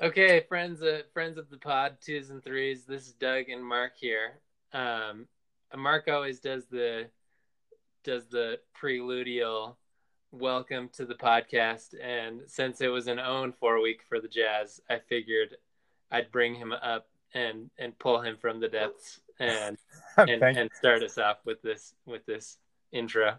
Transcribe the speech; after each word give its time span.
Okay, 0.00 0.44
friends, 0.48 0.80
uh, 0.80 1.02
friends 1.12 1.38
of 1.38 1.50
the 1.50 1.56
pod, 1.56 1.96
twos 2.00 2.30
and 2.30 2.44
threes. 2.44 2.84
This 2.84 3.08
is 3.08 3.14
Doug 3.14 3.48
and 3.48 3.64
Mark 3.64 3.94
here. 3.96 4.38
Um, 4.72 5.26
Mark 5.76 6.06
always 6.06 6.38
does 6.38 6.66
the 6.66 7.08
does 8.04 8.26
the 8.28 8.60
preludial 8.80 9.74
welcome 10.30 10.88
to 10.90 11.04
the 11.04 11.16
podcast, 11.16 11.96
and 12.00 12.42
since 12.46 12.80
it 12.80 12.88
was 12.88 13.08
an 13.08 13.18
own 13.18 13.50
four 13.50 13.82
week 13.82 14.02
for 14.08 14.20
the 14.20 14.28
Jazz, 14.28 14.80
I 14.88 15.00
figured 15.00 15.56
I'd 16.12 16.30
bring 16.30 16.54
him 16.54 16.72
up 16.72 17.08
and 17.34 17.70
and 17.76 17.98
pull 17.98 18.20
him 18.20 18.36
from 18.40 18.60
the 18.60 18.68
depths 18.68 19.18
and 19.38 19.76
and, 20.16 20.42
and 20.42 20.70
start 20.74 21.02
us 21.02 21.18
off 21.18 21.38
with 21.44 21.62
this 21.62 21.94
with 22.06 22.24
this 22.26 22.58
intro. 22.92 23.38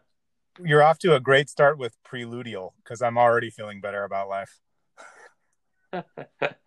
You're 0.62 0.84
off 0.84 1.00
to 1.00 1.16
a 1.16 1.20
great 1.20 1.50
start 1.50 1.78
with 1.78 1.96
preludial 2.04 2.72
because 2.84 3.02
I'm 3.02 3.18
already 3.18 3.50
feeling 3.50 3.82
better 3.82 4.04
about 4.04 4.30
life. 4.30 4.59
that 5.92 6.58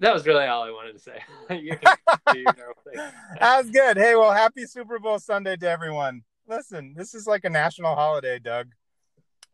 was 0.00 0.26
really 0.26 0.44
all 0.44 0.62
I 0.62 0.70
wanted 0.70 0.92
to 0.92 0.98
say. 0.98 1.22
that 1.48 3.16
was 3.40 3.70
good. 3.70 3.96
Hey, 3.96 4.14
well, 4.16 4.32
happy 4.32 4.66
Super 4.66 4.98
Bowl 4.98 5.18
Sunday 5.18 5.56
to 5.56 5.68
everyone. 5.68 6.22
Listen, 6.46 6.94
this 6.96 7.14
is 7.14 7.26
like 7.26 7.44
a 7.44 7.50
national 7.50 7.94
holiday, 7.94 8.38
Doug. 8.38 8.68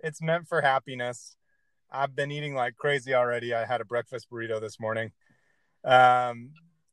It's 0.00 0.20
meant 0.20 0.48
for 0.48 0.60
happiness. 0.60 1.36
I've 1.90 2.16
been 2.16 2.32
eating 2.32 2.54
like 2.54 2.76
crazy 2.76 3.14
already. 3.14 3.54
I 3.54 3.64
had 3.64 3.80
a 3.80 3.84
breakfast 3.84 4.28
burrito 4.30 4.60
this 4.60 4.80
morning. 4.80 5.12
Um, 5.84 6.50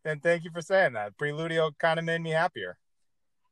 and 0.10 0.22
thank 0.22 0.44
you 0.44 0.52
for 0.52 0.62
saying 0.62 0.94
that. 0.94 1.18
Preludio 1.18 1.72
kind 1.78 2.00
of 2.00 2.06
made 2.06 2.22
me 2.22 2.32
happier. 2.32 2.78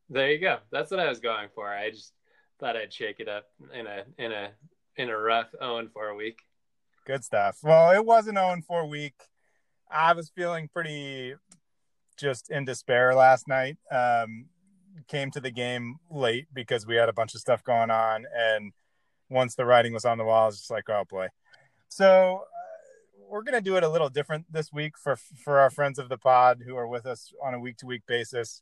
There 0.09 0.31
you 0.31 0.39
go. 0.39 0.57
That's 0.71 0.91
what 0.91 0.99
I 0.99 1.09
was 1.09 1.20
going 1.20 1.49
for. 1.53 1.70
I 1.70 1.91
just 1.91 2.13
thought 2.59 2.75
I'd 2.75 2.93
shake 2.93 3.20
it 3.20 3.27
up 3.27 3.45
in 3.73 3.88
a 3.88 4.03
in 4.17 4.31
a 4.31 4.49
in 4.95 5.09
a 5.09 5.17
rough 5.17 5.53
Owen 5.61 5.89
for 5.94 6.08
a 6.08 6.16
week. 6.16 6.39
Good 7.05 7.23
stuff. 7.23 7.59
Well, 7.64 7.91
it 7.91 8.05
was 8.05 8.27
an 8.27 8.36
0 8.36 8.61
4 8.67 8.88
week. 8.88 9.16
I 9.89 10.14
was 10.14 10.30
feeling 10.30 10.67
pretty 10.67 11.36
just 12.17 12.49
in 12.49 12.66
despair 12.66 13.16
last 13.16 13.47
night. 13.47 13.77
Um, 13.92 14.47
came 15.08 15.31
to 15.31 15.39
the 15.39 15.52
game 15.52 15.97
late 16.09 16.47
because 16.53 16.86
we 16.86 16.95
had 16.95 17.09
a 17.09 17.14
bunch 17.14 17.36
of 17.36 17.42
stuff 17.42 17.64
going 17.64 17.92
on. 17.92 18.25
And 18.36 18.73
once 19.30 19.55
the 19.55 19.66
writing 19.66 19.94
was 19.94 20.05
on 20.05 20.17
the 20.17 20.25
wall, 20.25 20.44
I 20.44 20.45
was 20.47 20.58
just 20.58 20.71
like, 20.71 20.89
oh 20.89 21.03
boy. 21.09 21.27
So 21.89 22.44
we're 23.30 23.44
going 23.44 23.56
to 23.56 23.61
do 23.61 23.75
it 23.75 23.83
a 23.83 23.89
little 23.89 24.09
different 24.09 24.52
this 24.52 24.72
week 24.72 24.97
for, 24.97 25.16
for 25.16 25.59
our 25.59 25.70
friends 25.70 26.00
of 26.00 26.09
the 26.09 26.17
pod 26.17 26.64
who 26.66 26.75
are 26.75 26.88
with 26.88 27.06
us 27.06 27.33
on 27.44 27.53
a 27.53 27.59
week 27.59 27.78
to 27.78 27.86
week 27.86 28.03
basis. 28.08 28.61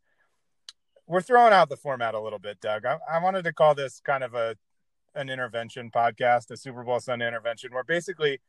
We're 1.07 1.21
throwing 1.21 1.53
out 1.53 1.69
the 1.69 1.77
format 1.77 2.15
a 2.15 2.19
little 2.19 2.39
bit, 2.39 2.59
Doug. 2.59 2.85
I, 2.85 2.97
I 3.09 3.23
wanted 3.23 3.43
to 3.43 3.53
call 3.53 3.75
this 3.75 4.01
kind 4.03 4.23
of 4.23 4.33
a 4.33 4.55
an 5.13 5.29
intervention 5.29 5.91
podcast, 5.91 6.51
a 6.51 6.57
Super 6.57 6.83
Bowl 6.83 6.99
Sunday 6.99 7.27
intervention, 7.27 7.73
where 7.73 7.83
basically 7.83 8.41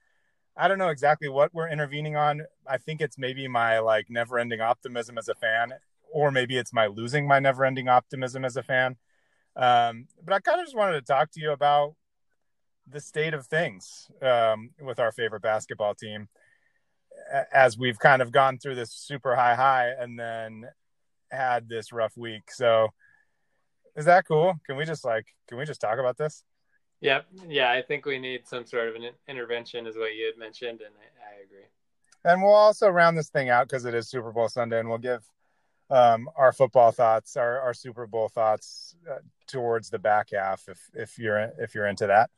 I 0.56 0.68
don't 0.68 0.78
know 0.78 0.88
exactly 0.88 1.28
what 1.28 1.54
we're 1.54 1.68
intervening 1.68 2.16
on. 2.16 2.42
I 2.66 2.78
think 2.78 3.00
it's 3.00 3.18
maybe 3.18 3.46
my 3.46 3.78
like 3.78 4.06
never 4.08 4.38
ending 4.38 4.60
optimism 4.60 5.18
as 5.18 5.28
a 5.28 5.34
fan, 5.34 5.74
or 6.12 6.30
maybe 6.30 6.56
it's 6.56 6.72
my 6.72 6.86
losing 6.86 7.28
my 7.28 7.38
never 7.38 7.64
ending 7.64 7.88
optimism 7.88 8.44
as 8.44 8.56
a 8.56 8.62
fan. 8.62 8.96
Um, 9.54 10.08
but 10.24 10.34
I 10.34 10.40
kind 10.40 10.60
of 10.60 10.66
just 10.66 10.76
wanted 10.76 10.94
to 10.94 11.02
talk 11.02 11.30
to 11.32 11.40
you 11.40 11.52
about 11.52 11.94
the 12.88 13.00
state 13.00 13.34
of 13.34 13.46
things 13.46 14.10
um, 14.22 14.70
with 14.80 14.98
our 14.98 15.12
favorite 15.12 15.42
basketball 15.42 15.94
team 15.94 16.28
as 17.52 17.78
we've 17.78 17.98
kind 17.98 18.22
of 18.22 18.30
gone 18.30 18.58
through 18.58 18.74
this 18.74 18.92
super 18.92 19.34
high 19.34 19.54
high 19.54 19.88
and 19.88 20.18
then 20.18 20.66
had 21.30 21.68
this 21.68 21.92
rough 21.92 22.16
week. 22.16 22.50
So 22.50 22.88
is 23.96 24.04
that 24.04 24.26
cool? 24.26 24.54
Can 24.66 24.76
we 24.76 24.84
just 24.84 25.04
like 25.04 25.26
can 25.48 25.58
we 25.58 25.64
just 25.64 25.80
talk 25.80 25.98
about 25.98 26.16
this? 26.16 26.44
Yep. 27.00 27.26
yeah, 27.48 27.70
I 27.70 27.82
think 27.82 28.06
we 28.06 28.18
need 28.18 28.48
some 28.48 28.64
sort 28.64 28.88
of 28.88 28.94
an 28.94 29.10
intervention, 29.28 29.86
is 29.86 29.98
what 29.98 30.14
you 30.14 30.24
had 30.24 30.38
mentioned, 30.38 30.80
and 30.80 30.94
I, 30.98 31.36
I 31.36 31.44
agree. 31.44 31.66
And 32.24 32.42
we'll 32.42 32.54
also 32.54 32.88
round 32.88 33.18
this 33.18 33.28
thing 33.28 33.50
out 33.50 33.68
because 33.68 33.84
it 33.84 33.94
is 33.94 34.08
Super 34.08 34.32
Bowl 34.32 34.48
Sunday, 34.48 34.80
and 34.80 34.88
we'll 34.88 34.96
give 34.96 35.22
um, 35.90 36.28
our 36.36 36.52
football 36.52 36.90
thoughts, 36.92 37.36
our, 37.36 37.60
our 37.60 37.74
Super 37.74 38.06
Bowl 38.06 38.28
thoughts 38.28 38.96
uh, 39.10 39.18
towards 39.46 39.90
the 39.90 39.98
back 39.98 40.30
half, 40.32 40.68
if 40.68 40.80
if 40.94 41.18
you're 41.18 41.52
if 41.58 41.74
you're 41.74 41.86
into 41.86 42.06
that. 42.06 42.30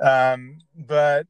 Um, 0.00 0.58
but 0.74 1.26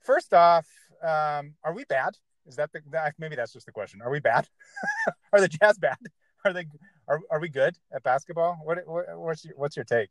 first 0.00 0.32
off, 0.34 0.66
um, 1.02 1.54
are 1.64 1.74
we 1.74 1.84
bad? 1.84 2.16
Is 2.46 2.56
that 2.56 2.72
the 2.72 2.80
maybe 3.18 3.36
that's 3.36 3.52
just 3.52 3.66
the 3.66 3.72
question? 3.72 4.00
Are 4.02 4.10
we 4.10 4.20
bad? 4.20 4.48
are 5.32 5.40
the 5.40 5.48
Jazz 5.48 5.78
bad? 5.78 5.96
Are 6.44 6.52
they 6.52 6.66
are 7.08 7.20
are 7.28 7.40
we 7.40 7.48
good 7.48 7.76
at 7.92 8.04
basketball? 8.04 8.60
What, 8.62 8.78
what 8.86 9.18
what's 9.18 9.44
your, 9.44 9.54
what's 9.56 9.74
your 9.74 9.84
take? 9.84 10.10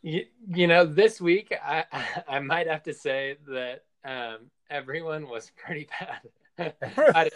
You, 0.00 0.26
you 0.46 0.68
know, 0.68 0.86
this 0.86 1.20
week 1.20 1.52
I 1.60 1.84
I 2.28 2.38
might 2.38 2.68
have 2.68 2.84
to 2.84 2.94
say 2.94 3.38
that 3.48 3.82
um, 4.04 4.50
everyone 4.70 5.28
was 5.28 5.50
pretty 5.56 5.88
bad. 5.98 6.72
I, 7.16 7.30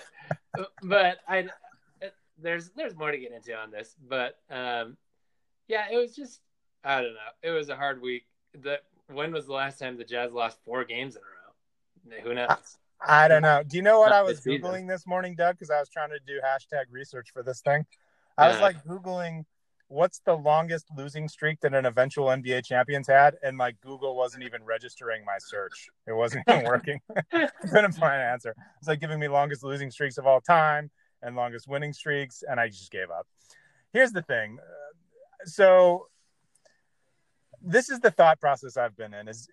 but 0.83 1.19
I 1.27 1.49
there's 2.41 2.71
there's 2.71 2.95
more 2.95 3.11
to 3.11 3.19
get 3.19 3.33
into 3.33 3.53
on 3.57 3.73
this, 3.73 3.97
but 4.09 4.39
um, 4.49 4.97
yeah, 5.67 5.87
it 5.91 5.97
was 5.97 6.15
just 6.15 6.41
I 6.85 7.01
don't 7.01 7.15
know. 7.15 7.33
It 7.43 7.51
was 7.51 7.69
a 7.69 7.77
hard 7.77 8.01
week. 8.01 8.27
The 8.63 8.79
when 9.13 9.33
was 9.33 9.47
the 9.47 9.53
last 9.53 9.79
time 9.79 9.97
the 9.97 10.05
Jazz 10.05 10.33
lost 10.33 10.59
four 10.65 10.85
games 10.85 11.17
in 11.17 11.23
a 11.23 12.17
row? 12.17 12.23
Who 12.23 12.35
knows? 12.35 12.79
I, 13.01 13.25
I 13.25 13.29
don't 13.29 13.43
know. 13.43 13.63
Do 13.67 13.77
you 13.77 13.83
know 13.83 14.01
what 14.01 14.11
Not 14.11 14.19
I 14.19 14.23
was 14.23 14.41
googling 14.41 14.89
this 14.89 15.07
morning, 15.07 15.35
Doug? 15.37 15.57
Because 15.57 15.71
I 15.71 15.79
was 15.79 15.89
trying 15.89 16.11
to 16.11 16.19
do 16.27 16.41
hashtag 16.45 16.85
research 16.91 17.29
for 17.33 17.43
this 17.43 17.61
thing. 17.61 17.87
I 18.37 18.49
was 18.49 18.59
uh. 18.59 18.63
like 18.63 18.85
googling 18.85 19.45
what's 19.89 20.21
the 20.21 20.35
longest 20.35 20.87
losing 20.97 21.29
streak 21.29 21.61
that 21.61 21.75
an 21.75 21.87
eventual 21.87 22.27
NBA 22.27 22.65
champions 22.65 23.09
had? 23.09 23.37
And 23.43 23.59
like 23.59 23.81
Google 23.81 24.17
wasn't 24.17 24.45
even 24.45 24.65
registering 24.65 25.25
my 25.25 25.37
search. 25.39 25.89
It 26.07 26.13
wasn't 26.13 26.45
even 26.49 26.65
working. 26.67 27.01
Couldn't 27.31 27.93
find 27.93 28.21
an 28.21 28.29
answer. 28.29 28.55
It's 28.79 28.89
like 28.89 29.01
giving 29.01 29.19
me 29.19 29.29
longest 29.29 29.65
losing 29.65 29.91
streaks 29.91 30.19
of 30.19 30.27
all 30.27 30.41
time 30.41 30.91
and 31.23 31.35
longest 31.35 31.67
winning 31.67 31.93
streaks, 31.93 32.45
and 32.49 32.61
I 32.61 32.69
just 32.69 32.93
gave 32.93 33.11
up. 33.11 33.27
Here's 33.93 34.13
the 34.13 34.23
thing. 34.23 34.59
Uh, 34.61 35.47
so 35.47 36.07
this 37.63 37.91
is 37.91 38.01
the 38.01 38.11
thought 38.11 38.41
process 38.41 38.77
I've 38.77 38.97
been 38.97 39.15
in 39.15 39.29
is 39.29 39.49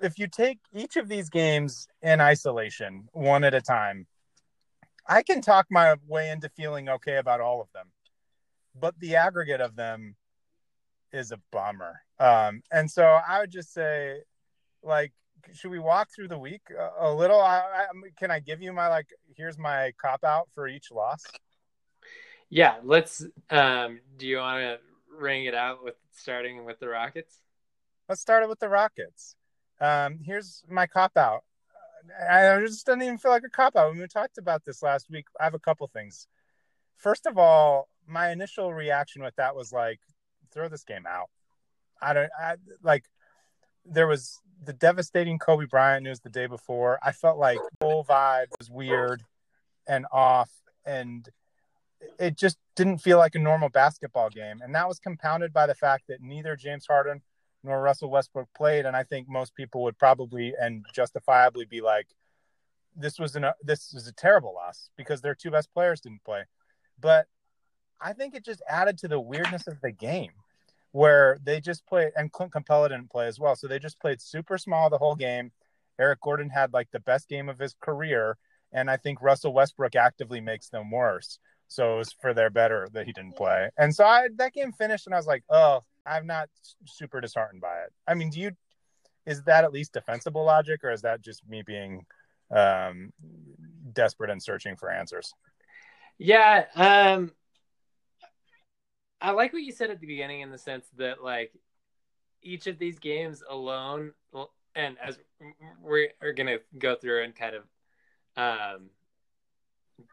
if 0.00 0.18
you 0.18 0.26
take 0.26 0.58
each 0.72 0.96
of 0.96 1.08
these 1.08 1.28
games 1.28 1.88
in 2.02 2.20
isolation, 2.20 3.08
one 3.12 3.44
at 3.44 3.54
a 3.54 3.60
time, 3.60 4.06
I 5.06 5.22
can 5.22 5.40
talk 5.40 5.66
my 5.70 5.96
way 6.06 6.30
into 6.30 6.48
feeling 6.48 6.88
okay 6.88 7.16
about 7.16 7.40
all 7.40 7.60
of 7.60 7.68
them 7.72 7.88
but 8.78 8.98
the 8.98 9.16
aggregate 9.16 9.60
of 9.60 9.76
them 9.76 10.16
is 11.12 11.32
a 11.32 11.40
bummer. 11.50 12.00
Um, 12.18 12.62
and 12.70 12.90
so 12.90 13.04
I 13.04 13.40
would 13.40 13.50
just 13.50 13.72
say, 13.72 14.18
like, 14.82 15.12
should 15.54 15.70
we 15.70 15.78
walk 15.78 16.08
through 16.14 16.28
the 16.28 16.38
week 16.38 16.62
a, 17.00 17.12
little? 17.12 17.40
I, 17.40 17.58
I, 17.58 17.86
can 18.18 18.30
I 18.30 18.40
give 18.40 18.60
you 18.62 18.72
my 18.72 18.88
like? 18.88 19.08
Here's 19.36 19.58
my 19.58 19.92
cop 20.00 20.22
out 20.22 20.48
for 20.54 20.68
each 20.68 20.90
loss. 20.92 21.24
Yeah, 22.50 22.76
let's. 22.84 23.24
Um, 23.48 24.00
do 24.18 24.26
you 24.26 24.36
want 24.36 24.60
to 24.60 24.78
ring 25.10 25.44
it 25.44 25.54
out 25.54 25.82
with 25.82 25.96
starting 26.12 26.64
with 26.64 26.78
the 26.80 26.88
Rockets? 26.88 27.42
Let's 28.08 28.20
start 28.20 28.42
it 28.42 28.48
with 28.48 28.58
the 28.58 28.68
Rockets. 28.68 29.36
Um, 29.80 30.18
here's 30.22 30.62
my 30.68 30.86
cop 30.86 31.16
out. 31.16 31.44
I 32.30 32.60
just 32.60 32.86
doesn't 32.86 33.02
even 33.02 33.18
feel 33.18 33.30
like 33.30 33.44
a 33.44 33.50
cop 33.50 33.76
out. 33.76 33.90
When 33.90 33.98
we 33.98 34.06
talked 34.06 34.38
about 34.38 34.64
this 34.64 34.82
last 34.82 35.10
week, 35.10 35.26
I 35.38 35.44
have 35.44 35.54
a 35.54 35.58
couple 35.58 35.86
things. 35.88 36.26
First 36.96 37.26
of 37.26 37.38
all, 37.38 37.88
my 38.06 38.30
initial 38.30 38.72
reaction 38.72 39.22
with 39.22 39.36
that 39.36 39.54
was 39.54 39.72
like, 39.72 40.00
throw 40.52 40.68
this 40.68 40.84
game 40.84 41.06
out. 41.06 41.30
I 42.02 42.12
don't 42.12 42.30
I, 42.38 42.56
like. 42.82 43.04
There 43.86 44.06
was 44.06 44.38
the 44.62 44.72
devastating 44.74 45.38
Kobe 45.38 45.64
Bryant 45.64 46.04
news 46.04 46.20
the 46.20 46.28
day 46.28 46.46
before. 46.46 46.98
I 47.02 47.12
felt 47.12 47.38
like 47.38 47.58
whole 47.80 48.04
vibe 48.04 48.46
was 48.58 48.70
weird 48.70 49.22
and 49.86 50.06
off, 50.12 50.50
and 50.84 51.26
it 52.18 52.36
just 52.36 52.58
didn't 52.76 52.98
feel 52.98 53.18
like 53.18 53.34
a 53.34 53.38
normal 53.38 53.68
basketball 53.68 54.30
game. 54.30 54.60
And 54.62 54.74
that 54.74 54.88
was 54.88 54.98
compounded 54.98 55.52
by 55.52 55.66
the 55.66 55.74
fact 55.74 56.04
that 56.08 56.22
neither 56.22 56.56
James 56.56 56.86
Harden 56.86 57.22
nor 57.62 57.80
Russell 57.80 58.10
Westbrook 58.10 58.48
played. 58.54 58.86
And 58.86 58.96
I 58.96 59.04
think 59.04 59.28
most 59.28 59.54
people 59.54 59.82
would 59.82 59.98
probably 59.98 60.54
and 60.58 60.84
justifiably 60.94 61.66
be 61.66 61.80
like, 61.80 62.06
"This 62.96 63.18
was 63.18 63.36
an 63.36 63.44
uh, 63.44 63.52
this 63.62 63.92
was 63.92 64.06
a 64.06 64.12
terrible 64.12 64.54
loss 64.54 64.90
because 64.96 65.20
their 65.20 65.34
two 65.34 65.50
best 65.50 65.72
players 65.72 66.00
didn't 66.00 66.24
play." 66.24 66.44
But 66.98 67.26
I 68.00 68.12
think 68.12 68.34
it 68.34 68.44
just 68.44 68.62
added 68.68 68.98
to 68.98 69.08
the 69.08 69.20
weirdness 69.20 69.66
of 69.66 69.80
the 69.80 69.92
game 69.92 70.32
where 70.92 71.38
they 71.42 71.60
just 71.60 71.86
played 71.86 72.12
and 72.16 72.32
Clint 72.32 72.52
Capela 72.52 72.88
didn't 72.88 73.10
play 73.10 73.26
as 73.26 73.38
well. 73.38 73.56
So 73.56 73.68
they 73.68 73.78
just 73.78 74.00
played 74.00 74.20
super 74.20 74.58
small 74.58 74.90
the 74.90 74.98
whole 74.98 75.14
game. 75.14 75.52
Eric 75.98 76.20
Gordon 76.22 76.48
had 76.48 76.72
like 76.72 76.90
the 76.90 77.00
best 77.00 77.28
game 77.28 77.48
of 77.48 77.58
his 77.58 77.74
career. 77.80 78.38
And 78.72 78.90
I 78.90 78.96
think 78.96 79.20
Russell 79.20 79.52
Westbrook 79.52 79.94
actively 79.96 80.40
makes 80.40 80.68
them 80.68 80.90
worse. 80.90 81.38
So 81.70 81.94
it 81.94 81.98
was 81.98 82.12
for 82.20 82.34
their 82.34 82.50
better 82.50 82.88
that 82.94 83.06
he 83.06 83.12
didn't 83.12 83.36
play. 83.36 83.70
And 83.78 83.94
so 83.94 84.04
I 84.04 84.28
that 84.36 84.52
game 84.52 84.72
finished 84.72 85.06
and 85.06 85.14
I 85.14 85.18
was 85.18 85.26
like, 85.26 85.44
oh, 85.48 85.84
I'm 86.04 86.26
not 86.26 86.48
super 86.84 87.20
disheartened 87.20 87.60
by 87.60 87.78
it. 87.78 87.92
I 88.08 88.14
mean, 88.14 88.30
do 88.30 88.40
you 88.40 88.50
is 89.24 89.44
that 89.44 89.62
at 89.62 89.72
least 89.72 89.92
defensible 89.92 90.44
logic 90.44 90.82
or 90.82 90.90
is 90.90 91.02
that 91.02 91.22
just 91.22 91.46
me 91.48 91.62
being 91.62 92.04
um 92.50 93.12
desperate 93.92 94.30
and 94.30 94.42
searching 94.42 94.74
for 94.76 94.90
answers? 94.90 95.32
Yeah, 96.18 96.64
um 96.74 97.30
I 99.20 99.30
like 99.30 99.52
what 99.52 99.62
you 99.62 99.70
said 99.70 99.90
at 99.90 100.00
the 100.00 100.08
beginning 100.08 100.40
in 100.40 100.50
the 100.50 100.58
sense 100.58 100.86
that 100.96 101.22
like 101.22 101.52
each 102.42 102.66
of 102.66 102.78
these 102.78 102.98
games 102.98 103.44
alone, 103.48 104.12
and 104.74 104.96
as 105.00 105.18
we're, 105.80 106.08
we're 106.20 106.32
gonna 106.32 106.58
go 106.78 106.96
through 106.96 107.22
and 107.22 107.36
kind 107.36 107.54
of 107.54 107.64
um, 108.36 108.90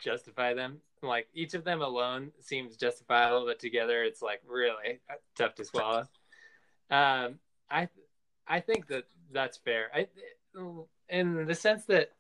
justify 0.03 0.53
them, 0.53 0.81
like 1.02 1.28
each 1.34 1.54
of 1.54 1.64
them 1.64 1.82
alone 1.82 2.32
seems 2.40 2.78
justifiable, 2.78 3.46
but 3.46 3.60
together 3.60 4.04
it's 4.04 4.22
like 4.22 4.42
really 4.48 5.00
tough 5.38 5.56
to 5.56 5.66
swallow. 5.66 6.08
Um, 6.90 7.40
I 7.70 7.90
I 8.48 8.60
think 8.60 8.88
that 8.88 9.06
that's 9.32 9.58
fair. 9.58 9.90
I 9.94 10.08
in 11.10 11.46
the 11.46 11.56
sense 11.56 11.86
that 11.86 12.12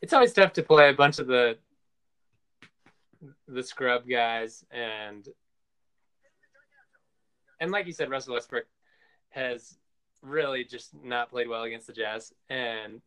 it's 0.00 0.12
always 0.12 0.32
tough 0.32 0.52
to 0.54 0.62
play 0.62 0.88
a 0.88 0.94
bunch 0.94 1.18
of 1.18 1.26
the 1.26 1.58
the 3.46 3.62
scrub 3.62 4.08
guys 4.08 4.64
and 4.70 5.28
and 7.62 7.70
like 7.70 7.86
you 7.86 7.92
said, 7.92 8.10
Russell 8.10 8.34
Westbrook 8.34 8.66
has 9.30 9.78
really 10.20 10.64
just 10.64 10.90
not 11.04 11.30
played 11.30 11.48
well 11.48 11.62
against 11.62 11.86
the 11.86 11.92
Jazz, 11.92 12.34
and 12.50 13.00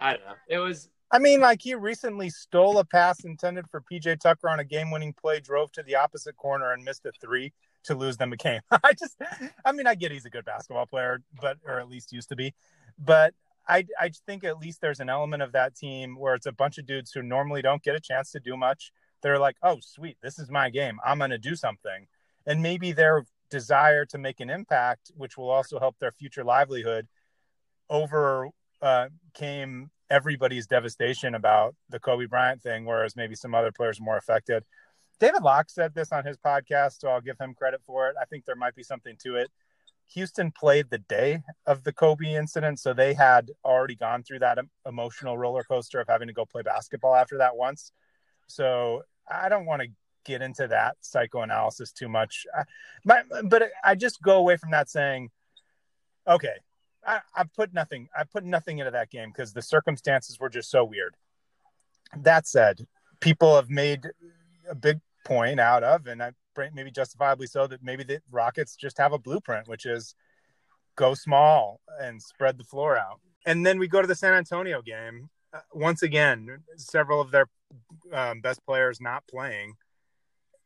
I 0.00 0.14
don't 0.14 0.26
know. 0.26 0.34
It 0.48 0.58
was. 0.58 0.90
I 1.10 1.18
mean, 1.18 1.40
like 1.40 1.62
he 1.62 1.74
recently 1.74 2.28
stole 2.28 2.78
a 2.78 2.84
pass 2.84 3.24
intended 3.24 3.66
for 3.70 3.80
PJ 3.80 4.20
Tucker 4.20 4.48
on 4.48 4.60
a 4.60 4.64
game-winning 4.64 5.14
play, 5.14 5.40
drove 5.40 5.72
to 5.72 5.82
the 5.82 5.94
opposite 5.94 6.36
corner 6.36 6.72
and 6.72 6.84
missed 6.84 7.06
a 7.06 7.12
three 7.20 7.52
to 7.84 7.94
lose 7.94 8.18
them 8.18 8.32
a 8.32 8.36
game. 8.36 8.60
I 8.70 8.92
just, 8.92 9.16
I 9.64 9.72
mean, 9.72 9.86
I 9.86 9.94
get 9.94 10.12
he's 10.12 10.26
a 10.26 10.30
good 10.30 10.44
basketball 10.44 10.86
player, 10.86 11.22
but 11.40 11.56
or 11.64 11.80
at 11.80 11.88
least 11.88 12.12
used 12.12 12.28
to 12.28 12.36
be, 12.36 12.54
but 12.98 13.34
I, 13.68 13.84
I 14.00 14.10
think 14.26 14.44
at 14.44 14.58
least 14.58 14.80
there's 14.80 15.00
an 15.00 15.10
element 15.10 15.42
of 15.42 15.52
that 15.52 15.76
team 15.76 16.18
where 16.18 16.34
it's 16.34 16.46
a 16.46 16.52
bunch 16.52 16.78
of 16.78 16.86
dudes 16.86 17.12
who 17.12 17.22
normally 17.22 17.62
don't 17.62 17.82
get 17.82 17.94
a 17.94 18.00
chance 18.00 18.30
to 18.32 18.40
do 18.40 18.56
much. 18.56 18.92
They're 19.22 19.38
like, 19.38 19.56
oh, 19.62 19.78
sweet, 19.80 20.16
this 20.22 20.38
is 20.38 20.50
my 20.50 20.70
game. 20.70 20.98
I'm 21.04 21.18
going 21.18 21.30
to 21.30 21.38
do 21.38 21.54
something. 21.54 22.06
And 22.46 22.62
maybe 22.62 22.92
their 22.92 23.26
desire 23.50 24.06
to 24.06 24.18
make 24.18 24.40
an 24.40 24.48
impact, 24.48 25.10
which 25.16 25.36
will 25.36 25.50
also 25.50 25.78
help 25.78 25.98
their 25.98 26.12
future 26.12 26.44
livelihood, 26.44 27.08
over 27.90 28.48
uh, 28.80 29.08
came 29.34 29.90
everybody's 30.10 30.66
devastation 30.66 31.34
about 31.34 31.74
the 31.88 32.00
Kobe 32.00 32.26
Bryant 32.26 32.62
thing, 32.62 32.84
whereas 32.84 33.16
maybe 33.16 33.34
some 33.34 33.54
other 33.54 33.72
players 33.72 34.00
more 34.00 34.16
affected. 34.16 34.64
David 35.20 35.42
Locke 35.42 35.68
said 35.68 35.94
this 35.94 36.12
on 36.12 36.24
his 36.24 36.36
podcast, 36.36 37.00
so 37.00 37.08
I'll 37.08 37.20
give 37.20 37.38
him 37.40 37.54
credit 37.54 37.80
for 37.86 38.08
it. 38.08 38.16
I 38.20 38.24
think 38.24 38.44
there 38.44 38.56
might 38.56 38.74
be 38.74 38.82
something 38.82 39.16
to 39.24 39.36
it. 39.36 39.50
Houston 40.14 40.50
played 40.50 40.88
the 40.90 40.98
day 40.98 41.42
of 41.66 41.84
the 41.84 41.92
Kobe 41.92 42.34
incident, 42.34 42.78
so 42.78 42.94
they 42.94 43.14
had 43.14 43.50
already 43.64 43.94
gone 43.94 44.22
through 44.22 44.38
that 44.38 44.58
emotional 44.86 45.36
roller 45.36 45.62
coaster 45.64 46.00
of 46.00 46.08
having 46.08 46.28
to 46.28 46.34
go 46.34 46.46
play 46.46 46.62
basketball 46.62 47.14
after 47.14 47.38
that 47.38 47.56
once. 47.56 47.92
So 48.46 49.02
I 49.30 49.48
don't 49.48 49.66
want 49.66 49.82
to 49.82 49.88
get 50.24 50.40
into 50.40 50.68
that 50.68 50.96
psychoanalysis 51.00 51.92
too 51.92 52.08
much, 52.08 52.46
but 53.04 53.24
but 53.44 53.70
I 53.84 53.94
just 53.94 54.22
go 54.22 54.38
away 54.38 54.56
from 54.56 54.70
that 54.70 54.88
saying, 54.88 55.30
okay, 56.26 56.56
I, 57.08 57.20
I 57.34 57.44
put 57.44 57.72
nothing, 57.72 58.08
I 58.16 58.24
put 58.24 58.44
nothing 58.44 58.78
into 58.78 58.90
that 58.90 59.10
game 59.10 59.30
because 59.30 59.52
the 59.52 59.62
circumstances 59.62 60.38
were 60.38 60.50
just 60.50 60.70
so 60.70 60.84
weird. 60.84 61.16
That 62.16 62.46
said, 62.46 62.86
people 63.20 63.56
have 63.56 63.70
made 63.70 64.06
a 64.68 64.74
big 64.74 65.00
point 65.24 65.58
out 65.58 65.82
of, 65.82 66.06
and 66.06 66.22
I 66.22 66.32
maybe 66.74 66.90
justifiably 66.90 67.46
so 67.46 67.66
that 67.68 67.82
maybe 67.82 68.02
the 68.02 68.20
Rockets 68.30 68.74
just 68.74 68.98
have 68.98 69.12
a 69.12 69.18
blueprint, 69.18 69.68
which 69.68 69.86
is 69.86 70.14
go 70.96 71.14
small 71.14 71.80
and 72.00 72.20
spread 72.20 72.58
the 72.58 72.64
floor 72.64 72.98
out. 72.98 73.20
And 73.46 73.64
then 73.64 73.78
we 73.78 73.86
go 73.86 74.02
to 74.02 74.08
the 74.08 74.16
San 74.16 74.34
Antonio 74.34 74.82
game. 74.82 75.30
Uh, 75.52 75.60
once 75.72 76.02
again, 76.02 76.64
several 76.76 77.20
of 77.20 77.30
their 77.30 77.46
um, 78.12 78.40
best 78.40 78.64
players 78.66 79.00
not 79.00 79.26
playing. 79.28 79.74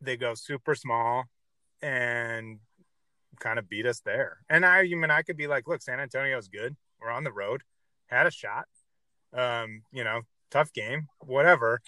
They 0.00 0.16
go 0.16 0.34
super 0.34 0.74
small 0.74 1.26
and 1.82 2.58
kind 3.42 3.58
of 3.58 3.68
beat 3.68 3.86
us 3.86 4.00
there. 4.00 4.38
And 4.48 4.64
I, 4.64 4.78
I 4.78 4.94
mean, 4.94 5.10
I 5.10 5.22
could 5.22 5.36
be 5.36 5.48
like, 5.48 5.68
look, 5.68 5.82
San 5.82 6.00
Antonio's 6.00 6.48
good. 6.48 6.76
We're 7.00 7.10
on 7.10 7.24
the 7.24 7.32
road, 7.42 7.60
had 8.06 8.26
a 8.26 8.30
shot. 8.30 8.66
Um, 9.34 9.82
you 9.90 10.04
know, 10.04 10.20
tough 10.50 10.72
game, 10.72 11.08
whatever 11.20 11.80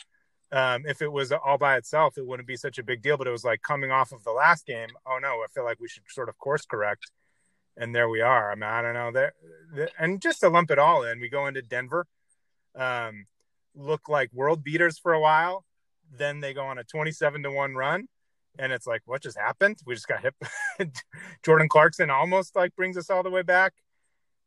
um, 0.54 0.84
if 0.86 1.02
it 1.02 1.10
was 1.10 1.32
all 1.32 1.58
by 1.58 1.76
itself, 1.76 2.16
it 2.16 2.26
wouldn't 2.26 2.46
be 2.46 2.56
such 2.56 2.78
a 2.78 2.84
big 2.84 3.02
deal. 3.02 3.16
But 3.16 3.26
it 3.26 3.32
was 3.32 3.44
like 3.44 3.60
coming 3.62 3.90
off 3.90 4.12
of 4.12 4.22
the 4.24 4.30
last 4.30 4.66
game. 4.66 4.88
Oh 5.06 5.18
no, 5.20 5.28
I 5.28 5.46
feel 5.52 5.64
like 5.64 5.80
we 5.80 5.88
should 5.88 6.04
sort 6.08 6.28
of 6.28 6.38
course 6.38 6.64
correct. 6.64 7.10
And 7.76 7.92
there 7.92 8.08
we 8.08 8.20
are. 8.20 8.52
I 8.52 8.54
mean, 8.54 8.62
I 8.62 8.82
don't 8.82 8.94
know 8.94 9.10
that. 9.12 9.32
And 9.98 10.22
just 10.22 10.40
to 10.40 10.48
lump 10.48 10.70
it 10.70 10.78
all 10.78 11.02
in, 11.02 11.20
we 11.20 11.28
go 11.28 11.48
into 11.48 11.60
Denver, 11.60 12.06
um, 12.76 13.26
look 13.74 14.08
like 14.08 14.30
world 14.32 14.62
beaters 14.62 14.96
for 14.96 15.12
a 15.12 15.20
while. 15.20 15.64
Then 16.16 16.38
they 16.38 16.54
go 16.54 16.64
on 16.64 16.78
a 16.78 16.84
twenty-seven 16.84 17.42
to 17.42 17.50
one 17.50 17.74
run, 17.74 18.06
and 18.58 18.72
it's 18.72 18.86
like, 18.86 19.02
what 19.04 19.22
just 19.22 19.38
happened? 19.38 19.78
We 19.86 19.94
just 19.94 20.08
got 20.08 20.22
hit. 20.22 20.34
Jordan 21.42 21.68
Clarkson 21.68 22.10
almost 22.10 22.56
like 22.56 22.74
brings 22.76 22.96
us 22.96 23.10
all 23.10 23.22
the 23.22 23.30
way 23.30 23.42
back. 23.42 23.74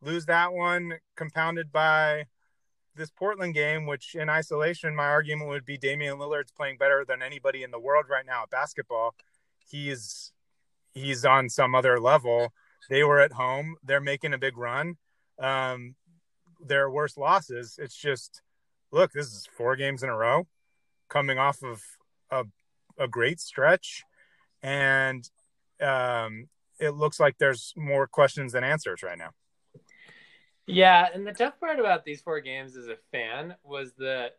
Lose 0.01 0.25
that 0.25 0.53
one, 0.53 0.93
compounded 1.15 1.71
by 1.71 2.25
this 2.95 3.11
Portland 3.11 3.53
game, 3.53 3.85
which 3.85 4.15
in 4.15 4.29
isolation, 4.29 4.95
my 4.95 5.05
argument 5.05 5.49
would 5.49 5.65
be 5.65 5.77
Damian 5.77 6.17
Lillard's 6.17 6.51
playing 6.51 6.77
better 6.77 7.05
than 7.07 7.21
anybody 7.21 7.63
in 7.63 7.71
the 7.71 7.79
world 7.79 8.05
right 8.09 8.25
now 8.25 8.43
at 8.43 8.49
basketball. 8.49 9.15
He's 9.69 10.31
he's 10.93 11.25
on 11.25 11.49
some 11.49 11.75
other 11.75 11.99
level. 11.99 12.53
They 12.89 13.03
were 13.03 13.19
at 13.19 13.33
home. 13.33 13.75
They're 13.83 14.01
making 14.01 14.33
a 14.33 14.37
big 14.37 14.57
run. 14.57 14.97
Um, 15.39 15.95
their 16.59 16.89
worst 16.89 17.17
losses. 17.17 17.77
It's 17.81 17.95
just 17.95 18.41
look, 18.91 19.11
this 19.11 19.27
is 19.27 19.47
four 19.55 19.75
games 19.75 20.03
in 20.03 20.09
a 20.09 20.15
row, 20.15 20.47
coming 21.09 21.37
off 21.37 21.63
of 21.63 21.81
a 22.31 22.45
a 22.99 23.07
great 23.07 23.39
stretch, 23.39 24.03
and 24.61 25.29
um, 25.81 26.47
it 26.79 26.91
looks 26.91 27.19
like 27.19 27.37
there's 27.37 27.73
more 27.75 28.07
questions 28.07 28.53
than 28.53 28.63
answers 28.63 29.03
right 29.03 29.17
now. 29.17 29.31
Yeah, 30.65 31.07
and 31.13 31.25
the 31.25 31.31
tough 31.31 31.59
part 31.59 31.79
about 31.79 32.03
these 32.03 32.21
four 32.21 32.41
games 32.41 32.75
as 32.75 32.87
a 32.87 32.97
fan 33.11 33.55
was 33.63 33.93
that 33.99 34.35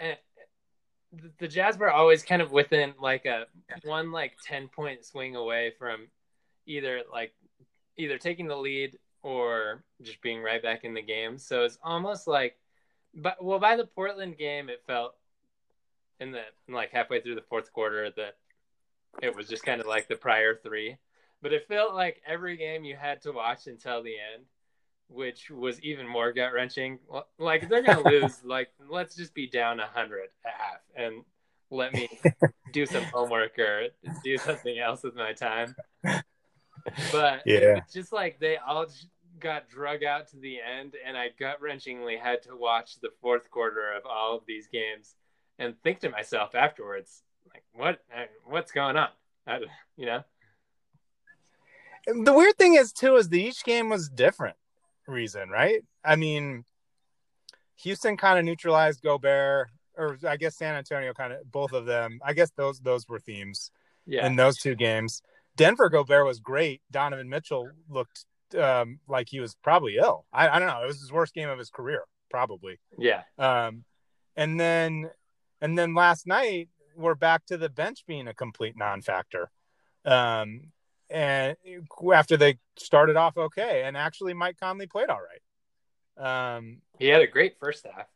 eh, 0.00 0.16
the 1.38 1.46
Jazz 1.46 1.78
were 1.78 1.90
always 1.90 2.24
kind 2.24 2.42
of 2.42 2.50
within 2.50 2.94
like 3.00 3.26
a 3.26 3.46
one 3.84 4.10
like 4.10 4.32
10 4.44 4.68
point 4.68 5.04
swing 5.04 5.36
away 5.36 5.72
from 5.78 6.08
either 6.66 7.02
like 7.12 7.32
either 7.96 8.18
taking 8.18 8.48
the 8.48 8.56
lead 8.56 8.98
or 9.22 9.84
just 10.02 10.20
being 10.20 10.42
right 10.42 10.62
back 10.62 10.84
in 10.84 10.94
the 10.94 11.02
game. 11.02 11.38
So 11.38 11.64
it's 11.64 11.78
almost 11.82 12.26
like 12.26 12.56
but 13.14 13.42
well 13.42 13.58
by 13.58 13.76
the 13.76 13.86
Portland 13.86 14.38
game 14.38 14.68
it 14.68 14.82
felt 14.86 15.14
in 16.22 16.32
the 16.32 16.42
like 16.68 16.90
halfway 16.90 17.20
through 17.20 17.34
the 17.34 17.44
fourth 17.48 17.72
quarter 17.72 18.10
that 18.16 18.36
it 19.22 19.34
was 19.34 19.48
just 19.48 19.64
kind 19.64 19.80
of 19.80 19.86
like 19.86 20.08
the 20.08 20.16
prior 20.16 20.54
three. 20.54 20.96
But 21.42 21.52
it 21.52 21.66
felt 21.66 21.94
like 21.94 22.22
every 22.26 22.56
game 22.56 22.84
you 22.84 22.96
had 22.96 23.22
to 23.22 23.32
watch 23.32 23.66
until 23.66 24.02
the 24.02 24.14
end 24.34 24.44
which 25.12 25.50
was 25.50 25.80
even 25.80 26.06
more 26.06 26.32
gut 26.32 26.52
wrenching. 26.52 26.98
Like 27.38 27.68
they're 27.68 27.82
gonna 27.82 28.08
lose. 28.08 28.42
like 28.44 28.68
let's 28.90 29.14
just 29.14 29.34
be 29.34 29.46
down 29.46 29.80
a 29.80 29.86
hundred 29.86 30.28
a 30.44 30.48
half 30.48 30.80
and 30.96 31.24
let 31.70 31.92
me 31.92 32.08
do 32.72 32.86
some 32.86 33.04
homework 33.04 33.58
or 33.58 33.88
do 34.24 34.36
something 34.38 34.78
else 34.78 35.02
with 35.02 35.14
my 35.14 35.32
time. 35.32 35.74
But 37.12 37.42
yeah, 37.46 37.80
just 37.92 38.12
like 38.12 38.38
they 38.40 38.56
all 38.56 38.86
got 39.40 39.68
drug 39.68 40.04
out 40.04 40.28
to 40.28 40.36
the 40.36 40.58
end, 40.60 40.94
and 41.06 41.16
I 41.16 41.30
gut 41.38 41.60
wrenchingly 41.62 42.18
had 42.20 42.42
to 42.42 42.56
watch 42.56 43.00
the 43.00 43.10
fourth 43.20 43.50
quarter 43.50 43.92
of 43.92 44.04
all 44.06 44.36
of 44.36 44.44
these 44.46 44.66
games 44.66 45.14
and 45.62 45.80
think 45.82 46.00
to 46.00 46.10
myself 46.10 46.54
afterwards, 46.54 47.22
like, 47.52 47.64
what, 47.72 48.00
what's 48.44 48.72
going 48.72 48.96
on? 48.96 49.08
I, 49.46 49.60
you 49.96 50.06
know. 50.06 50.22
The 52.06 52.32
weird 52.32 52.56
thing 52.56 52.74
is 52.74 52.92
too 52.92 53.16
is 53.16 53.28
that 53.28 53.36
each 53.36 53.64
game 53.64 53.88
was 53.88 54.08
different 54.08 54.56
reason, 55.06 55.48
right? 55.50 55.84
I 56.04 56.16
mean, 56.16 56.64
Houston 57.82 58.16
kind 58.16 58.38
of 58.38 58.44
neutralized 58.44 59.02
Gobert, 59.02 59.68
or 59.96 60.18
I 60.26 60.36
guess 60.36 60.56
San 60.56 60.74
Antonio 60.74 61.12
kind 61.14 61.32
of 61.32 61.50
both 61.50 61.72
of 61.72 61.86
them. 61.86 62.20
I 62.24 62.32
guess 62.32 62.50
those 62.56 62.80
those 62.80 63.08
were 63.08 63.20
themes 63.20 63.70
yeah. 64.06 64.26
in 64.26 64.36
those 64.36 64.58
two 64.58 64.74
games. 64.74 65.22
Denver 65.56 65.88
Gobert 65.88 66.26
was 66.26 66.40
great. 66.40 66.80
Donovan 66.90 67.28
Mitchell 67.28 67.68
looked 67.88 68.24
um, 68.58 68.98
like 69.08 69.28
he 69.28 69.38
was 69.40 69.54
probably 69.62 69.96
ill. 69.96 70.24
I, 70.32 70.48
I 70.48 70.58
don't 70.58 70.68
know. 70.68 70.82
It 70.82 70.86
was 70.86 71.00
his 71.00 71.12
worst 71.12 71.34
game 71.34 71.48
of 71.48 71.58
his 71.58 71.70
career, 71.70 72.04
probably. 72.30 72.78
Yeah. 72.98 73.22
Um, 73.38 73.84
and 74.34 74.58
then 74.58 75.10
and 75.62 75.78
then 75.78 75.94
last 75.94 76.26
night 76.26 76.68
we're 76.94 77.14
back 77.14 77.46
to 77.46 77.56
the 77.56 77.70
bench 77.70 78.04
being 78.06 78.28
a 78.28 78.34
complete 78.34 78.76
non-factor. 78.76 79.50
Um, 80.04 80.72
and 81.08 81.56
after 82.12 82.36
they 82.36 82.58
started 82.76 83.16
off 83.16 83.38
okay, 83.38 83.84
and 83.84 83.96
actually 83.96 84.34
Mike 84.34 84.56
Conley 84.60 84.86
played 84.86 85.08
all 85.08 85.20
right. 85.20 86.56
Um, 86.56 86.82
he 86.98 87.06
had 87.06 87.22
a 87.22 87.26
great 87.26 87.54
first 87.58 87.86
half. 87.86 88.06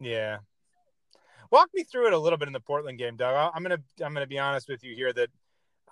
Yeah. 0.00 0.38
Walk 1.50 1.68
me 1.74 1.84
through 1.84 2.08
it 2.08 2.12
a 2.12 2.18
little 2.18 2.38
bit 2.38 2.48
in 2.48 2.52
the 2.52 2.60
Portland 2.60 2.98
game, 2.98 3.16
Doug. 3.16 3.52
I'm 3.54 3.62
gonna 3.62 3.78
I'm 4.02 4.12
gonna 4.12 4.26
be 4.26 4.38
honest 4.38 4.68
with 4.68 4.82
you 4.82 4.94
here 4.94 5.12
that 5.12 5.28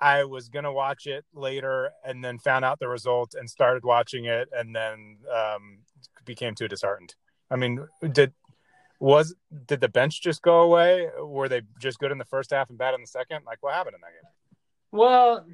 I 0.01 0.25
was 0.25 0.49
gonna 0.49 0.73
watch 0.73 1.07
it 1.07 1.25
later 1.35 1.91
and 2.05 2.25
then 2.25 2.39
found 2.39 2.65
out 2.65 2.81
the 2.81 2.89
result 2.89 3.35
and 3.39 3.49
started 3.49 3.85
watching 3.85 4.25
it 4.25 4.49
and 4.53 4.75
then 4.75 5.19
um, 5.33 5.81
became 6.25 6.55
too 6.55 6.67
disheartened. 6.67 7.15
I 7.51 7.57
mean, 7.57 7.87
did 8.13 8.33
Was 9.01 9.35
did 9.67 9.81
the 9.81 9.89
bench 9.89 10.23
just 10.23 10.43
go 10.43 10.61
away? 10.61 11.09
Were 11.19 11.49
they 11.49 11.63
just 11.81 11.99
good 11.99 12.13
in 12.13 12.19
the 12.19 12.25
first 12.25 12.51
half 12.51 12.69
and 12.69 12.79
bad 12.79 12.95
in 12.95 13.01
the 13.01 13.07
second? 13.07 13.41
Like 13.47 13.59
what 13.63 13.75
happened 13.75 13.97
in 13.97 14.01
that 14.03 14.13
game? 14.13 14.31
Well, 14.93 15.47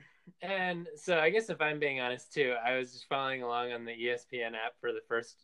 and 0.43 0.89
so 0.97 1.19
I 1.19 1.31
guess 1.31 1.49
if 1.49 1.61
I'm 1.61 1.79
being 1.79 2.01
honest 2.01 2.33
too, 2.33 2.55
I 2.65 2.77
was 2.77 2.93
just 2.93 3.09
following 3.09 3.43
along 3.43 3.73
on 3.73 3.85
the 3.85 3.93
ESPN 3.93 4.55
app 4.55 4.75
for 4.81 4.93
the 4.93 5.01
first 5.09 5.37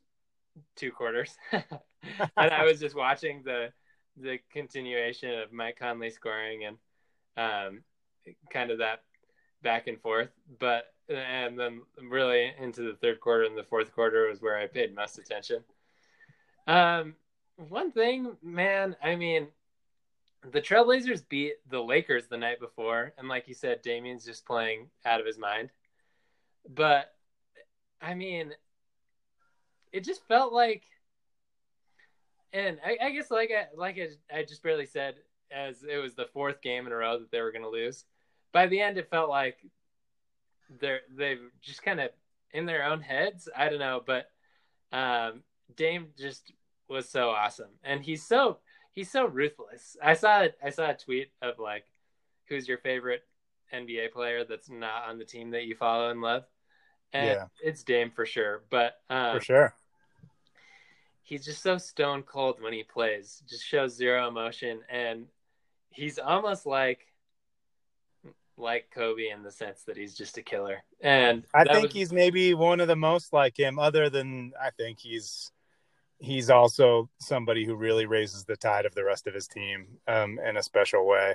two 0.77 0.91
quarters, 0.91 1.35
and 1.53 1.63
I 2.37 2.65
was 2.65 2.81
just 2.81 2.97
watching 2.97 3.43
the 3.45 3.73
the 4.17 4.39
continuation 4.51 5.39
of 5.39 5.53
Mike 5.53 5.79
Conley 5.79 6.11
scoring 6.11 6.65
and 6.65 6.77
um, 7.37 7.83
kind 8.51 8.71
of 8.71 8.79
that 8.79 9.03
back 9.63 9.87
and 9.87 10.01
forth. 10.01 10.31
But 10.59 10.87
and 11.09 11.59
then 11.59 11.83
really 12.03 12.53
into 12.59 12.83
the 12.83 12.97
third 13.01 13.21
quarter 13.21 13.45
and 13.45 13.57
the 13.57 13.65
fourth 13.65 13.93
quarter 13.93 14.29
was 14.29 14.41
where 14.41 14.59
I 14.59 14.67
paid 14.67 14.95
most 14.95 15.19
attention. 15.19 15.63
Um, 16.67 17.15
one 17.69 17.93
thing, 17.93 18.37
man, 18.43 18.97
I 19.03 19.17
mean, 19.17 19.49
the 20.51 20.61
Trailblazers 20.61 21.29
beat 21.29 21.55
the 21.69 21.81
Lakers 21.81 22.27
the 22.27 22.37
night 22.37 22.61
before, 22.61 23.13
and 23.17 23.29
like 23.29 23.47
you 23.49 23.55
said, 23.55 23.83
Damian's 23.83 24.25
just 24.25 24.45
playing 24.45 24.89
out 25.05 25.21
of 25.21 25.27
his 25.27 25.39
mind. 25.39 25.71
But 26.69 27.13
I 28.01 28.15
mean, 28.15 28.53
it 29.93 30.05
just 30.05 30.27
felt 30.27 30.53
like, 30.53 30.83
and 32.53 32.79
I, 32.85 32.99
I 33.07 33.11
guess 33.11 33.31
like 33.31 33.51
I 33.51 33.67
like 33.77 33.99
I, 33.99 34.39
I 34.39 34.43
just 34.43 34.63
barely 34.63 34.87
said, 34.87 35.17
as 35.51 35.85
it 35.85 35.99
was 35.99 36.15
the 36.15 36.29
fourth 36.33 36.61
game 36.61 36.87
in 36.87 36.93
a 36.93 36.97
row 36.97 37.19
that 37.19 37.31
they 37.31 37.41
were 37.41 37.53
going 37.53 37.63
to 37.63 37.71
lose. 37.71 38.05
By 38.53 38.67
the 38.67 38.81
end, 38.81 38.99
it 38.99 39.11
felt 39.11 39.31
like 39.31 39.59
they're 40.81 41.01
they've 41.17 41.51
just 41.61 41.83
kind 41.83 42.01
of 42.01 42.11
in 42.53 42.67
their 42.67 42.85
own 42.85 43.01
heads. 43.01 43.49
I 43.57 43.69
don't 43.69 43.79
know, 43.79 44.03
but 44.05 44.27
um, 44.93 45.43
Dame 45.77 46.09
just 46.19 46.53
was 46.93 47.09
so 47.09 47.31
awesome, 47.31 47.71
and 47.83 48.03
he's 48.03 48.25
so 48.25 48.59
he's 48.93 49.11
so 49.11 49.27
ruthless. 49.27 49.97
I 50.03 50.15
saw 50.15 50.47
I 50.63 50.71
saw 50.71 50.91
a 50.91 50.95
tweet 50.95 51.31
of 51.41 51.59
like, 51.59 51.85
who's 52.49 52.69
your 52.69 52.79
favorite 52.79 53.23
NBA 53.73 54.13
player 54.13 54.45
that's 54.45 54.71
not 54.71 55.09
on 55.09 55.19
the 55.19 55.25
team 55.25 55.51
that 55.51 55.65
you 55.65 55.75
follow 55.75 56.11
and 56.11 56.21
love, 56.21 56.45
and 57.13 57.27
yeah. 57.27 57.45
it's 57.63 57.83
Dame 57.83 58.11
for 58.11 58.27
sure. 58.27 58.63
But 58.71 58.95
um, 59.11 59.37
for 59.37 59.45
sure, 59.45 59.75
he's 61.23 61.45
just 61.45 61.63
so 61.63 61.79
stone 61.79 62.23
cold 62.23 62.61
when 62.61 62.73
he 62.73 62.83
plays. 62.83 63.43
Just 63.49 63.65
shows 63.65 63.95
zero 63.95 64.29
emotion, 64.29 64.81
and 64.91 65.27
he's 65.91 66.19
almost 66.19 66.67
like 66.67 67.07
like 68.59 68.91
Kobe 68.95 69.29
in 69.29 69.43
the 69.43 69.51
sense 69.51 69.83
that 69.85 69.97
he's 69.97 70.15
just 70.15 70.39
a 70.39 70.43
killer. 70.43 70.85
And 71.01 71.45
I 71.55 71.65
think 71.65 71.85
was... 71.85 71.93
he's 71.93 72.13
maybe 72.13 72.55
one 72.55 72.81
of 72.81 72.89
the 72.89 72.97
most 72.97 73.33
like 73.33 73.59
him, 73.59 73.79
other 73.79 74.11
than 74.11 74.53
I 74.61 74.71
think 74.71 74.99
he's 75.01 75.51
he's 76.23 76.51
also 76.51 77.11
somebody 77.19 77.65
who 77.65 77.75
really 77.75 78.07
raises 78.07 78.45
the 78.45 78.57
tide 78.57 78.87
of 78.87 78.95
the 78.95 79.05
rest 79.05 79.27
of 79.27 79.35
his 79.35 79.49
team 79.49 79.87
um, 80.07 80.39
in 80.39 80.57
a 80.57 80.63
special 80.63 81.05
way. 81.05 81.35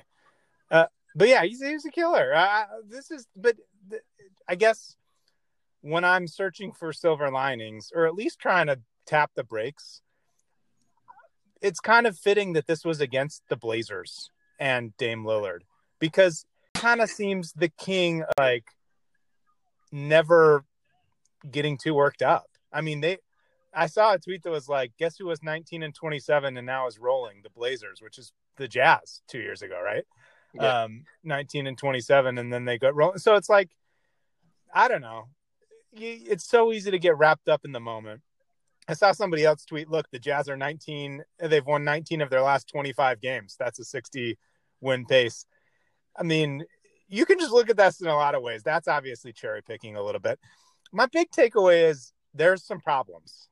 Uh, 0.71 0.85
but 1.13 1.27
yeah, 1.27 1.43
he's, 1.43 1.61
he's 1.61 1.85
a 1.85 1.91
killer. 1.91 2.33
Uh, 2.33 2.63
this 2.89 3.11
is, 3.11 3.27
but 3.35 3.57
th- 3.89 4.01
I 4.47 4.55
guess 4.55 4.95
when 5.81 6.05
I'm 6.05 6.25
searching 6.25 6.71
for 6.71 6.93
silver 6.93 7.29
linings, 7.29 7.91
or 7.93 8.07
at 8.07 8.15
least 8.15 8.39
trying 8.39 8.67
to 8.67 8.79
tap 9.05 9.31
the 9.35 9.43
brakes, 9.43 10.01
it's 11.61 11.81
kind 11.81 12.07
of 12.07 12.17
fitting 12.17 12.53
that 12.53 12.67
this 12.67 12.85
was 12.85 13.01
against 13.01 13.43
the 13.49 13.57
Blazers 13.57 14.31
and 14.57 14.95
Dame 14.95 15.25
Lillard 15.25 15.61
because 15.99 16.45
kind 16.75 17.01
of 17.01 17.09
seems 17.09 17.51
the 17.53 17.69
king 17.69 18.23
like 18.37 18.65
never 19.91 20.63
getting 21.49 21.77
too 21.77 21.93
worked 21.93 22.21
up. 22.21 22.45
I 22.71 22.81
mean, 22.81 23.01
they 23.01 23.17
I 23.77 23.85
saw 23.85 24.13
a 24.13 24.17
tweet 24.17 24.41
that 24.41 24.49
was 24.49 24.67
like, 24.67 24.91
guess 24.97 25.17
who 25.17 25.27
was 25.27 25.43
19 25.43 25.83
and 25.83 25.93
27 25.93 26.57
and 26.57 26.65
now 26.65 26.87
is 26.87 26.97
rolling 26.97 27.41
the 27.43 27.51
Blazers, 27.51 28.01
which 28.01 28.17
is 28.17 28.33
the 28.57 28.67
Jazz 28.67 29.21
two 29.27 29.37
years 29.37 29.61
ago, 29.61 29.79
right? 29.79 30.03
Yeah. 30.55 30.83
Um, 30.83 31.03
19 31.23 31.67
and 31.67 31.77
27, 31.77 32.39
and 32.39 32.51
then 32.51 32.65
they 32.65 32.79
got 32.79 32.95
rolling. 32.95 33.19
So 33.19 33.35
it's 33.35 33.49
like, 33.49 33.69
I 34.73 34.87
don't 34.87 35.01
know. 35.01 35.25
It's 35.93 36.49
so 36.49 36.73
easy 36.73 36.89
to 36.89 36.97
get 36.97 37.17
wrapped 37.17 37.47
up 37.47 37.65
in 37.65 37.71
the 37.71 37.79
moment. 37.79 38.21
I 38.87 38.93
saw 38.93 39.11
somebody 39.11 39.45
else 39.45 39.63
tweet, 39.63 39.89
look, 39.89 40.09
the 40.09 40.17
Jazz 40.17 40.49
are 40.49 40.57
19, 40.57 41.23
they've 41.39 41.65
won 41.65 41.83
19 41.83 42.21
of 42.21 42.31
their 42.31 42.41
last 42.41 42.67
25 42.69 43.21
games. 43.21 43.55
That's 43.59 43.79
a 43.79 43.85
60 43.85 44.39
win 44.81 45.05
pace. 45.05 45.45
I 46.17 46.23
mean, 46.23 46.63
you 47.07 47.27
can 47.27 47.37
just 47.37 47.51
look 47.51 47.69
at 47.69 47.77
this 47.77 48.01
in 48.01 48.07
a 48.07 48.15
lot 48.15 48.33
of 48.33 48.41
ways. 48.41 48.63
That's 48.63 48.87
obviously 48.87 49.33
cherry 49.33 49.61
picking 49.61 49.97
a 49.97 50.03
little 50.03 50.21
bit. 50.21 50.39
My 50.91 51.05
big 51.05 51.29
takeaway 51.29 51.89
is 51.89 52.11
there's 52.33 52.63
some 52.63 52.79
problems. 52.79 53.49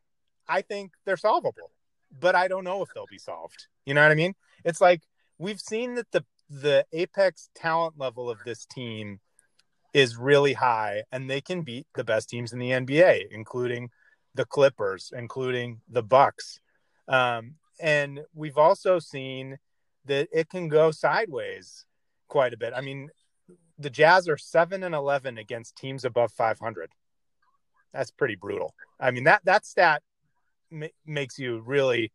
I 0.48 0.62
think 0.62 0.92
they're 1.06 1.18
solvable, 1.18 1.72
but 2.20 2.36
I 2.36 2.48
don't 2.48 2.64
know 2.64 2.82
if 2.82 2.90
they'll 2.94 3.06
be 3.10 3.18
solved. 3.18 3.68
You 3.86 3.94
know 3.94 4.02
what 4.02 4.12
I 4.12 4.16
mean? 4.16 4.34
It's 4.64 4.82
like 4.82 5.02
we've 5.38 5.60
seen 5.60 5.96
that 5.96 6.12
the 6.12 6.26
the 6.50 6.86
apex 6.94 7.50
talent 7.56 7.96
level 7.98 8.30
of 8.30 8.38
this 8.46 8.66
team 8.66 9.20
is 9.94 10.18
really 10.18 10.54
high 10.54 11.04
and 11.12 11.30
they 11.30 11.42
can 11.42 11.62
beat 11.62 11.88
the 11.96 12.04
best 12.04 12.30
teams 12.30 12.54
in 12.54 12.60
the 12.60 12.72
NBA, 12.72 13.28
including 13.32 13.90
the 14.36 14.46
Clippers, 14.46 15.12
including 15.16 15.82
the 15.90 16.04
Bucks. 16.04 16.60
Um, 17.08 17.56
and 17.80 18.22
we've 18.34 18.58
also 18.58 19.00
seen 19.00 19.58
that 20.06 20.28
it 20.32 20.50
can 20.50 20.68
go 20.68 20.92
sideways 20.92 21.86
quite 22.28 22.54
a 22.54 22.58
bit. 22.58 22.74
I 22.76 22.82
mean, 22.82 23.10
the 23.80 23.90
Jazz 23.90 24.28
are 24.28 24.38
7 24.38 24.84
and 24.84 24.94
11 24.94 25.38
against 25.38 25.76
teams 25.76 26.06
above 26.06 26.32
500. 26.32 26.90
That's 27.94 28.12
pretty 28.12 28.36
brutal. 28.36 28.74
I 29.00 29.12
mean, 29.12 29.24
that 29.24 29.46
that 29.46 29.66
stat 29.66 30.04
ma- 30.76 30.88
makes 31.06 31.40
you 31.40 31.62
really 31.66 32.12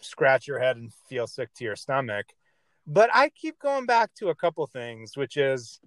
scratch 0.00 0.46
your 0.46 0.58
head 0.58 0.76
and 0.76 0.92
feel 1.08 1.26
sick 1.26 1.52
to 1.54 1.64
your 1.64 1.76
stomach. 1.76 2.26
But 2.86 3.10
I 3.12 3.28
keep 3.30 3.58
going 3.58 3.86
back 3.86 4.14
to 4.16 4.28
a 4.28 4.34
couple 4.34 4.66
things, 4.66 5.16
which 5.16 5.36
is 5.36 5.80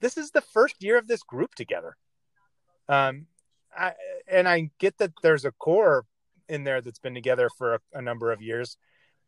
this 0.00 0.16
is 0.16 0.30
the 0.30 0.40
first 0.40 0.82
year 0.82 0.98
of 0.98 1.06
this 1.06 1.22
group 1.22 1.54
together. 1.54 1.96
Um, 2.88 3.26
I, 3.76 3.92
and 4.28 4.48
I 4.48 4.70
get 4.78 4.98
that 4.98 5.12
there's 5.22 5.44
a 5.44 5.52
core 5.52 6.04
in 6.48 6.64
there 6.64 6.80
that's 6.80 6.98
been 6.98 7.14
together 7.14 7.48
for 7.56 7.74
a, 7.74 7.80
a 7.94 8.02
number 8.02 8.30
of 8.30 8.42
years, 8.42 8.76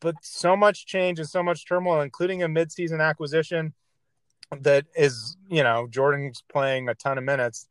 but 0.01 0.15
so 0.23 0.57
much 0.57 0.87
change 0.87 1.19
and 1.19 1.29
so 1.29 1.43
much 1.43 1.67
turmoil, 1.67 2.01
including 2.01 2.43
a 2.43 2.49
midseason 2.49 3.01
acquisition 3.01 3.73
that 4.61 4.85
is, 4.95 5.37
you 5.49 5.63
know, 5.63 5.87
Jordan's 5.89 6.43
playing 6.53 6.89
a 6.89 6.95
ton 6.95 7.19
of 7.19 7.25
minutes. 7.25 7.69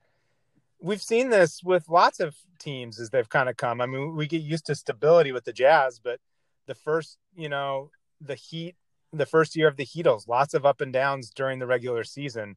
We've 0.82 1.02
seen 1.02 1.30
this 1.30 1.62
with 1.64 1.90
lots 1.90 2.20
of 2.20 2.36
teams 2.60 3.00
as 3.00 3.10
they've 3.10 3.30
kind 3.30 3.50
of 3.50 3.58
come. 3.58 3.82
I 3.82 3.86
mean, 3.86 4.16
we 4.16 4.28
get 4.28 4.42
used 4.42 4.66
to 4.68 4.76
stability 4.76 5.32
with 5.32 5.46
the 5.46 5.54
Jazz, 5.54 6.00
but 6.00 6.20
the 6.68 6.76
first, 6.76 7.18
you 7.36 7.50
know, 7.50 7.90
the 8.22 8.36
Heat, 8.36 8.76
the 9.12 9.26
first 9.26 9.56
year 9.56 9.68
of 9.68 9.78
the 9.78 9.86
Heatles, 9.86 10.28
lots 10.28 10.54
of 10.54 10.66
up 10.66 10.82
and 10.82 10.92
downs 10.92 11.32
during 11.32 11.60
the 11.60 11.68
regular 11.68 12.04
season. 12.04 12.56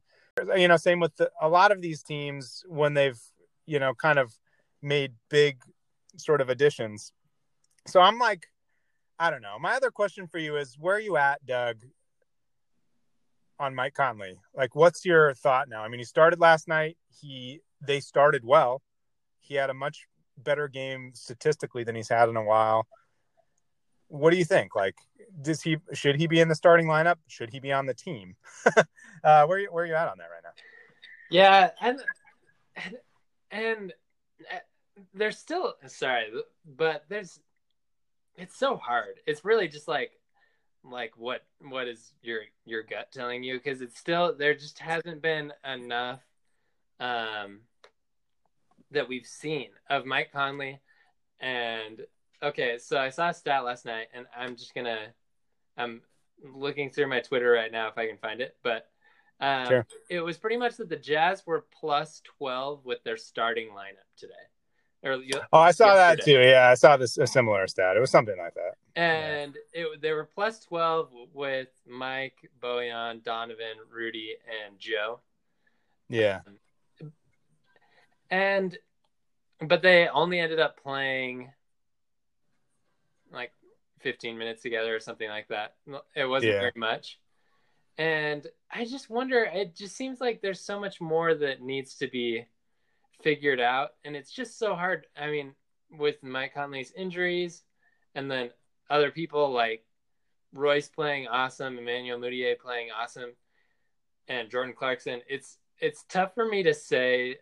You 0.55 0.67
know, 0.67 0.77
same 0.77 0.99
with 0.99 1.15
the, 1.17 1.31
a 1.41 1.49
lot 1.49 1.71
of 1.71 1.81
these 1.81 2.03
teams 2.03 2.63
when 2.67 2.93
they've, 2.93 3.19
you 3.65 3.79
know, 3.79 3.93
kind 3.93 4.19
of 4.19 4.33
made 4.81 5.13
big 5.29 5.61
sort 6.17 6.41
of 6.41 6.49
additions. 6.49 7.11
So 7.87 8.01
I'm 8.01 8.19
like, 8.19 8.47
I 9.19 9.29
don't 9.31 9.41
know. 9.41 9.57
My 9.59 9.73
other 9.75 9.91
question 9.91 10.27
for 10.27 10.37
you 10.37 10.57
is 10.57 10.77
where 10.79 10.95
are 10.95 11.01
you 11.01 11.17
at, 11.17 11.45
Doug, 11.45 11.83
on 13.59 13.75
Mike 13.75 13.93
Conley? 13.93 14.39
Like, 14.55 14.75
what's 14.75 15.05
your 15.05 15.33
thought 15.33 15.67
now? 15.67 15.83
I 15.83 15.89
mean, 15.89 15.99
he 15.99 16.05
started 16.05 16.39
last 16.39 16.67
night. 16.67 16.97
He 17.21 17.61
they 17.81 17.99
started 17.99 18.45
well. 18.45 18.81
He 19.39 19.55
had 19.55 19.69
a 19.69 19.73
much 19.73 20.07
better 20.37 20.67
game 20.67 21.11
statistically 21.13 21.83
than 21.83 21.95
he's 21.95 22.09
had 22.09 22.29
in 22.29 22.37
a 22.37 22.43
while. 22.43 22.87
What 24.07 24.31
do 24.31 24.37
you 24.37 24.45
think? 24.45 24.75
Like, 24.75 24.95
does 25.41 25.61
he 25.61 25.77
should 25.93 26.15
he 26.15 26.27
be 26.27 26.39
in 26.39 26.47
the 26.47 26.55
starting 26.55 26.87
lineup? 26.87 27.17
Should 27.27 27.51
he 27.51 27.59
be 27.59 27.71
on 27.71 27.85
the 27.85 27.93
team? 27.93 28.35
uh, 29.23 29.45
where 29.45 29.65
where 29.71 29.83
are 29.83 29.87
you 29.87 29.95
at 29.95 30.07
on 30.07 30.17
that 30.17 30.29
right 30.31 30.43
now? 30.43 30.49
Yeah, 31.29 31.69
and 31.79 32.01
and, 32.75 32.97
and 33.51 33.93
uh, 34.51 34.59
there's 35.13 35.37
still 35.37 35.75
sorry, 35.87 36.31
but 36.65 37.05
there's 37.07 37.39
it's 38.35 38.57
so 38.57 38.77
hard. 38.77 39.19
It's 39.27 39.45
really 39.45 39.67
just 39.67 39.87
like 39.87 40.11
like 40.83 41.13
what 41.17 41.45
what 41.61 41.87
is 41.87 42.13
your 42.21 42.41
your 42.65 42.83
gut 42.83 43.11
telling 43.11 43.43
you 43.43 43.57
because 43.57 43.81
it's 43.81 43.99
still 43.99 44.35
there 44.35 44.53
just 44.53 44.79
hasn't 44.79 45.21
been 45.21 45.51
enough 45.65 46.21
um 47.01 47.59
that 48.91 49.07
we've 49.07 49.25
seen 49.25 49.69
of 49.89 50.05
Mike 50.05 50.31
Conley 50.31 50.79
and 51.39 52.01
okay 52.41 52.77
so 52.77 52.97
I 52.97 53.09
saw 53.09 53.29
a 53.29 53.33
stat 53.33 53.63
last 53.63 53.85
night 53.85 54.07
and 54.13 54.25
I'm 54.37 54.55
just 54.55 54.73
gonna 54.73 55.07
I'm 55.77 56.01
looking 56.43 56.89
through 56.89 57.07
my 57.07 57.19
Twitter 57.19 57.51
right 57.51 57.71
now 57.71 57.87
if 57.87 57.97
I 57.97 58.07
can 58.07 58.17
find 58.17 58.41
it 58.41 58.55
but 58.63 58.89
um, 59.41 59.67
sure. 59.67 59.87
it 60.09 60.19
was 60.19 60.37
pretty 60.37 60.57
much 60.57 60.75
that 60.77 60.89
the 60.89 60.97
Jazz 60.97 61.47
were 61.47 61.65
plus 61.79 62.21
12 62.37 62.83
with 62.83 63.01
their 63.03 63.15
starting 63.15 63.69
lineup 63.69 64.07
today 64.17 64.33
or, 65.01 65.17
oh, 65.53 65.59
I 65.59 65.71
saw 65.71 65.95
yesterday. 65.95 65.95
that 65.95 66.25
too. 66.25 66.49
Yeah, 66.49 66.69
I 66.69 66.73
saw 66.73 66.97
this 66.97 67.17
a 67.17 67.25
similar 67.25 67.67
stat. 67.67 67.95
It 67.95 68.01
was 68.01 68.11
something 68.11 68.35
like 68.37 68.53
that. 68.55 68.73
And 69.01 69.55
yeah. 69.73 69.83
it 69.93 70.01
they 70.01 70.11
were 70.11 70.25
plus 70.25 70.59
twelve 70.59 71.09
with 71.33 71.69
Mike, 71.87 72.35
Bojan, 72.61 73.23
Donovan, 73.23 73.77
Rudy, 73.89 74.35
and 74.65 74.77
Joe. 74.77 75.21
Yeah. 76.09 76.41
Um, 76.45 76.57
and 78.29 78.77
but 79.61 79.81
they 79.81 80.07
only 80.07 80.39
ended 80.39 80.59
up 80.59 80.81
playing 80.81 81.51
like 83.31 83.51
15 83.99 84.37
minutes 84.37 84.61
together 84.61 84.95
or 84.95 84.99
something 84.99 85.29
like 85.29 85.47
that. 85.49 85.75
It 86.15 86.25
wasn't 86.25 86.53
Yeah. 86.53 86.59
very 86.59 86.73
much. 86.75 87.19
And 87.97 88.47
I 88.71 88.85
just 88.85 89.09
wonder, 89.09 89.43
it 89.43 89.75
just 89.75 89.95
seems 89.97 90.21
like 90.21 90.41
there's 90.41 90.61
so 90.61 90.79
much 90.79 91.01
more 91.01 91.35
that 91.35 91.61
needs 91.61 91.95
to 91.95 92.07
be 92.07 92.45
figured 93.21 93.59
out. 93.59 93.89
And 94.05 94.15
it's 94.15 94.31
just 94.31 94.57
so 94.57 94.73
hard. 94.73 95.05
I 95.17 95.29
mean, 95.29 95.53
with 95.91 96.23
Mike 96.23 96.53
Conley's 96.53 96.93
injuries 96.93 97.63
and 98.15 98.31
then 98.31 98.51
other 98.89 99.11
people 99.11 99.51
like 99.51 99.83
Royce 100.53 100.87
playing 100.87 101.27
awesome, 101.27 101.77
Emmanuel 101.77 102.19
Mudiay 102.19 102.57
playing 102.57 102.89
awesome, 102.91 103.31
and 104.29 104.49
Jordan 104.49 104.73
Clarkson, 104.77 105.21
it's 105.27 105.57
it's 105.79 106.05
tough 106.09 106.33
for 106.33 106.45
me 106.47 106.63
to 106.63 106.73
say 106.73 107.37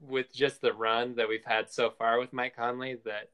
with 0.00 0.32
just 0.32 0.60
the 0.60 0.72
run 0.72 1.16
that 1.16 1.28
we've 1.28 1.44
had 1.44 1.70
so 1.70 1.90
far 1.90 2.18
with 2.18 2.32
Mike 2.32 2.56
Conley 2.56 2.98
that 3.04 3.30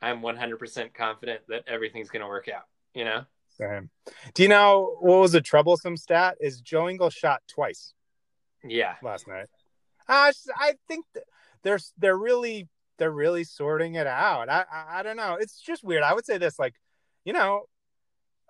I'm 0.00 0.20
100% 0.22 0.94
confident 0.94 1.42
that 1.48 1.64
everything's 1.66 2.10
going 2.10 2.22
to 2.22 2.28
work 2.28 2.48
out, 2.48 2.64
you 2.94 3.04
know? 3.04 3.24
Same. 3.50 3.90
Do 4.34 4.42
you 4.42 4.48
know 4.48 4.96
what 5.00 5.20
was 5.20 5.34
a 5.34 5.40
troublesome 5.40 5.96
stat? 5.96 6.36
Is 6.40 6.60
Joe 6.60 6.88
Ingles 6.88 7.14
shot 7.14 7.42
twice 7.48 7.92
Yeah. 8.64 8.94
last 9.02 9.28
night? 9.28 9.46
i 10.08 10.32
think 10.88 11.06
they're 11.62 11.78
they're 11.96 12.16
really 12.18 12.68
they're 12.98 13.10
really 13.10 13.44
sorting 13.44 13.94
it 13.94 14.06
out. 14.06 14.48
I, 14.48 14.64
I 14.70 14.98
I 14.98 15.02
don't 15.02 15.16
know. 15.16 15.36
It's 15.40 15.60
just 15.60 15.84
weird. 15.84 16.02
I 16.02 16.12
would 16.12 16.26
say 16.26 16.38
this 16.38 16.58
like, 16.58 16.74
you 17.24 17.32
know, 17.32 17.62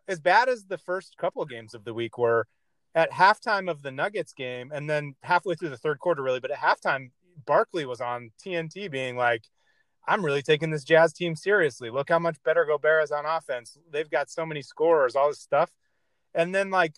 as 0.09 0.21
bad 0.21 0.49
as 0.49 0.65
the 0.65 0.79
first 0.79 1.17
couple 1.17 1.43
of 1.43 1.49
games 1.49 1.75
of 1.75 1.85
the 1.85 1.95
week 1.95 2.19
were, 2.19 2.47
at 2.95 3.11
halftime 3.11 3.71
of 3.71 3.83
the 3.83 3.91
Nuggets 3.91 4.33
game, 4.33 4.71
and 4.73 4.89
then 4.89 5.15
halfway 5.23 5.55
through 5.55 5.71
the 5.71 5.77
third 5.77 5.99
quarter, 5.99 6.23
really, 6.23 6.41
but 6.41 6.51
at 6.51 6.59
halftime, 6.59 7.11
Barkley 7.47 7.85
was 7.85 8.01
on 8.01 8.31
TNT 8.45 8.91
being 8.91 9.17
like, 9.17 9.45
I'm 10.07 10.25
really 10.25 10.43
taking 10.43 10.71
this 10.71 10.85
Jazz 10.85 11.13
team 11.13 11.37
seriously. 11.37 11.89
Look 11.89 12.09
how 12.09 12.19
much 12.19 12.43
better 12.43 12.65
Gobert 12.65 13.05
is 13.05 13.13
on 13.13 13.25
offense. 13.25 13.79
They've 13.91 14.11
got 14.11 14.31
so 14.31 14.45
many 14.45 14.61
scorers, 14.61 15.15
all 15.15 15.29
this 15.29 15.41
stuff. 15.41 15.71
And 16.35 16.55
then 16.55 16.71
like 16.71 16.95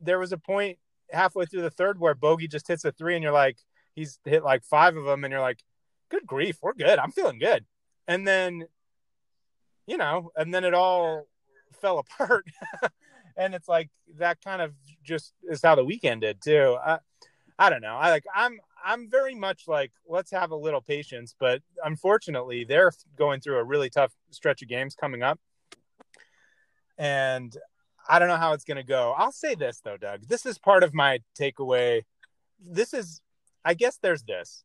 there 0.00 0.18
was 0.18 0.32
a 0.32 0.38
point 0.38 0.78
halfway 1.10 1.46
through 1.46 1.62
the 1.62 1.70
third 1.70 1.98
where 1.98 2.14
Bogey 2.14 2.48
just 2.48 2.68
hits 2.68 2.84
a 2.84 2.92
three, 2.92 3.14
and 3.14 3.22
you're 3.22 3.32
like, 3.32 3.58
he's 3.94 4.18
hit 4.24 4.44
like 4.44 4.64
five 4.64 4.96
of 4.96 5.04
them, 5.04 5.24
and 5.24 5.32
you're 5.32 5.40
like, 5.40 5.62
good 6.08 6.26
grief, 6.26 6.58
we're 6.62 6.74
good. 6.74 6.98
I'm 6.98 7.12
feeling 7.12 7.38
good. 7.38 7.64
And 8.06 8.26
then, 8.26 8.64
you 9.86 9.96
know, 9.96 10.30
and 10.36 10.54
then 10.54 10.64
it 10.64 10.74
all 10.74 11.26
fell 11.80 11.98
apart. 11.98 12.46
and 13.36 13.54
it's 13.54 13.68
like 13.68 13.90
that 14.18 14.40
kind 14.42 14.62
of 14.62 14.72
just 15.04 15.32
is 15.48 15.62
how 15.62 15.74
the 15.74 15.84
weekend 15.84 16.22
did 16.22 16.40
too. 16.42 16.76
I, 16.84 16.98
I 17.58 17.70
don't 17.70 17.82
know. 17.82 17.96
I 17.96 18.10
like 18.10 18.24
I'm 18.34 18.58
I'm 18.84 19.10
very 19.10 19.34
much 19.34 19.64
like 19.66 19.92
let's 20.08 20.30
have 20.30 20.50
a 20.50 20.56
little 20.56 20.80
patience, 20.80 21.34
but 21.38 21.62
unfortunately 21.84 22.64
they're 22.64 22.92
going 23.16 23.40
through 23.40 23.58
a 23.58 23.64
really 23.64 23.90
tough 23.90 24.12
stretch 24.30 24.62
of 24.62 24.68
games 24.68 24.94
coming 24.94 25.22
up. 25.22 25.38
And 26.98 27.56
I 28.08 28.18
don't 28.18 28.28
know 28.28 28.36
how 28.36 28.52
it's 28.52 28.64
going 28.64 28.76
to 28.76 28.84
go. 28.84 29.14
I'll 29.16 29.32
say 29.32 29.54
this 29.54 29.80
though, 29.84 29.96
Doug. 29.96 30.28
This 30.28 30.46
is 30.46 30.58
part 30.58 30.82
of 30.82 30.94
my 30.94 31.20
takeaway. 31.38 32.02
This 32.60 32.94
is 32.94 33.20
I 33.64 33.74
guess 33.74 33.98
there's 34.00 34.22
this. 34.22 34.62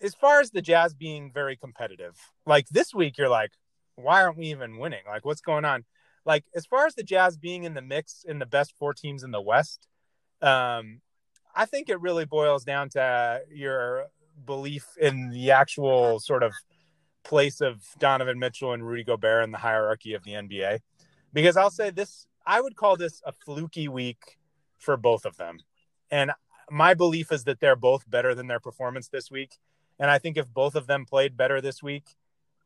As 0.00 0.14
far 0.14 0.40
as 0.40 0.50
the 0.50 0.62
Jazz 0.62 0.94
being 0.94 1.30
very 1.32 1.56
competitive, 1.56 2.18
like 2.46 2.68
this 2.68 2.94
week 2.94 3.18
you're 3.18 3.28
like 3.28 3.52
why 3.96 4.22
aren't 4.22 4.38
we 4.38 4.46
even 4.46 4.78
winning? 4.78 5.02
Like 5.06 5.24
what's 5.24 5.42
going 5.42 5.64
on? 5.64 5.84
Like 6.24 6.44
as 6.54 6.66
far 6.66 6.86
as 6.86 6.94
the 6.94 7.02
Jazz 7.02 7.36
being 7.36 7.64
in 7.64 7.74
the 7.74 7.82
mix 7.82 8.24
in 8.26 8.38
the 8.38 8.46
best 8.46 8.74
four 8.78 8.94
teams 8.94 9.22
in 9.22 9.30
the 9.30 9.40
West, 9.40 9.86
um 10.40 11.00
I 11.54 11.66
think 11.66 11.88
it 11.88 12.00
really 12.00 12.24
boils 12.24 12.64
down 12.64 12.88
to 12.90 13.42
your 13.52 14.06
belief 14.46 14.86
in 15.00 15.30
the 15.30 15.50
actual 15.50 16.18
sort 16.18 16.42
of 16.42 16.52
place 17.24 17.60
of 17.60 17.82
Donovan 17.98 18.38
Mitchell 18.38 18.72
and 18.72 18.86
Rudy 18.86 19.04
Gobert 19.04 19.44
in 19.44 19.52
the 19.52 19.58
hierarchy 19.58 20.14
of 20.14 20.24
the 20.24 20.32
NBA. 20.32 20.80
Because 21.32 21.56
I'll 21.56 21.70
say 21.70 21.90
this, 21.90 22.26
I 22.46 22.60
would 22.60 22.76
call 22.76 22.96
this 22.96 23.22
a 23.24 23.32
fluky 23.32 23.88
week 23.88 24.38
for 24.78 24.96
both 24.96 25.24
of 25.24 25.36
them. 25.36 25.58
And 26.10 26.32
my 26.70 26.94
belief 26.94 27.32
is 27.32 27.44
that 27.44 27.60
they're 27.60 27.76
both 27.76 28.08
better 28.10 28.34
than 28.34 28.46
their 28.46 28.60
performance 28.60 29.08
this 29.08 29.30
week. 29.30 29.58
And 29.98 30.10
I 30.10 30.18
think 30.18 30.36
if 30.36 30.52
both 30.52 30.74
of 30.74 30.86
them 30.86 31.04
played 31.04 31.36
better 31.36 31.60
this 31.60 31.82
week, 31.82 32.16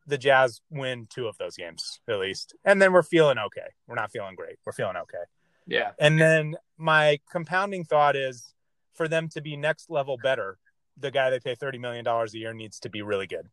the 0.06 0.18
Jazz 0.18 0.60
win 0.70 1.06
two 1.10 1.26
of 1.26 1.36
those 1.38 1.56
games 1.56 2.00
at 2.08 2.18
least. 2.18 2.54
And 2.64 2.80
then 2.80 2.92
we're 2.92 3.02
feeling 3.02 3.38
okay. 3.38 3.68
We're 3.86 3.96
not 3.96 4.10
feeling 4.10 4.34
great. 4.34 4.56
We're 4.64 4.72
feeling 4.72 4.96
okay. 4.96 5.24
Yeah. 5.66 5.92
And 5.98 6.20
then 6.20 6.56
my 6.78 7.18
compounding 7.30 7.84
thought 7.84 8.14
is 8.16 8.54
for 8.94 9.08
them 9.08 9.28
to 9.30 9.40
be 9.40 9.56
next 9.56 9.90
level 9.90 10.16
better, 10.22 10.58
the 10.96 11.10
guy 11.10 11.30
they 11.30 11.40
pay 11.40 11.54
$30 11.54 11.80
million 11.80 12.06
a 12.06 12.26
year 12.32 12.52
needs 12.52 12.80
to 12.80 12.88
be 12.88 13.02
really 13.02 13.26
good. 13.26 13.48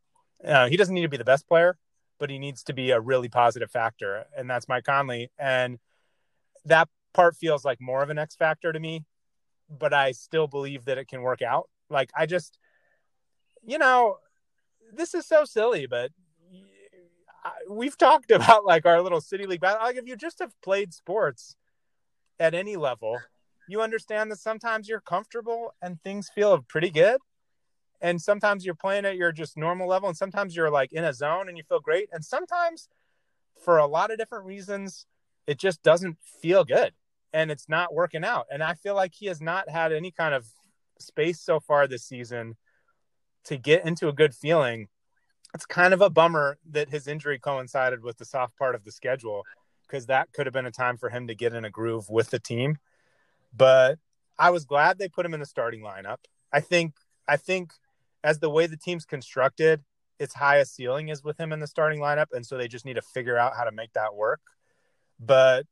Uh, 0.46 0.68
he 0.68 0.78
doesn't 0.78 0.94
need 0.94 1.02
to 1.02 1.10
be 1.10 1.18
the 1.18 1.24
best 1.24 1.48
player, 1.48 1.78
but 2.20 2.30
he 2.30 2.39
needs 2.39 2.63
to 2.63 2.74
be 2.74 2.92
a 2.92 3.00
really 3.00 3.30
positive 3.30 3.72
factor. 3.72 4.26
And 4.38 4.50
that's 4.50 4.68
Mike 4.68 4.86
Conley. 4.86 5.32
And 5.38 5.80
that 6.66 6.88
part 7.13 7.36
feels 7.36 7.66
like 7.66 7.82
more 7.82 8.04
of 8.04 8.10
an 8.10 8.18
X 8.18 8.36
factor 8.36 8.72
to 8.72 8.80
me, 8.80 9.04
but 9.70 9.94
I 9.94 10.12
still 10.12 10.48
believe 10.48 10.86
that 10.86 10.98
it 10.98 11.08
can 11.08 11.22
work 11.22 11.42
out. 11.42 11.70
Like, 11.89 12.12
I 12.16 12.26
just, 12.26 12.58
you 13.66 13.78
know, 13.78 14.18
this 14.94 15.13
is 15.13 15.26
so 15.26 15.46
silly, 15.46 15.86
but 15.86 16.12
we've 17.70 17.98
talked 17.98 18.32
about 18.32 18.66
like 18.66 18.86
our 18.86 19.02
little 19.02 19.22
city 19.22 19.46
league 19.46 19.62
battle. 19.62 19.82
Like, 19.82 19.98
if 19.98 20.08
you 20.08 20.16
just 20.16 20.40
have 20.40 20.54
played 20.62 20.94
sports 20.94 21.56
at 22.40 22.54
any 22.54 22.76
level, 22.76 23.20
you 23.68 23.82
understand 23.82 24.32
that 24.32 24.40
sometimes 24.40 24.88
you're 24.90 25.02
comfortable 25.02 25.74
and 25.82 26.02
things 26.02 26.30
feel 26.34 26.62
pretty 26.68 26.90
good. 26.90 27.20
And 28.02 28.22
sometimes 28.22 28.66
you're 28.66 28.76
playing 28.76 29.06
at 29.06 29.16
your 29.16 29.32
just 29.32 29.56
normal 29.56 29.88
level, 29.88 30.10
and 30.10 30.18
sometimes 30.18 30.56
you're 30.56 30.70
like 30.70 30.92
in 30.92 31.06
a 31.06 31.14
zone 31.14 31.48
and 31.48 31.58
you 31.58 31.64
feel 31.64 31.80
great. 31.80 32.10
And 32.12 32.24
sometimes, 32.24 32.90
for 33.64 33.78
a 33.78 33.88
lot 33.88 34.12
of 34.12 34.18
different 34.18 34.46
reasons, 34.46 35.06
it 35.48 35.58
just 35.58 35.84
doesn't 35.84 36.18
feel 36.42 36.64
good 36.64 36.94
and 37.34 37.50
it's 37.50 37.68
not 37.68 37.94
working 37.94 38.24
out. 38.24 38.46
And 38.52 38.64
I 38.64 38.76
feel 38.76 38.96
like 38.96 39.14
he 39.16 39.26
has 39.26 39.42
not 39.42 39.70
had 39.70 39.92
any 39.92 40.12
kind 40.12 40.34
of 40.34 40.46
space 41.00 41.40
so 41.40 41.60
far 41.60 41.88
this 41.88 42.04
season 42.04 42.56
to 43.46 43.58
get 43.58 43.86
into 43.86 44.08
a 44.08 44.14
good 44.14 44.34
feeling. 44.34 44.88
It's 45.54 45.66
kind 45.66 45.94
of 45.94 46.02
a 46.02 46.10
bummer 46.10 46.58
that 46.72 46.89
his 46.89 47.08
injury 47.08 47.38
coincided 47.39 48.04
with 48.04 48.18
the 48.18 48.26
soft 48.26 48.58
part 48.58 48.76
of 48.76 48.84
the 48.84 48.92
schedule 48.92 49.44
because 49.88 50.08
that 50.08 50.32
could 50.34 50.48
have 50.48 50.54
been 50.54 50.66
a 50.66 50.72
time 50.72 50.98
for 50.98 51.10
him 51.10 51.28
to 51.28 51.36
get 51.36 51.54
in 51.54 51.66
a 51.66 51.70
groove 51.70 52.10
with 52.10 52.32
the 52.32 52.39
team. 52.39 52.78
But 53.56 54.00
I 54.39 54.50
was 54.50 54.66
glad 54.66 54.98
they 54.98 55.08
put 55.10 55.26
him 55.26 55.34
in 55.34 55.39
the 55.39 55.46
starting 55.46 55.82
lineup. 55.82 56.18
I 56.52 56.60
think 56.60 56.96
I 57.28 57.38
think 57.38 57.74
as 58.24 58.39
the 58.39 58.50
way 58.50 58.68
the 58.68 58.78
team's 58.78 59.06
constructed, 59.06 59.84
its 60.20 60.34
highest 60.34 60.76
ceiling 60.76 61.10
is 61.10 61.24
with 61.24 61.39
him 61.39 61.52
in 61.52 61.60
the 61.60 61.68
starting 61.68 62.00
lineup, 62.00 62.28
and 62.32 62.46
so 62.46 62.58
they 62.58 62.68
just 62.68 62.86
need 62.86 62.96
to 62.96 63.02
figure 63.02 63.38
out 63.38 63.56
how 63.56 63.63
to 63.63 63.72
make 63.72 63.94
that 63.94 64.16
work. 64.16 64.42
But 65.20 65.68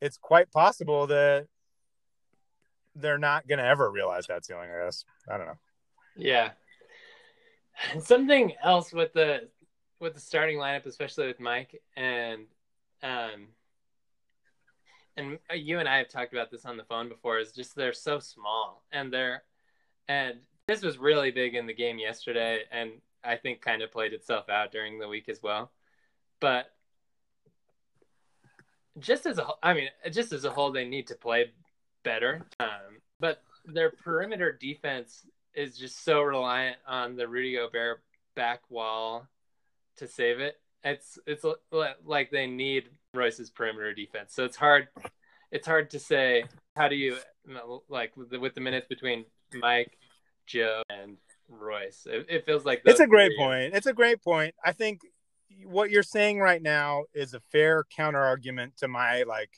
it's 0.00 0.16
quite 0.16 0.50
possible 0.50 1.06
that 1.08 1.46
they're 2.94 3.18
not 3.18 3.46
going 3.46 3.58
to 3.58 3.64
ever 3.64 3.90
realize 3.90 4.26
that 4.26 4.44
ceiling. 4.44 4.70
I 4.70 4.84
guess 4.84 5.04
I 5.30 5.36
don't 5.36 5.46
know. 5.46 5.58
Yeah. 6.16 6.50
And 7.92 8.02
something 8.02 8.52
else 8.62 8.92
with 8.92 9.12
the 9.12 9.48
with 10.00 10.14
the 10.14 10.20
starting 10.20 10.58
lineup, 10.58 10.86
especially 10.86 11.26
with 11.26 11.40
Mike 11.40 11.80
and 11.96 12.46
um 13.02 13.48
and 15.16 15.38
you 15.54 15.80
and 15.80 15.88
I 15.88 15.98
have 15.98 16.08
talked 16.08 16.32
about 16.32 16.50
this 16.50 16.64
on 16.64 16.76
the 16.76 16.84
phone 16.84 17.08
before 17.08 17.38
is 17.38 17.52
just 17.52 17.74
they're 17.74 17.92
so 17.92 18.18
small 18.18 18.82
and 18.92 19.12
they're 19.12 19.42
and 20.08 20.38
this 20.66 20.82
was 20.82 20.98
really 20.98 21.30
big 21.30 21.54
in 21.54 21.66
the 21.66 21.74
game 21.74 21.98
yesterday 21.98 22.62
and 22.70 22.92
I 23.24 23.36
think 23.36 23.60
kind 23.60 23.82
of 23.82 23.90
played 23.90 24.12
itself 24.12 24.48
out 24.48 24.70
during 24.70 24.98
the 24.98 25.08
week 25.08 25.28
as 25.28 25.42
well. 25.42 25.72
But 26.40 26.70
just 28.98 29.26
as 29.26 29.38
a 29.38 29.46
I 29.62 29.74
mean 29.74 29.88
just 30.10 30.32
as 30.32 30.44
a 30.44 30.50
whole 30.50 30.72
they 30.72 30.84
need 30.84 31.08
to 31.08 31.14
play 31.14 31.52
better. 32.04 32.46
Um, 32.60 33.00
but 33.20 33.42
their 33.64 33.90
perimeter 33.90 34.52
defense 34.52 35.26
is 35.54 35.76
just 35.76 36.04
so 36.04 36.22
reliant 36.22 36.76
on 36.86 37.16
the 37.16 37.26
Rudy 37.26 37.54
Gobert 37.54 38.02
back 38.36 38.60
wall 38.68 39.26
to 39.96 40.06
save 40.06 40.40
it. 40.40 40.60
It's 40.84 41.18
it's 41.26 41.44
like 42.04 42.30
they 42.30 42.46
need 42.46 42.90
Royce's 43.14 43.50
perimeter 43.50 43.92
defense. 43.92 44.34
So 44.34 44.44
it's 44.44 44.56
hard 44.56 44.88
it's 45.50 45.66
hard 45.66 45.90
to 45.90 45.98
say 45.98 46.44
how 46.76 46.88
do 46.88 46.96
you 46.96 47.16
like 47.88 48.16
with 48.16 48.30
the, 48.30 48.38
with 48.38 48.54
the 48.54 48.60
minutes 48.60 48.86
between 48.88 49.24
Mike, 49.54 49.98
Joe, 50.46 50.82
and 50.90 51.16
Royce. 51.48 52.06
It, 52.06 52.26
it 52.28 52.46
feels 52.46 52.64
like 52.64 52.82
it's 52.84 53.00
a 53.00 53.06
great 53.06 53.36
point. 53.36 53.74
It's 53.74 53.86
a 53.86 53.92
great 53.92 54.22
point. 54.22 54.54
I 54.64 54.72
think 54.72 55.00
what 55.64 55.90
you're 55.90 56.02
saying 56.02 56.40
right 56.40 56.62
now 56.62 57.04
is 57.14 57.34
a 57.34 57.40
fair 57.40 57.84
counter 57.84 58.20
argument 58.20 58.76
to 58.78 58.88
my 58.88 59.22
like, 59.22 59.50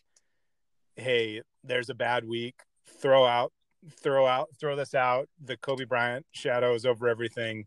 hey, 0.97 1.43
there's 1.65 1.91
a 1.91 1.95
bad 1.95 2.27
week. 2.27 2.55
Throw 3.01 3.25
out, 3.25 3.53
throw 4.01 4.27
out, 4.27 4.49
throw 4.59 4.77
this 4.77 4.95
out. 4.95 5.29
The 5.43 5.57
Kobe 5.57 5.85
Bryant 5.85 6.27
shadow 6.33 6.75
is 6.75 6.87
over 6.87 7.09
everything, 7.09 7.67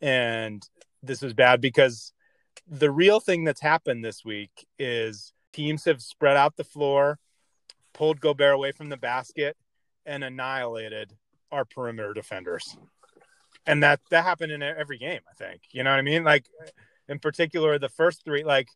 and 0.00 0.66
this 1.02 1.22
is 1.22 1.34
bad 1.34 1.60
because 1.60 2.12
the 2.68 2.90
real 2.90 3.20
thing 3.20 3.44
that's 3.44 3.60
happened 3.60 4.04
this 4.04 4.24
week 4.24 4.66
is 4.78 5.32
teams 5.52 5.84
have 5.84 6.00
spread 6.00 6.36
out 6.36 6.56
the 6.56 6.64
floor, 6.64 7.18
pulled 7.92 8.20
Gobert 8.20 8.54
away 8.54 8.72
from 8.72 8.88
the 8.88 8.96
basket, 8.96 9.56
and 10.06 10.24
annihilated 10.24 11.12
our 11.50 11.64
perimeter 11.64 12.14
defenders. 12.14 12.76
And 13.66 13.82
that 13.82 14.00
that 14.10 14.24
happened 14.24 14.52
in 14.52 14.62
every 14.62 14.98
game, 14.98 15.20
I 15.30 15.34
think. 15.34 15.62
You 15.70 15.84
know 15.84 15.90
what 15.90 15.98
I 15.98 16.02
mean? 16.02 16.24
Like 16.24 16.46
in 17.08 17.18
particular 17.18 17.78
the 17.78 17.88
first 17.88 18.24
three. 18.24 18.44
Like 18.44 18.68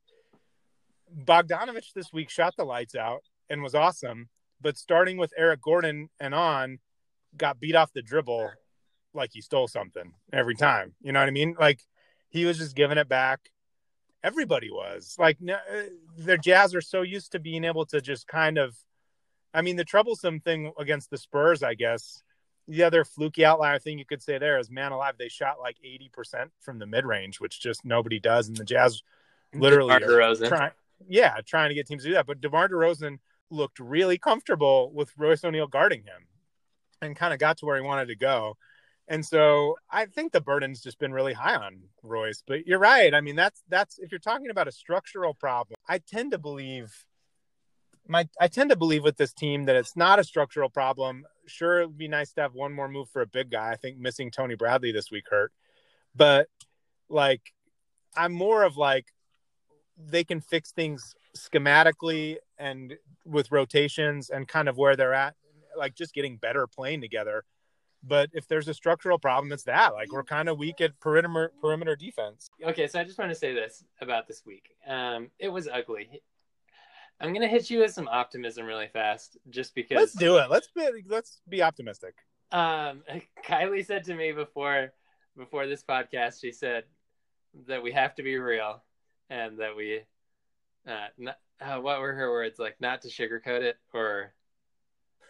Bogdanovich 1.14 1.92
this 1.94 2.12
week 2.12 2.30
shot 2.30 2.54
the 2.56 2.64
lights 2.64 2.94
out 2.94 3.22
and 3.48 3.62
was 3.62 3.74
awesome, 3.74 4.28
but 4.61 4.77
starting 4.77 5.16
with 5.16 5.33
Eric 5.37 5.61
Gordon 5.62 6.09
and 6.21 6.35
on, 6.35 6.79
got 7.37 7.61
beat 7.61 7.75
off 7.75 7.92
the 7.92 8.03
dribble 8.03 8.51
like 9.14 9.31
he 9.33 9.40
stole 9.40 9.69
something 9.69 10.12
every 10.33 10.55
time. 10.55 10.95
You 11.03 11.12
know 11.12 11.21
what 11.21 11.29
I 11.29 11.33
mean? 11.33 11.57
Like 11.59 11.81
he 12.29 12.45
was 12.45 12.59
just 12.59 12.77
giving 12.77 12.99
it 12.99 13.09
back. 13.09 13.51
Everybody 14.23 14.71
was 14.71 15.16
like, 15.19 15.38
uh, 15.49 15.57
their 16.16 16.37
Jazz 16.37 16.75
are 16.75 16.81
so 16.81 17.03
used 17.03 17.33
to 17.33 17.38
being 17.38 17.64
able 17.64 17.87
to 17.87 18.01
just 18.01 18.27
kind 18.27 18.59
of. 18.59 18.77
I 19.55 19.62
mean, 19.62 19.77
the 19.77 19.85
troublesome 19.85 20.40
thing 20.40 20.73
against 20.79 21.09
the 21.09 21.16
Spurs, 21.16 21.62
I 21.62 21.73
guess, 21.73 22.23
the 22.69 22.83
other 22.83 23.05
fluky 23.05 23.45
outlier 23.45 23.79
thing 23.79 23.99
you 23.99 24.05
could 24.05 24.23
say 24.23 24.37
there 24.37 24.59
is 24.59 24.71
man 24.71 24.92
alive, 24.92 25.14
they 25.19 25.29
shot 25.29 25.57
like 25.61 25.79
80% 25.83 26.51
from 26.61 26.79
the 26.79 26.87
mid 26.87 27.07
range, 27.07 27.40
which 27.40 27.61
just 27.61 27.85
nobody 27.85 28.21
does. 28.21 28.49
And 28.49 28.57
the 28.57 28.64
Jazz 28.64 29.03
literally 29.55 29.99
trying, 30.49 30.73
yeah, 31.09 31.37
trying 31.47 31.71
to 31.71 31.75
get 31.75 31.87
teams 31.87 32.03
to 32.03 32.11
do 32.11 32.14
that. 32.14 32.27
But 32.27 32.40
DeMar 32.40 32.69
DeRozan 32.69 33.19
looked 33.50 33.78
really 33.78 34.18
comfortable 34.18 34.92
with 34.92 35.12
Royce 35.16 35.44
O'Neale 35.44 35.66
guarding 35.66 36.02
him 36.02 36.26
and 37.00 37.16
kind 37.16 37.32
of 37.32 37.38
got 37.38 37.59
to 37.59 37.66
where 37.66 37.76
he 37.76 37.82
wanted 37.82 38.09
to 38.09 38.16
go. 38.16 38.56
And 39.09 39.24
so 39.24 39.76
I 39.90 40.06
think 40.06 40.32
the 40.32 40.40
burden's 40.40 40.80
just 40.80 40.98
been 40.98 41.12
really 41.12 41.32
high 41.32 41.54
on 41.54 41.80
Royce. 42.02 42.42
But 42.46 42.66
you're 42.66 42.78
right. 42.78 43.14
I 43.14 43.20
mean, 43.20 43.37
that's 43.37 43.62
that's 43.68 43.98
if 43.98 44.11
you're 44.11 44.18
talking 44.18 44.50
about 44.50 44.68
a 44.68 44.72
structural 44.72 45.32
problem, 45.32 45.76
I 45.88 45.98
tend 45.98 46.32
to 46.32 46.38
believe 46.38 46.92
my 48.09 48.28
I 48.40 48.48
tend 48.48 48.70
to 48.70 48.76
believe 48.76 49.04
with 49.04 49.16
this 49.16 49.32
team 49.32 49.66
that 49.66 49.76
it's 49.76 49.96
not 49.96 50.18
a 50.18 50.24
structural 50.24 50.68
problem. 50.68 51.24
Sure, 51.46 51.80
it 51.80 51.87
would 51.87 51.98
be 51.98 52.09
nice 52.09 52.32
to 52.32 52.40
have 52.40 52.54
one 52.54 52.72
more 52.72 52.88
move 52.88 53.09
for 53.11 53.22
a 53.22 53.26
big 53.26 53.50
guy. 53.50 53.70
I 53.70 53.76
think 53.76 53.98
missing 53.98 54.30
Tony 54.30 54.56
Bradley 54.56 54.90
this 54.90 55.11
week 55.11 55.24
hurt. 55.30 55.52
But 56.14 56.48
like 57.09 57.42
I'm 58.16 58.32
more 58.32 58.64
of 58.64 58.76
like 58.76 59.06
they 59.98 60.24
can 60.24 60.40
fix 60.40 60.72
things 60.72 61.14
schematically 61.37 62.37
and 62.59 62.96
with 63.25 63.51
rotations 63.51 64.31
and 64.31 64.46
kind 64.49 64.68
of 64.68 64.77
where 64.77 64.96
they're 64.96 65.14
at, 65.14 65.35
like 65.77 65.94
just 65.94 66.14
getting 66.14 66.37
better 66.37 66.66
playing 66.66 67.01
together. 67.01 67.44
But 68.03 68.31
if 68.33 68.46
there's 68.46 68.68
a 68.68 68.75
structural 68.75 69.18
problem, 69.18 69.53
it's 69.53 69.64
that. 69.64 69.94
Like 69.94 70.12
we're 70.12 70.22
kind 70.22 70.49
of 70.49 70.59
weak 70.59 70.81
at 70.81 70.99
perimeter 71.01 71.53
perimeter 71.61 71.96
defense. 71.96 72.51
Okay, 72.64 72.87
so 72.87 73.01
I 73.01 73.05
just 73.05 73.18
want 73.18 73.31
to 73.31 73.35
say 73.35 73.53
this 73.53 73.85
about 74.01 74.29
this 74.29 74.44
week. 74.46 74.77
Um, 74.87 75.31
it 75.38 75.49
was 75.49 75.66
ugly. 75.66 76.22
I'm 77.18 77.33
gonna 77.33 77.49
hit 77.49 77.70
you 77.70 77.81
with 77.81 77.92
some 77.92 78.09
optimism 78.09 78.66
really 78.66 78.88
fast, 78.88 79.38
just 79.49 79.75
because. 79.75 79.96
Let's 79.96 80.12
do 80.12 80.37
it. 80.37 80.51
Let's 80.51 80.68
be 80.68 80.88
let's 81.09 81.40
be 81.49 81.62
optimistic. 81.62 82.14
Um, 82.53 83.03
Kylie 83.46 83.85
said 83.85 84.05
to 84.05 84.14
me 84.14 84.33
before 84.33 84.92
before 85.37 85.66
this 85.66 85.83
podcast, 85.83 86.40
she 86.40 86.53
said 86.53 86.85
that 87.66 87.83
we 87.83 87.92
have 87.92 88.14
to 88.16 88.22
be 88.22 88.37
real 88.37 88.83
and 89.31 89.59
that 89.59 89.77
we 89.77 90.03
uh, 90.87 91.07
not, 91.18 91.38
uh, 91.61 91.81
what 91.81 92.01
were 92.01 92.12
her 92.12 92.31
words? 92.31 92.59
Like 92.59 92.77
not 92.81 93.03
to 93.03 93.09
sugarcoat 93.09 93.62
it 93.62 93.77
or 93.92 94.33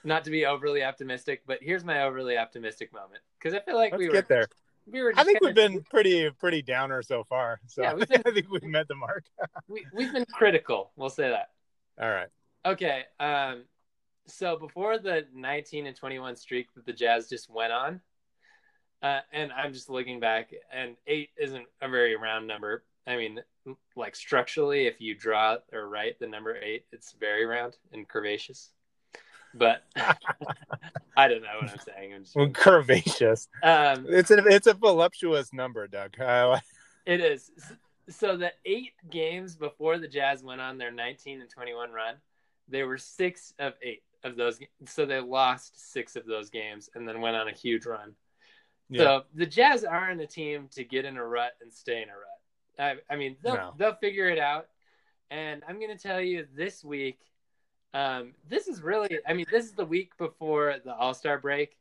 not 0.07 0.25
to 0.25 0.31
be 0.31 0.47
overly 0.47 0.83
optimistic 0.83 1.43
but 1.47 1.59
here's 1.61 1.85
my 1.85 2.03
overly 2.03 2.39
optimistic 2.39 2.93
moment. 2.93 3.21
Because 3.39 3.55
i 3.55 3.61
feel 3.61 3.77
like 3.77 3.93
Let's 3.93 4.01
we 4.01 4.07
were 4.09 4.15
get 4.15 4.29
there. 4.29 4.47
we 4.91 5.03
were 5.03 5.13
i 5.17 5.25
think 5.25 5.41
we've 5.41 5.55
been 5.55 5.83
pretty 5.91 6.31
pretty 6.31 6.63
downer 6.63 7.03
so 7.03 7.25
far 7.25 7.61
so 7.67 7.83
yeah, 7.83 7.95
been, 8.09 8.23
i 8.25 8.31
think 8.31 8.51
we've 8.51 8.63
met 8.63 8.89
the 8.89 8.95
mark. 8.95 9.25
we, 9.69 9.85
we've 9.93 10.13
been 10.13 10.25
critical 10.33 10.93
we'll 10.97 11.11
say 11.11 11.29
that. 11.29 11.51
All 12.01 12.11
right. 12.11 12.29
Okay 12.65 13.05
um 13.21 13.65
so 14.27 14.57
before 14.57 14.99
the 14.99 15.27
19 15.35 15.87
and 15.87 15.97
21 15.97 16.37
streak 16.37 16.73
that 16.75 16.87
the 16.87 16.93
jazz 16.93 17.29
just 17.29 17.51
went 17.51 17.73
on 17.73 18.01
uh, 19.03 19.21
and 19.33 19.53
i'm 19.53 19.73
just 19.73 19.91
looking 19.91 20.19
back 20.21 20.51
and 20.73 20.97
eight 21.07 21.31
isn't 21.39 21.67
a 21.83 21.89
very 21.89 22.17
round 22.17 22.47
number 22.47 22.83
I 23.07 23.17
mean, 23.17 23.41
like 23.95 24.17
structurally, 24.17 24.87
if 24.87 25.01
you 25.01 25.15
draw 25.15 25.57
or 25.73 25.89
write 25.89 26.19
the 26.19 26.27
number 26.27 26.57
eight, 26.57 26.87
it's 26.93 27.15
very 27.19 27.47
round 27.47 27.77
and 27.93 28.09
curvaceous. 28.09 28.71
But 29.55 29.85
I 31.17 31.29
don't 31.29 31.43
know 31.43 31.49
what 31.61 31.71
I'm 31.71 31.79
saying. 31.79 32.15
I'm 32.15 32.25
just... 32.25 32.37
curvaceous. 32.37 33.49
Um, 33.63 34.07
it's 34.09 34.31
a 34.31 34.45
it's 34.47 34.67
a 34.67 34.75
voluptuous 34.75 35.53
number, 35.53 35.87
Doug. 35.87 36.15
it 37.07 37.21
is. 37.21 37.51
So 38.09 38.37
the 38.37 38.53
eight 38.65 38.93
games 39.11 39.57
before 39.57 39.99
the 39.99 40.09
Jazz 40.09 40.43
went 40.43 40.61
on 40.61 40.79
their 40.79 40.93
19 40.93 41.41
and 41.41 41.51
21 41.51 41.91
run, 41.91 42.15
they 42.69 42.85
were 42.85 42.99
six 42.99 43.53
of 43.59 43.75
eight 43.83 44.03
of 44.25 44.37
those. 44.37 44.59
So 44.87 45.07
they 45.07 45.21
lost 45.21 45.93
six 45.93 46.17
of 46.17 46.27
those 46.27 46.51
games 46.51 46.91
and 46.95 47.09
then 47.09 47.21
went 47.21 47.37
on 47.37 47.49
a 47.49 47.53
huge 47.53 47.87
run. 47.87 48.15
Yeah. 48.89 49.03
So 49.03 49.23
the 49.35 49.47
Jazz 49.47 49.85
aren't 49.85 50.21
a 50.21 50.27
team 50.27 50.69
to 50.73 50.85
get 50.85 51.05
in 51.05 51.17
a 51.17 51.25
rut 51.25 51.53
and 51.61 51.73
stay 51.73 52.03
in 52.03 52.09
a 52.09 52.13
rut. 52.13 52.41
I, 52.79 52.97
I 53.09 53.17
mean, 53.17 53.37
they'll 53.43 53.55
no. 53.55 53.75
they'll 53.77 53.95
figure 53.95 54.29
it 54.29 54.39
out. 54.39 54.69
And 55.31 55.63
I'm 55.69 55.81
going 55.81 55.97
to 55.97 56.03
tell 56.03 56.21
you 56.21 56.47
this 56.55 56.85
week, 56.85 57.21
um, 57.95 58.33
this 58.49 58.69
is 58.69 58.83
really, 58.83 59.19
I 59.27 59.33
mean, 59.33 59.47
this 59.51 59.65
is 59.65 59.73
the 59.73 59.85
week 59.85 60.17
before 60.19 60.77
the 60.85 60.95
All 60.95 61.15
Star 61.15 61.39
break, 61.39 61.77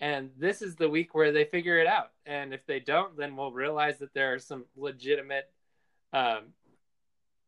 and 0.00 0.30
this 0.38 0.60
is 0.60 0.76
the 0.76 0.88
week 0.88 1.14
where 1.14 1.32
they 1.32 1.44
figure 1.44 1.78
it 1.78 1.86
out. 1.86 2.10
And 2.26 2.52
if 2.52 2.66
they 2.66 2.80
don't, 2.80 3.16
then 3.16 3.36
we'll 3.36 3.52
realize 3.52 3.98
that 3.98 4.12
there 4.12 4.34
are 4.34 4.38
some 4.38 4.64
legitimate 4.76 5.50
um, 6.12 6.52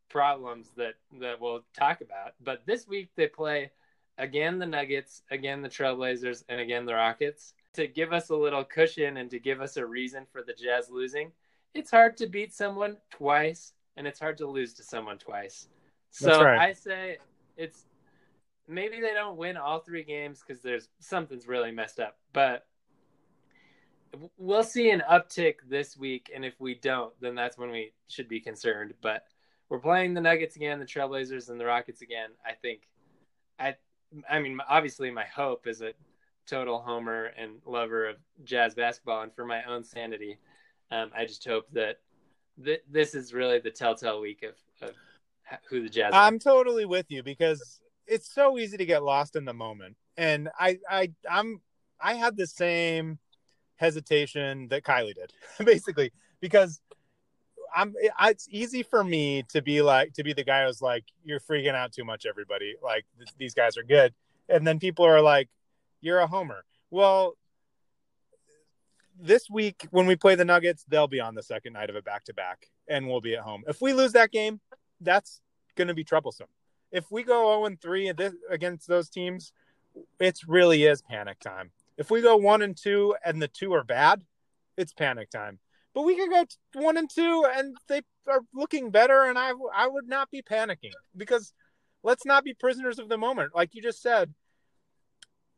problems 0.08 0.68
that 0.76 0.94
that 1.20 1.40
we'll 1.40 1.64
talk 1.76 2.00
about. 2.00 2.34
But 2.40 2.64
this 2.66 2.86
week 2.86 3.10
they 3.16 3.26
play 3.26 3.72
again 4.16 4.58
the 4.58 4.66
Nuggets, 4.66 5.22
again 5.30 5.60
the 5.60 5.68
Trailblazers, 5.68 6.44
and 6.48 6.60
again 6.60 6.86
the 6.86 6.94
Rockets 6.94 7.54
to 7.74 7.88
give 7.88 8.12
us 8.12 8.30
a 8.30 8.36
little 8.36 8.64
cushion 8.64 9.16
and 9.16 9.28
to 9.30 9.38
give 9.38 9.60
us 9.60 9.76
a 9.76 9.84
reason 9.84 10.24
for 10.32 10.42
the 10.42 10.52
Jazz 10.52 10.88
losing 10.88 11.32
it's 11.74 11.90
hard 11.90 12.16
to 12.18 12.26
beat 12.26 12.54
someone 12.54 12.96
twice 13.10 13.72
and 13.96 14.06
it's 14.06 14.20
hard 14.20 14.38
to 14.38 14.46
lose 14.46 14.74
to 14.74 14.82
someone 14.82 15.18
twice. 15.18 15.68
So 16.10 16.42
right. 16.42 16.58
I 16.58 16.72
say 16.72 17.18
it's 17.56 17.86
maybe 18.68 19.00
they 19.00 19.12
don't 19.12 19.36
win 19.36 19.56
all 19.56 19.80
three 19.80 20.04
games 20.04 20.42
because 20.46 20.62
there's 20.62 20.88
something's 21.00 21.46
really 21.46 21.72
messed 21.72 22.00
up, 22.00 22.16
but 22.32 22.66
we'll 24.36 24.62
see 24.62 24.90
an 24.90 25.02
uptick 25.10 25.56
this 25.68 25.96
week. 25.96 26.30
And 26.34 26.44
if 26.44 26.54
we 26.60 26.74
don't, 26.74 27.12
then 27.20 27.34
that's 27.34 27.58
when 27.58 27.70
we 27.70 27.92
should 28.08 28.28
be 28.28 28.40
concerned. 28.40 28.94
But 29.02 29.24
we're 29.68 29.80
playing 29.80 30.14
the 30.14 30.20
Nuggets 30.20 30.56
again, 30.56 30.78
the 30.78 30.86
Trailblazers, 30.86 31.50
and 31.50 31.58
the 31.58 31.64
Rockets 31.64 32.02
again. 32.02 32.30
I 32.46 32.52
think, 32.52 32.82
I, 33.58 33.74
I 34.30 34.38
mean, 34.38 34.58
obviously, 34.68 35.10
my 35.10 35.24
hope 35.24 35.66
is 35.66 35.82
a 35.82 35.92
total 36.46 36.80
homer 36.80 37.32
and 37.36 37.60
lover 37.66 38.08
of 38.08 38.16
jazz 38.44 38.74
basketball, 38.74 39.22
and 39.22 39.34
for 39.34 39.44
my 39.44 39.64
own 39.64 39.82
sanity, 39.82 40.38
um, 40.90 41.10
I 41.16 41.24
just 41.24 41.46
hope 41.46 41.66
that 41.72 41.96
th- 42.62 42.82
this 42.90 43.14
is 43.14 43.32
really 43.32 43.58
the 43.58 43.70
telltale 43.70 44.20
week 44.20 44.42
of, 44.42 44.88
of 44.88 44.94
who 45.68 45.82
the 45.82 45.88
Jazz. 45.88 46.12
I'm 46.14 46.38
totally 46.38 46.84
with 46.84 47.06
you 47.08 47.22
because 47.22 47.80
it's 48.06 48.32
so 48.32 48.58
easy 48.58 48.76
to 48.76 48.84
get 48.84 49.02
lost 49.02 49.36
in 49.36 49.44
the 49.44 49.54
moment, 49.54 49.96
and 50.16 50.48
I, 50.58 50.78
I, 50.88 51.10
I'm, 51.30 51.60
I 52.00 52.14
had 52.14 52.36
the 52.36 52.46
same 52.46 53.18
hesitation 53.76 54.68
that 54.68 54.84
Kylie 54.84 55.14
did, 55.14 55.32
basically, 55.66 56.12
because 56.40 56.80
I'm. 57.74 57.94
It's 58.22 58.46
easy 58.50 58.82
for 58.82 59.02
me 59.02 59.44
to 59.50 59.62
be 59.62 59.82
like 59.82 60.12
to 60.14 60.22
be 60.22 60.32
the 60.32 60.44
guy 60.44 60.66
who's 60.66 60.82
like, 60.82 61.04
"You're 61.24 61.40
freaking 61.40 61.74
out 61.74 61.92
too 61.92 62.04
much, 62.04 62.26
everybody. 62.26 62.74
Like 62.82 63.04
th- 63.18 63.30
these 63.38 63.54
guys 63.54 63.76
are 63.76 63.82
good," 63.82 64.14
and 64.48 64.66
then 64.66 64.78
people 64.78 65.04
are 65.04 65.20
like, 65.20 65.48
"You're 66.00 66.20
a 66.20 66.26
homer." 66.26 66.64
Well, 66.90 67.36
this 69.18 69.48
week 69.50 69.86
when 69.90 70.06
we 70.06 70.16
play 70.16 70.34
the 70.34 70.44
Nuggets, 70.44 70.84
they'll 70.88 71.08
be 71.08 71.20
on 71.20 71.34
the 71.34 71.42
second 71.42 71.72
night 71.72 71.90
of 71.90 71.96
a 71.96 72.02
back 72.02 72.24
to 72.24 72.34
back, 72.34 72.68
and 72.88 73.08
we'll 73.08 73.20
be 73.20 73.34
at 73.34 73.42
home. 73.42 73.64
If 73.66 73.80
we 73.80 73.92
lose 73.92 74.12
that 74.12 74.30
game, 74.30 74.60
that's 75.00 75.40
going 75.76 75.88
to 75.88 75.94
be 75.94 76.04
troublesome. 76.04 76.48
If 76.90 77.10
we 77.10 77.22
go 77.22 77.54
0 77.54 77.66
and 77.66 77.80
3 77.80 78.12
against 78.50 78.86
those 78.86 79.08
teams, 79.08 79.52
it 80.18 80.40
really 80.46 80.84
is 80.84 81.02
panic 81.02 81.40
time. 81.40 81.70
If 81.96 82.10
we 82.10 82.22
go 82.22 82.36
1 82.36 82.62
and 82.62 82.76
2 82.76 83.16
and 83.24 83.40
the 83.40 83.48
two 83.48 83.72
are 83.74 83.84
bad, 83.84 84.22
it's 84.76 84.92
panic 84.92 85.30
time. 85.30 85.58
But 85.94 86.02
we 86.02 86.16
could 86.16 86.30
go 86.30 86.44
1 86.74 86.96
and 86.96 87.08
2 87.08 87.46
and 87.56 87.76
they 87.88 88.02
are 88.28 88.40
looking 88.52 88.90
better, 88.90 89.24
and 89.24 89.38
I, 89.38 89.52
I 89.74 89.86
would 89.86 90.08
not 90.08 90.30
be 90.30 90.42
panicking 90.42 90.92
because 91.16 91.52
let's 92.02 92.24
not 92.24 92.44
be 92.44 92.54
prisoners 92.54 92.98
of 92.98 93.08
the 93.08 93.18
moment. 93.18 93.54
Like 93.54 93.74
you 93.74 93.82
just 93.82 94.02
said, 94.02 94.34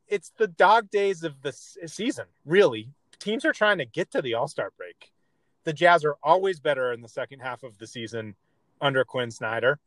it's 0.07 0.31
the 0.37 0.47
dog 0.47 0.89
days 0.89 1.23
of 1.23 1.41
the 1.41 1.51
season, 1.51 2.25
really, 2.45 2.89
teams 3.19 3.45
are 3.45 3.53
trying 3.53 3.77
to 3.79 3.85
get 3.85 4.11
to 4.11 4.21
the 4.21 4.33
All 4.33 4.47
Star 4.47 4.71
break. 4.77 5.11
The 5.63 5.73
Jazz 5.73 6.05
are 6.05 6.15
always 6.23 6.59
better 6.59 6.93
in 6.93 7.01
the 7.01 7.09
second 7.09 7.39
half 7.39 7.63
of 7.63 7.77
the 7.77 7.87
season 7.87 8.35
under 8.79 9.03
Quin 9.03 9.31
Snyder. 9.31 9.79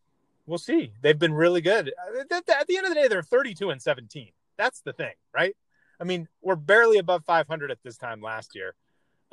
We'll 0.46 0.58
see. 0.58 0.92
They've 1.00 1.18
been 1.18 1.32
really 1.32 1.60
good. 1.60 1.92
At 2.20 2.28
the 2.68 2.76
end 2.76 2.86
of 2.86 2.90
the 2.90 3.00
day, 3.00 3.08
they're 3.08 3.22
32 3.22 3.70
and 3.70 3.80
17. 3.80 4.30
That's 4.56 4.80
the 4.80 4.92
thing, 4.92 5.14
right? 5.34 5.56
I 6.00 6.04
mean, 6.04 6.28
we're 6.42 6.56
barely 6.56 6.98
above 6.98 7.24
500 7.24 7.70
at 7.70 7.82
this 7.82 7.96
time 7.96 8.20
last 8.20 8.54
year. 8.54 8.74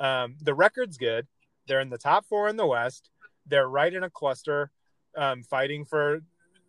Um, 0.00 0.36
the 0.40 0.54
record's 0.54 0.96
good. 0.96 1.26
They're 1.66 1.80
in 1.80 1.90
the 1.90 1.98
top 1.98 2.24
four 2.26 2.48
in 2.48 2.56
the 2.56 2.66
West. 2.66 3.10
They're 3.46 3.68
right 3.68 3.92
in 3.92 4.02
a 4.02 4.10
cluster, 4.10 4.70
um, 5.16 5.42
fighting 5.42 5.84
for 5.84 6.20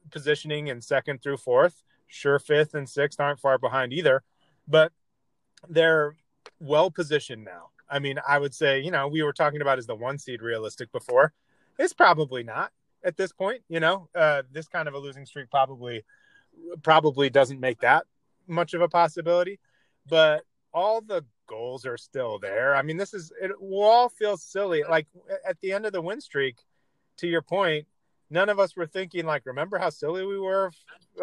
positioning 0.09 0.67
in 0.67 0.81
second 0.81 1.21
through 1.21 1.37
fourth. 1.37 1.83
Sure, 2.07 2.39
fifth 2.39 2.73
and 2.73 2.89
sixth 2.89 3.19
aren't 3.19 3.39
far 3.39 3.57
behind 3.57 3.93
either, 3.93 4.23
but 4.67 4.91
they're 5.67 6.15
well 6.59 6.91
positioned 6.91 7.43
now. 7.43 7.69
I 7.89 7.99
mean, 7.99 8.19
I 8.27 8.37
would 8.37 8.53
say, 8.53 8.81
you 8.81 8.91
know, 8.91 9.07
we 9.07 9.23
were 9.23 9.33
talking 9.33 9.61
about 9.61 9.79
as 9.79 9.87
the 9.87 9.95
one 9.95 10.19
seed 10.19 10.41
realistic 10.41 10.91
before. 10.91 11.33
It's 11.77 11.93
probably 11.93 12.43
not 12.43 12.71
at 13.03 13.17
this 13.17 13.31
point. 13.31 13.61
You 13.67 13.79
know, 13.79 14.09
uh, 14.13 14.43
this 14.51 14.67
kind 14.67 14.87
of 14.87 14.93
a 14.93 14.99
losing 14.99 15.25
streak 15.25 15.49
probably 15.49 16.03
probably 16.83 17.29
doesn't 17.29 17.59
make 17.59 17.79
that 17.79 18.05
much 18.47 18.73
of 18.73 18.81
a 18.81 18.89
possibility. 18.89 19.59
But 20.07 20.43
all 20.73 21.01
the 21.01 21.25
goals 21.47 21.85
are 21.85 21.97
still 21.97 22.37
there. 22.39 22.75
I 22.75 22.83
mean, 22.83 22.97
this 22.97 23.13
is 23.13 23.31
it 23.41 23.51
will 23.59 23.83
all 23.83 24.09
feel 24.09 24.37
silly. 24.37 24.83
Like 24.83 25.07
at 25.47 25.59
the 25.61 25.73
end 25.73 25.85
of 25.85 25.93
the 25.93 26.01
win 26.01 26.21
streak, 26.21 26.57
to 27.17 27.27
your 27.27 27.41
point, 27.41 27.87
none 28.29 28.49
of 28.49 28.59
us 28.59 28.75
were 28.75 28.87
thinking 28.87 29.25
like, 29.25 29.45
remember 29.45 29.77
how 29.77 29.89
silly 29.89 30.25
we 30.25 30.39
were 30.39 30.71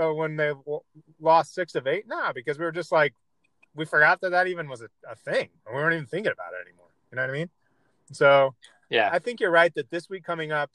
uh, 0.00 0.12
when 0.12 0.36
they 0.36 0.48
w- 0.48 0.80
lost 1.20 1.54
six 1.54 1.74
of 1.74 1.86
eight? 1.86 2.06
Nah, 2.06 2.32
because 2.32 2.58
we 2.58 2.64
were 2.64 2.72
just 2.72 2.92
like, 2.92 3.14
we 3.76 3.84
forgot 3.84 4.20
that 4.22 4.30
that 4.30 4.46
even 4.46 4.68
was 4.68 4.80
a, 4.80 4.88
a 5.08 5.14
thing. 5.14 5.48
We 5.68 5.74
weren't 5.74 5.94
even 5.94 6.06
thinking 6.06 6.32
about 6.32 6.52
it 6.52 6.66
anymore. 6.66 6.88
You 7.10 7.16
know 7.16 7.22
what 7.22 7.30
I 7.30 7.32
mean? 7.32 7.50
So 8.12 8.54
yeah, 8.90 9.10
I 9.12 9.18
think 9.18 9.40
you're 9.40 9.50
right 9.50 9.74
that 9.74 9.90
this 9.90 10.08
week 10.08 10.24
coming 10.24 10.52
up, 10.52 10.70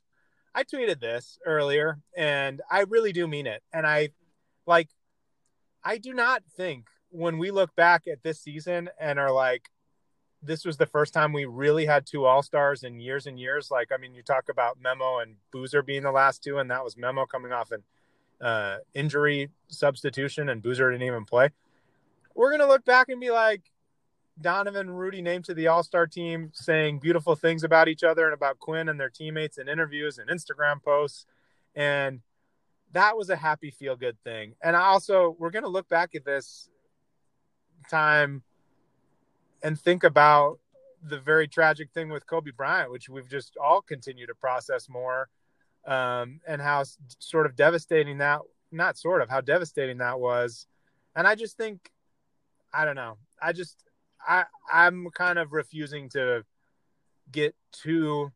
I 0.53 0.63
tweeted 0.63 0.99
this 0.99 1.39
earlier, 1.45 1.99
and 2.15 2.61
I 2.69 2.81
really 2.81 3.11
do 3.11 3.27
mean 3.27 3.47
it. 3.47 3.63
And 3.73 3.87
I 3.87 4.09
like, 4.65 4.89
I 5.83 5.97
do 5.97 6.13
not 6.13 6.43
think 6.55 6.87
when 7.09 7.37
we 7.37 7.51
look 7.51 7.75
back 7.75 8.07
at 8.07 8.23
this 8.23 8.39
season 8.39 8.89
and 8.99 9.19
are 9.19 9.31
like, 9.31 9.69
this 10.43 10.65
was 10.65 10.77
the 10.77 10.85
first 10.85 11.13
time 11.13 11.33
we 11.33 11.45
really 11.45 11.85
had 11.85 12.05
two 12.05 12.25
all 12.25 12.41
stars 12.41 12.83
in 12.83 12.99
years 12.99 13.27
and 13.27 13.39
years. 13.39 13.69
Like, 13.69 13.91
I 13.93 13.97
mean, 13.97 14.13
you 14.13 14.23
talk 14.23 14.49
about 14.49 14.77
Memo 14.81 15.19
and 15.19 15.35
Boozer 15.51 15.83
being 15.83 16.03
the 16.03 16.11
last 16.11 16.43
two, 16.43 16.57
and 16.57 16.71
that 16.71 16.83
was 16.83 16.97
Memo 16.97 17.25
coming 17.25 17.51
off 17.51 17.71
an 17.71 17.83
uh, 18.41 18.77
injury 18.93 19.49
substitution, 19.67 20.49
and 20.49 20.63
Boozer 20.63 20.91
didn't 20.91 21.05
even 21.05 21.25
play. 21.25 21.49
We're 22.35 22.51
gonna 22.51 22.67
look 22.67 22.85
back 22.85 23.09
and 23.09 23.19
be 23.19 23.31
like, 23.31 23.61
Donovan 24.39 24.89
Rudy 24.89 25.21
named 25.21 25.45
to 25.45 25.53
the 25.53 25.67
All 25.67 25.83
Star 25.83 26.07
team, 26.07 26.51
saying 26.53 26.99
beautiful 26.99 27.35
things 27.35 27.63
about 27.63 27.87
each 27.87 28.03
other 28.03 28.25
and 28.25 28.33
about 28.33 28.59
Quin 28.59 28.89
and 28.89 28.99
their 28.99 29.09
teammates 29.09 29.57
in 29.57 29.67
interviews 29.67 30.17
and 30.17 30.29
Instagram 30.29 30.81
posts, 30.81 31.25
and 31.75 32.21
that 32.93 33.15
was 33.15 33.29
a 33.29 33.35
happy 33.35 33.71
feel 33.71 33.95
good 33.95 34.17
thing. 34.23 34.55
And 34.61 34.75
I 34.75 34.81
also, 34.81 35.35
we're 35.37 35.51
gonna 35.51 35.67
look 35.67 35.87
back 35.87 36.15
at 36.15 36.25
this 36.25 36.69
time 37.89 38.43
and 39.63 39.79
think 39.79 40.03
about 40.03 40.59
the 41.03 41.19
very 41.19 41.47
tragic 41.47 41.91
thing 41.91 42.09
with 42.09 42.25
Kobe 42.27 42.51
Bryant, 42.51 42.91
which 42.91 43.09
we've 43.09 43.29
just 43.29 43.57
all 43.57 43.81
continued 43.81 44.27
to 44.27 44.35
process 44.35 44.89
more, 44.89 45.29
um, 45.85 46.39
and 46.47 46.61
how 46.61 46.83
sort 47.19 47.45
of 47.45 47.55
devastating 47.55 48.19
that, 48.19 48.41
not 48.71 48.97
sort 48.97 49.21
of, 49.21 49.29
how 49.29 49.41
devastating 49.41 49.97
that 49.97 50.19
was. 50.19 50.67
And 51.15 51.27
I 51.27 51.35
just 51.35 51.57
think, 51.57 51.91
I 52.73 52.85
don't 52.85 52.95
know, 52.95 53.17
I 53.41 53.53
just, 53.53 53.83
I, 54.25 54.45
I'm 54.71 55.07
kind 55.13 55.39
of 55.39 55.53
refusing 55.53 56.09
to 56.09 56.43
get 57.31 57.55
too, 57.71 58.31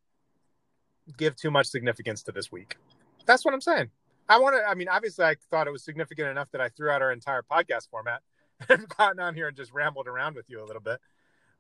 give 1.18 1.36
too 1.36 1.52
much 1.52 1.68
significance 1.68 2.24
to 2.24 2.32
this 2.32 2.52
week. 2.52 2.78
That's 3.26 3.46
what 3.46 3.54
I'm 3.54 3.62
saying. 3.62 3.90
I 4.28 4.40
want 4.40 4.56
to, 4.56 4.68
I 4.68 4.74
mean, 4.74 4.88
obviously, 4.90 5.26
I 5.26 5.36
thought 5.52 5.68
it 5.68 5.72
was 5.72 5.84
significant 5.84 6.30
enough 6.30 6.50
that 6.52 6.62
I 6.62 6.70
threw 6.70 6.90
out 6.90 7.02
our 7.02 7.12
entire 7.12 7.44
podcast 7.44 7.90
format 7.90 8.22
and 8.70 8.88
gotten 8.90 9.20
on 9.20 9.36
here 9.36 9.48
and 9.48 9.58
just 9.58 9.74
rambled 9.74 10.08
around 10.08 10.36
with 10.36 10.46
you 10.50 10.64
a 10.64 10.66
little 10.66 10.82
bit. 10.82 11.00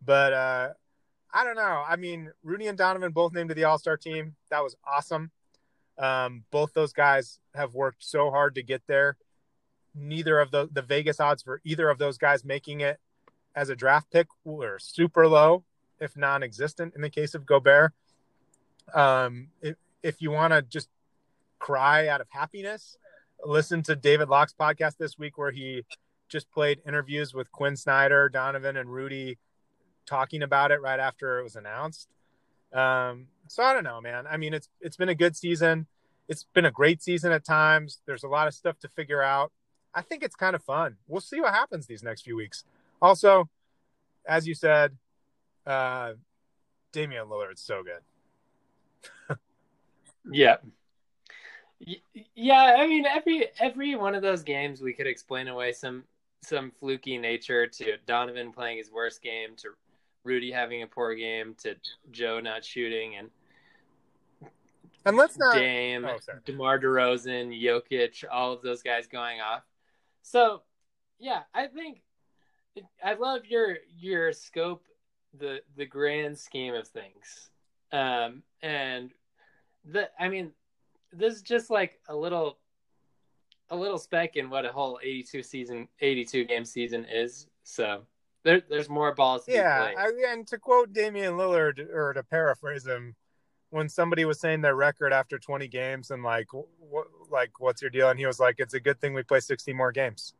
But 0.03 0.33
uh, 0.33 0.69
I 1.33 1.43
don't 1.43 1.55
know. 1.55 1.83
I 1.87 1.95
mean, 1.95 2.31
Rudy 2.43 2.67
and 2.67 2.77
Donovan 2.77 3.11
both 3.11 3.33
named 3.33 3.49
to 3.49 3.55
the 3.55 3.65
All 3.65 3.77
Star 3.77 3.97
team. 3.97 4.35
That 4.49 4.63
was 4.63 4.75
awesome. 4.87 5.31
Um, 5.97 6.43
both 6.51 6.73
those 6.73 6.93
guys 6.93 7.39
have 7.53 7.73
worked 7.73 8.03
so 8.03 8.29
hard 8.29 8.55
to 8.55 8.63
get 8.63 8.81
there. 8.87 9.17
Neither 9.95 10.39
of 10.39 10.51
the 10.51 10.69
the 10.71 10.81
Vegas 10.81 11.19
odds 11.19 11.41
for 11.41 11.61
either 11.63 11.89
of 11.89 11.97
those 11.97 12.17
guys 12.17 12.43
making 12.43 12.81
it 12.81 12.99
as 13.55 13.69
a 13.69 13.75
draft 13.75 14.11
pick 14.11 14.27
were 14.43 14.77
super 14.79 15.27
low, 15.27 15.63
if 15.99 16.17
non-existent 16.17 16.93
in 16.95 17.01
the 17.01 17.09
case 17.09 17.33
of 17.33 17.45
Gobert. 17.45 17.93
Um, 18.93 19.47
if 19.61 19.75
if 20.03 20.21
you 20.21 20.31
want 20.31 20.53
to 20.53 20.61
just 20.61 20.89
cry 21.59 22.07
out 22.07 22.21
of 22.21 22.27
happiness, 22.29 22.97
listen 23.43 23.81
to 23.83 23.95
David 23.95 24.29
Locke's 24.29 24.53
podcast 24.53 24.97
this 24.97 25.17
week 25.17 25.37
where 25.37 25.51
he 25.51 25.83
just 26.27 26.51
played 26.51 26.81
interviews 26.85 27.33
with 27.33 27.51
Quin 27.51 27.75
Snyder, 27.75 28.29
Donovan, 28.29 28.77
and 28.77 28.91
Rudy 28.91 29.37
talking 30.05 30.43
about 30.43 30.71
it 30.71 30.81
right 30.81 30.99
after 30.99 31.39
it 31.39 31.43
was 31.43 31.55
announced. 31.55 32.09
Um, 32.73 33.27
so 33.47 33.63
I 33.63 33.73
don't 33.73 33.83
know, 33.83 34.01
man. 34.01 34.25
I 34.27 34.37
mean, 34.37 34.53
it's 34.53 34.69
it's 34.81 34.97
been 34.97 35.09
a 35.09 35.15
good 35.15 35.35
season. 35.35 35.87
It's 36.27 36.45
been 36.53 36.65
a 36.65 36.71
great 36.71 37.01
season 37.01 37.31
at 37.31 37.45
times. 37.45 38.01
There's 38.05 38.23
a 38.23 38.27
lot 38.27 38.47
of 38.47 38.53
stuff 38.53 38.79
to 38.79 38.89
figure 38.89 39.21
out. 39.21 39.51
I 39.95 40.01
think 40.01 40.23
it's 40.23 40.35
kind 40.35 40.55
of 40.55 40.63
fun. 40.63 40.97
We'll 41.07 41.21
see 41.21 41.39
what 41.39 41.53
happens 41.53 41.87
these 41.87 42.03
next 42.03 42.23
few 42.23 42.35
weeks. 42.35 42.65
Also, 43.01 43.49
as 44.27 44.47
you 44.47 44.53
said, 44.53 44.91
uh, 45.65 46.13
Damian 46.91 47.27
Lillard's 47.27 47.61
so 47.61 47.81
good. 47.83 49.37
yeah. 50.31 50.57
Yeah, 52.35 52.75
I 52.77 52.87
mean 52.87 53.05
every 53.05 53.47
every 53.59 53.95
one 53.95 54.15
of 54.15 54.21
those 54.21 54.43
games 54.43 54.81
we 54.81 54.93
could 54.93 55.07
explain 55.07 55.47
away 55.47 55.71
some 55.73 56.03
some 56.41 56.71
fluky 56.71 57.17
nature 57.17 57.67
to 57.67 57.97
Donovan 58.05 58.51
playing 58.51 58.77
his 58.77 58.91
worst 58.91 59.21
game 59.21 59.49
to 59.57 59.69
Rudy 60.23 60.51
having 60.51 60.83
a 60.83 60.87
poor 60.87 61.15
game 61.15 61.55
to 61.59 61.75
Joe 62.11 62.39
not 62.39 62.63
shooting 62.63 63.15
and 63.17 63.29
and 65.05 65.17
let's 65.17 65.37
not 65.37 65.53
Dame, 65.53 66.05
oh, 66.05 66.17
DeMar 66.45 66.79
DeRozan, 66.79 67.61
Jokic, 67.61 68.23
all 68.31 68.51
of 68.53 68.63
those 68.63 68.81
guys 68.81 69.05
going 69.05 69.39
off. 69.39 69.61
So, 70.25 70.63
yeah, 71.19 71.43
I 71.53 71.67
think 71.67 72.01
I 73.03 73.13
love 73.13 73.45
your 73.45 73.77
your 73.95 74.33
scope, 74.33 74.83
the 75.37 75.59
the 75.77 75.85
grand 75.85 76.39
scheme 76.39 76.73
of 76.73 76.87
things, 76.87 77.51
um, 77.91 78.41
and 78.63 79.13
the 79.85 80.09
I 80.19 80.29
mean, 80.29 80.51
this 81.13 81.35
is 81.35 81.41
just 81.43 81.69
like 81.69 81.99
a 82.09 82.15
little 82.15 82.57
a 83.69 83.75
little 83.75 83.99
speck 83.99 84.35
in 84.35 84.49
what 84.49 84.65
a 84.65 84.71
whole 84.71 84.99
82 85.01 85.43
season 85.43 85.87
82 86.01 86.45
game 86.45 86.65
season 86.65 87.05
is. 87.05 87.45
So 87.61 88.01
there, 88.43 88.63
there's 88.67 88.89
more 88.89 89.13
balls. 89.13 89.43
yeah, 89.47 89.91
I, 89.95 90.11
and 90.29 90.47
to 90.47 90.57
quote 90.57 90.91
Damian 90.91 91.33
Lillard, 91.33 91.79
or 91.93 92.13
to 92.13 92.23
paraphrase 92.23 92.87
him, 92.87 93.15
when 93.69 93.87
somebody 93.89 94.25
was 94.25 94.39
saying 94.39 94.61
their 94.61 94.75
record 94.75 95.13
after 95.13 95.37
20 95.37 95.67
games 95.67 96.09
and 96.09 96.23
like, 96.23 96.47
what, 96.51 97.05
like, 97.31 97.59
what's 97.59 97.81
your 97.81 97.91
deal? 97.91 98.09
And 98.09 98.19
he 98.19 98.25
was 98.25 98.39
like, 98.39 98.55
it's 98.59 98.73
a 98.73 98.79
good 98.79 98.99
thing 98.99 99.13
we 99.13 99.23
play 99.23 99.39
60 99.39 99.73
more 99.73 99.91
games. 99.91 100.33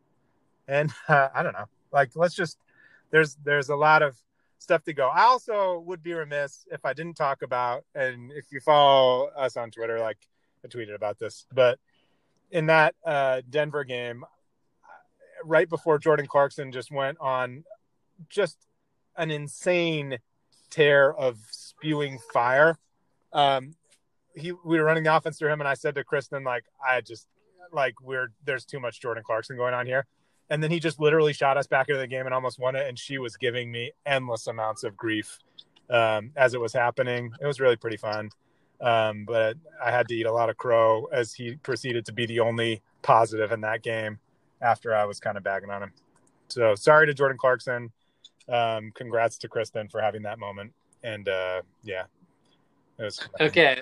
And 0.68 0.92
uh, 1.08 1.30
I 1.34 1.44
don't 1.44 1.54
know, 1.54 1.66
like, 1.92 2.12
let's 2.16 2.36
just 2.36 2.58
there's 3.12 3.36
there's 3.44 3.70
a 3.70 3.76
lot 3.76 4.02
of 4.02 4.18
stuff 4.60 4.84
to 4.84 4.94
go. 4.94 5.08
I 5.08 5.24
also 5.24 5.80
would 5.86 6.02
be 6.02 6.14
remiss 6.14 6.66
if 6.72 6.86
I 6.86 6.94
didn't 6.94 7.16
talk 7.16 7.42
about, 7.42 7.84
and 7.94 8.32
if 8.32 8.46
you 8.52 8.60
follow 8.60 9.28
us 9.28 9.58
on 9.58 9.72
Twitter, 9.72 10.00
like 10.00 10.18
I 10.64 10.68
tweeted 10.68 10.96
about 10.96 11.20
this, 11.20 11.46
but 11.54 11.80
in 12.52 12.68
that 12.68 12.96
uh, 13.06 13.42
Denver 13.50 13.84
game, 13.84 14.26
right 15.44 15.70
before 15.70 16.00
Jordan 16.00 16.28
Clarkson 16.28 16.72
just 16.72 16.92
went 16.92 17.18
on 17.20 17.64
just 18.30 18.58
an 19.18 19.32
insane 19.32 20.20
tear 20.70 21.14
of 21.14 21.38
spewing 21.52 22.20
fire. 22.34 22.78
Um, 23.34 23.76
he 24.36 24.52
we 24.52 24.78
were 24.78 24.84
running 24.84 25.04
the 25.04 25.16
offense 25.16 25.38
through 25.38 25.52
him, 25.52 25.62
and 25.62 25.68
I 25.68 25.74
said 25.74 25.96
to 25.96 26.04
Kristen, 26.04 26.44
like, 26.44 26.66
I 26.86 27.02
just 27.02 27.28
like 27.72 28.00
we're 28.02 28.32
there's 28.46 28.66
too 28.66 28.80
much 28.80 29.02
Jordan 29.02 29.24
Clarkson 29.26 29.58
going 29.58 29.74
on 29.74 29.86
here. 29.86 30.06
And 30.50 30.62
then 30.62 30.70
he 30.70 30.80
just 30.80 31.00
literally 31.00 31.34
shot 31.34 31.58
us 31.58 31.66
back 31.66 31.90
into 31.90 32.00
the 32.00 32.08
game 32.08 32.26
and 32.26 32.34
almost 32.34 32.60
won 32.60 32.76
it. 32.76 32.88
And 32.88 33.00
she 33.00 33.18
was 33.18 33.36
giving 33.36 33.72
me 33.72 33.92
endless 34.06 34.46
amounts 34.46 34.84
of 34.84 34.96
grief 34.96 35.40
um, 35.90 36.32
as 36.36 36.54
it 36.54 36.62
was 36.62 36.72
happening. 36.72 37.32
It 37.42 37.48
was 37.48 37.60
really 37.60 37.76
pretty 37.76 37.98
fun. 37.98 38.30
Um, 38.80 39.26
but 39.26 39.58
I 39.84 39.90
had 39.90 40.08
to 40.10 40.16
eat 40.16 40.28
a 40.28 40.32
lot 40.32 40.50
of 40.50 40.58
crow 40.58 41.08
as 41.12 41.34
he 41.34 41.56
proceeded 41.56 42.06
to 42.06 42.14
be 42.14 42.26
the 42.26 42.42
only 42.42 42.82
positive 43.02 43.52
in 43.52 43.62
that 43.62 43.82
game 43.82 44.20
after 44.62 44.94
I 44.94 45.06
was 45.06 45.20
kind 45.20 45.38
of 45.38 45.44
bagging 45.44 45.72
on 45.72 45.82
him. 45.82 45.94
So 46.50 46.76
sorry 46.76 47.08
to 47.08 47.14
Jordan 47.14 47.38
Clarkson. 47.38 47.92
Um, 48.48 48.92
congrats 48.94 49.40
to 49.40 49.48
Kristen 49.48 49.88
for 49.88 50.00
having 50.00 50.22
that 50.24 50.38
moment. 50.38 50.74
And 51.04 51.28
uh, 51.28 51.62
yeah, 51.84 52.04
it 53.00 53.04
was 53.04 53.20
okay. 53.40 53.82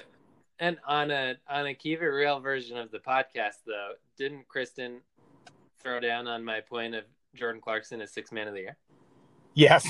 And 0.59 0.77
on 0.87 1.11
a 1.11 1.35
on 1.49 1.65
a 1.67 1.73
keep 1.73 2.01
it 2.01 2.07
real 2.07 2.39
version 2.39 2.77
of 2.77 2.91
the 2.91 2.99
podcast, 2.99 3.63
though, 3.65 3.93
didn't 4.17 4.47
Kristen 4.47 5.01
throw 5.79 5.99
down 5.99 6.27
on 6.27 6.43
my 6.43 6.61
point 6.61 6.95
of 6.95 7.03
Jordan 7.35 7.61
Clarkson 7.61 8.01
as 8.01 8.11
six 8.11 8.31
man 8.31 8.47
of 8.47 8.53
the 8.53 8.61
year? 8.61 8.77
Yes. 9.53 9.87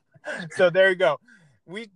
so 0.50 0.70
there 0.70 0.90
you 0.90 0.96
go. 0.96 1.18
We 1.66 1.90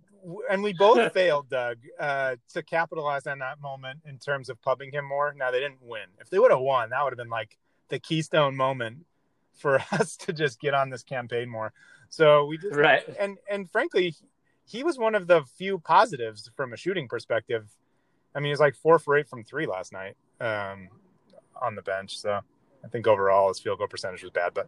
and 0.49 0.63
we 0.63 0.73
both 0.73 1.13
failed, 1.13 1.49
Doug, 1.49 1.77
uh, 1.99 2.35
to 2.53 2.63
capitalize 2.63 3.27
on 3.27 3.39
that 3.39 3.61
moment 3.61 4.01
in 4.05 4.17
terms 4.17 4.49
of 4.49 4.61
pubbing 4.61 4.91
him 4.91 5.05
more. 5.05 5.33
Now 5.37 5.51
they 5.51 5.59
didn't 5.59 5.81
win. 5.81 6.05
If 6.19 6.29
they 6.29 6.39
would 6.39 6.51
have 6.51 6.61
won, 6.61 6.89
that 6.89 7.03
would 7.03 7.11
have 7.11 7.17
been 7.17 7.29
like 7.29 7.57
the 7.89 7.99
keystone 7.99 8.55
moment 8.55 9.05
for 9.53 9.81
us 9.91 10.17
to 10.17 10.33
just 10.33 10.59
get 10.59 10.73
on 10.73 10.89
this 10.89 11.03
campaign 11.03 11.49
more. 11.49 11.73
So 12.09 12.45
we 12.45 12.57
just 12.57 12.75
right 12.75 13.03
and 13.19 13.37
and 13.49 13.69
frankly, 13.69 14.15
he 14.65 14.83
was 14.83 14.97
one 14.97 15.15
of 15.15 15.27
the 15.27 15.43
few 15.57 15.79
positives 15.79 16.49
from 16.55 16.73
a 16.73 16.77
shooting 16.77 17.07
perspective. 17.07 17.69
I 18.35 18.39
mean, 18.39 18.45
he 18.45 18.51
was 18.51 18.59
like 18.59 18.75
four 18.75 18.99
for 18.99 19.17
eight 19.17 19.29
from 19.29 19.43
three 19.43 19.65
last 19.65 19.93
night 19.93 20.15
um, 20.41 20.89
on 21.61 21.75
the 21.75 21.81
bench. 21.81 22.19
So 22.19 22.39
I 22.83 22.87
think 22.89 23.07
overall 23.07 23.47
his 23.47 23.59
field 23.59 23.79
goal 23.79 23.87
percentage 23.87 24.21
was 24.21 24.31
bad, 24.31 24.53
but 24.53 24.67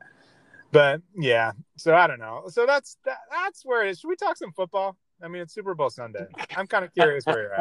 but 0.71 1.01
yeah. 1.15 1.51
So 1.75 1.93
I 1.93 2.08
don't 2.08 2.19
know. 2.19 2.45
So 2.47 2.65
that's 2.65 2.97
that, 3.06 3.17
that's 3.30 3.65
where 3.65 3.86
it 3.86 3.91
is. 3.91 3.99
Should 3.99 4.08
we 4.10 4.15
talk 4.15 4.38
some 4.38 4.53
football? 4.53 4.97
I 5.21 5.27
mean, 5.27 5.41
it's 5.41 5.53
Super 5.53 5.75
Bowl 5.75 5.89
Sunday. 5.89 6.25
I'm 6.56 6.67
kind 6.67 6.86
of 6.86 6.93
curious 6.93 7.25
where 7.25 7.41
you're 7.41 7.53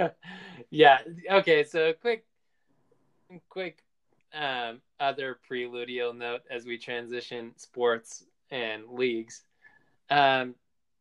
at. 0.00 0.16
yeah. 0.70 0.98
Okay. 1.30 1.64
So 1.64 1.92
quick, 1.94 2.24
quick, 3.48 3.82
um, 4.34 4.80
other 5.00 5.38
preludial 5.50 6.16
note 6.16 6.42
as 6.50 6.66
we 6.66 6.78
transition 6.78 7.52
sports 7.56 8.24
and 8.50 8.84
leagues. 8.90 9.42
Um, 10.10 10.54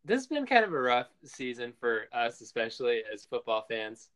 this 0.06 0.18
has 0.18 0.28
been 0.28 0.46
kind 0.46 0.66
of 0.66 0.74
a 0.74 0.80
rough 0.80 1.08
season 1.24 1.74
for 1.80 2.06
us, 2.14 2.42
especially 2.42 3.04
as 3.12 3.26
football 3.26 3.66
fans. 3.68 4.10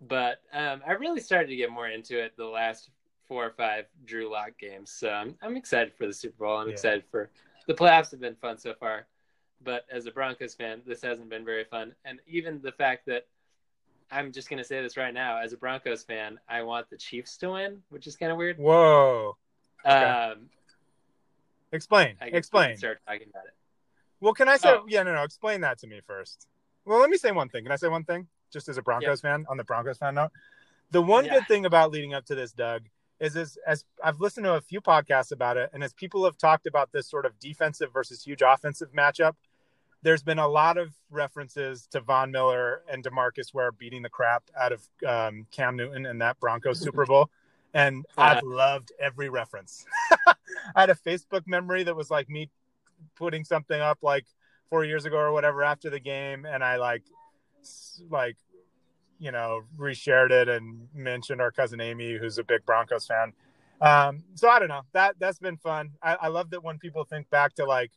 But 0.00 0.42
um, 0.52 0.82
I 0.86 0.92
really 0.92 1.20
started 1.20 1.48
to 1.48 1.56
get 1.56 1.70
more 1.70 1.88
into 1.88 2.22
it 2.22 2.36
the 2.36 2.44
last 2.44 2.90
four 3.26 3.46
or 3.46 3.50
five 3.50 3.86
Drew 4.04 4.30
Lock 4.30 4.52
games. 4.58 4.90
So 4.90 5.10
I'm, 5.10 5.34
I'm 5.42 5.56
excited 5.56 5.94
for 5.94 6.06
the 6.06 6.12
Super 6.12 6.44
Bowl. 6.44 6.58
I'm 6.58 6.68
yeah. 6.68 6.72
excited 6.72 7.04
for 7.10 7.30
the 7.66 7.74
playoffs 7.74 8.10
have 8.10 8.20
been 8.20 8.36
fun 8.36 8.58
so 8.58 8.74
far. 8.74 9.06
But 9.62 9.86
as 9.90 10.06
a 10.06 10.10
Broncos 10.10 10.54
fan, 10.54 10.82
this 10.86 11.00
hasn't 11.00 11.30
been 11.30 11.44
very 11.44 11.64
fun. 11.64 11.94
And 12.04 12.18
even 12.26 12.60
the 12.60 12.72
fact 12.72 13.06
that 13.06 13.26
I'm 14.10 14.30
just 14.30 14.50
going 14.50 14.58
to 14.58 14.64
say 14.64 14.82
this 14.82 14.96
right 14.96 15.14
now 15.14 15.38
as 15.38 15.52
a 15.52 15.56
Broncos 15.56 16.02
fan, 16.02 16.38
I 16.48 16.62
want 16.62 16.90
the 16.90 16.98
Chiefs 16.98 17.38
to 17.38 17.52
win, 17.52 17.82
which 17.88 18.06
is 18.06 18.14
kind 18.14 18.30
of 18.30 18.36
weird. 18.36 18.58
Whoa. 18.58 19.36
Okay. 19.86 19.90
Um, 19.90 20.50
explain. 21.72 22.16
Explain. 22.20 22.76
Start 22.76 23.00
talking 23.06 23.28
about 23.30 23.46
it. 23.46 23.54
Well, 24.24 24.32
can 24.32 24.48
I 24.48 24.56
say? 24.56 24.70
Oh. 24.70 24.86
Yeah, 24.88 25.02
no, 25.02 25.14
no. 25.14 25.22
Explain 25.22 25.60
that 25.60 25.78
to 25.80 25.86
me 25.86 26.00
first. 26.00 26.46
Well, 26.86 26.98
let 26.98 27.10
me 27.10 27.18
say 27.18 27.30
one 27.30 27.50
thing. 27.50 27.62
Can 27.62 27.72
I 27.72 27.76
say 27.76 27.88
one 27.88 28.04
thing? 28.04 28.26
Just 28.50 28.70
as 28.70 28.78
a 28.78 28.82
Broncos 28.82 29.22
yep. 29.22 29.32
fan, 29.32 29.44
on 29.50 29.58
the 29.58 29.64
Broncos 29.64 29.98
fan 29.98 30.14
note, 30.14 30.30
the 30.90 31.02
one 31.02 31.26
yeah. 31.26 31.34
good 31.34 31.46
thing 31.46 31.66
about 31.66 31.90
leading 31.90 32.14
up 32.14 32.24
to 32.26 32.34
this, 32.34 32.52
Doug, 32.52 32.84
is 33.20 33.36
as, 33.36 33.58
as 33.66 33.84
I've 34.02 34.20
listened 34.20 34.44
to 34.44 34.54
a 34.54 34.62
few 34.62 34.80
podcasts 34.80 35.30
about 35.30 35.58
it, 35.58 35.68
and 35.74 35.84
as 35.84 35.92
people 35.92 36.24
have 36.24 36.38
talked 36.38 36.66
about 36.66 36.90
this 36.90 37.06
sort 37.06 37.26
of 37.26 37.38
defensive 37.38 37.92
versus 37.92 38.22
huge 38.22 38.40
offensive 38.40 38.92
matchup, 38.92 39.34
there's 40.00 40.22
been 40.22 40.38
a 40.38 40.48
lot 40.48 40.78
of 40.78 40.94
references 41.10 41.86
to 41.90 42.00
Von 42.00 42.30
Miller 42.30 42.80
and 42.90 43.04
Demarcus 43.04 43.52
Ware 43.52 43.72
beating 43.72 44.00
the 44.00 44.08
crap 44.08 44.44
out 44.58 44.72
of 44.72 44.88
um, 45.06 45.46
Cam 45.50 45.76
Newton 45.76 46.06
in 46.06 46.16
that 46.18 46.40
Broncos 46.40 46.80
Super 46.80 47.04
Bowl. 47.06 47.28
And 47.74 48.06
I've 48.16 48.42
loved 48.42 48.90
every 48.98 49.28
reference. 49.28 49.84
I 50.74 50.80
had 50.80 50.90
a 50.90 50.94
Facebook 50.94 51.46
memory 51.46 51.82
that 51.82 51.94
was 51.94 52.10
like 52.10 52.30
me 52.30 52.48
putting 53.16 53.44
something 53.44 53.80
up 53.80 53.98
like 54.02 54.26
four 54.70 54.84
years 54.84 55.04
ago 55.04 55.16
or 55.16 55.32
whatever 55.32 55.62
after 55.62 55.90
the 55.90 56.00
game, 56.00 56.46
and 56.46 56.62
I 56.62 56.76
like 56.76 57.02
like 58.10 58.36
you 59.18 59.32
know 59.32 59.62
reshared 59.78 60.30
it 60.30 60.48
and 60.48 60.88
mentioned 60.94 61.40
our 61.40 61.50
cousin 61.50 61.80
Amy, 61.80 62.16
who's 62.16 62.38
a 62.38 62.44
big 62.44 62.64
Broncos 62.66 63.06
fan. 63.06 63.32
Um, 63.80 64.24
so 64.34 64.48
I 64.48 64.58
don't 64.58 64.68
know 64.68 64.82
that 64.92 65.16
that's 65.18 65.38
been 65.38 65.56
fun. 65.56 65.90
I, 66.02 66.14
I 66.14 66.28
love 66.28 66.50
that 66.50 66.62
when 66.62 66.78
people 66.78 67.04
think 67.04 67.28
back 67.30 67.54
to 67.54 67.66
like 67.66 67.92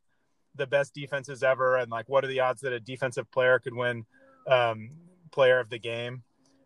the 0.55 0.67
best 0.67 0.93
defenses 0.93 1.43
ever 1.43 1.77
and 1.77 1.91
like 1.91 2.09
what 2.09 2.23
are 2.23 2.27
the 2.27 2.39
odds 2.39 2.61
that 2.61 2.73
a 2.73 2.79
defensive 2.79 3.29
player 3.31 3.59
could 3.59 3.75
win 3.75 4.05
um, 4.47 4.89
player 5.31 5.59
of 5.59 5.69
the 5.69 5.79
game, 5.79 6.23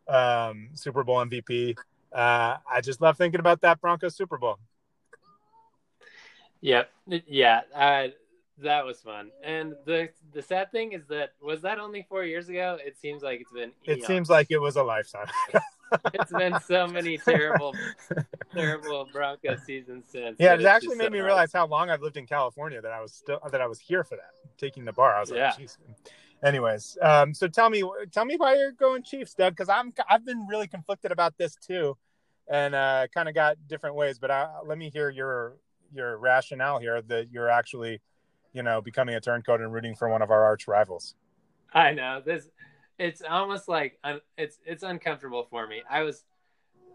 um, 0.07 0.69
Super 0.73 1.03
Bowl 1.03 1.17
MVP. 1.17 1.77
Uh, 2.11 2.57
I 2.69 2.81
just 2.81 3.01
love 3.01 3.17
thinking 3.17 3.39
about 3.39 3.61
that 3.61 3.79
Broncos 3.81 4.15
Super 4.15 4.37
Bowl. 4.37 4.59
Yeah. 6.61 7.61
Uh, 7.73 8.07
that 8.61 8.85
was 8.85 8.99
fun. 9.01 9.31
And 9.43 9.73
the 9.85 10.09
the 10.33 10.41
sad 10.41 10.71
thing 10.71 10.93
is 10.93 11.05
that 11.07 11.33
was 11.41 11.61
that 11.61 11.79
only 11.79 12.05
four 12.07 12.23
years 12.23 12.49
ago? 12.49 12.77
It 12.83 12.97
seems 12.97 13.21
like 13.21 13.41
it's 13.41 13.51
been. 13.51 13.71
Eons. 13.87 14.03
It 14.03 14.05
seems 14.05 14.29
like 14.29 14.47
it 14.49 14.59
was 14.59 14.75
a 14.75 14.83
lifetime. 14.83 15.27
it's 16.13 16.31
been 16.31 16.57
so 16.65 16.87
many 16.87 17.17
terrible, 17.17 17.75
terrible 18.53 19.07
Broncos 19.11 19.61
seasons 19.63 20.05
since. 20.07 20.37
Yeah, 20.39 20.53
it 20.53 20.65
actually 20.65 20.95
made 20.95 21.05
so 21.05 21.11
me 21.11 21.17
hard. 21.19 21.27
realize 21.27 21.53
how 21.53 21.67
long 21.67 21.89
I've 21.89 22.01
lived 22.01 22.17
in 22.17 22.25
California 22.25 22.81
that 22.81 22.91
I 22.91 23.01
was 23.01 23.13
still 23.13 23.39
that 23.51 23.61
I 23.61 23.67
was 23.67 23.79
here 23.79 24.03
for 24.03 24.15
that 24.15 24.31
taking 24.57 24.85
the 24.85 24.93
bar. 24.93 25.15
I 25.15 25.19
was 25.19 25.31
like, 25.31 25.37
yeah. 25.37 25.53
Geez. 25.57 25.77
Anyways, 26.43 26.97
um, 27.03 27.35
so 27.35 27.47
tell 27.47 27.69
me, 27.69 27.83
tell 28.11 28.25
me 28.25 28.35
why 28.35 28.55
you're 28.55 28.71
going 28.71 29.03
Chiefs, 29.03 29.35
Doug? 29.35 29.53
Because 29.53 29.69
I'm 29.69 29.93
I've 30.09 30.25
been 30.25 30.47
really 30.47 30.67
conflicted 30.67 31.11
about 31.11 31.37
this 31.37 31.55
too, 31.55 31.97
and 32.49 32.73
uh, 32.73 33.07
kind 33.13 33.29
of 33.29 33.35
got 33.35 33.57
different 33.67 33.95
ways. 33.95 34.17
But 34.17 34.31
I, 34.31 34.49
let 34.65 34.79
me 34.79 34.89
hear 34.89 35.09
your 35.09 35.57
your 35.93 36.17
rationale 36.17 36.79
here 36.79 37.01
that 37.03 37.31
you're 37.31 37.49
actually, 37.49 38.01
you 38.53 38.63
know, 38.63 38.81
becoming 38.81 39.15
a 39.15 39.21
turncoat 39.21 39.61
and 39.61 39.73
rooting 39.73 39.95
for 39.95 40.09
one 40.09 40.21
of 40.21 40.31
our 40.31 40.43
arch 40.43 40.67
rivals. 40.67 41.15
I 41.73 41.93
know 41.93 42.21
this. 42.25 42.49
It's 42.99 43.21
almost 43.27 43.67
like 43.67 43.99
it's 44.37 44.59
it's 44.65 44.83
uncomfortable 44.83 45.47
for 45.49 45.67
me. 45.67 45.81
I 45.89 46.03
was 46.03 46.23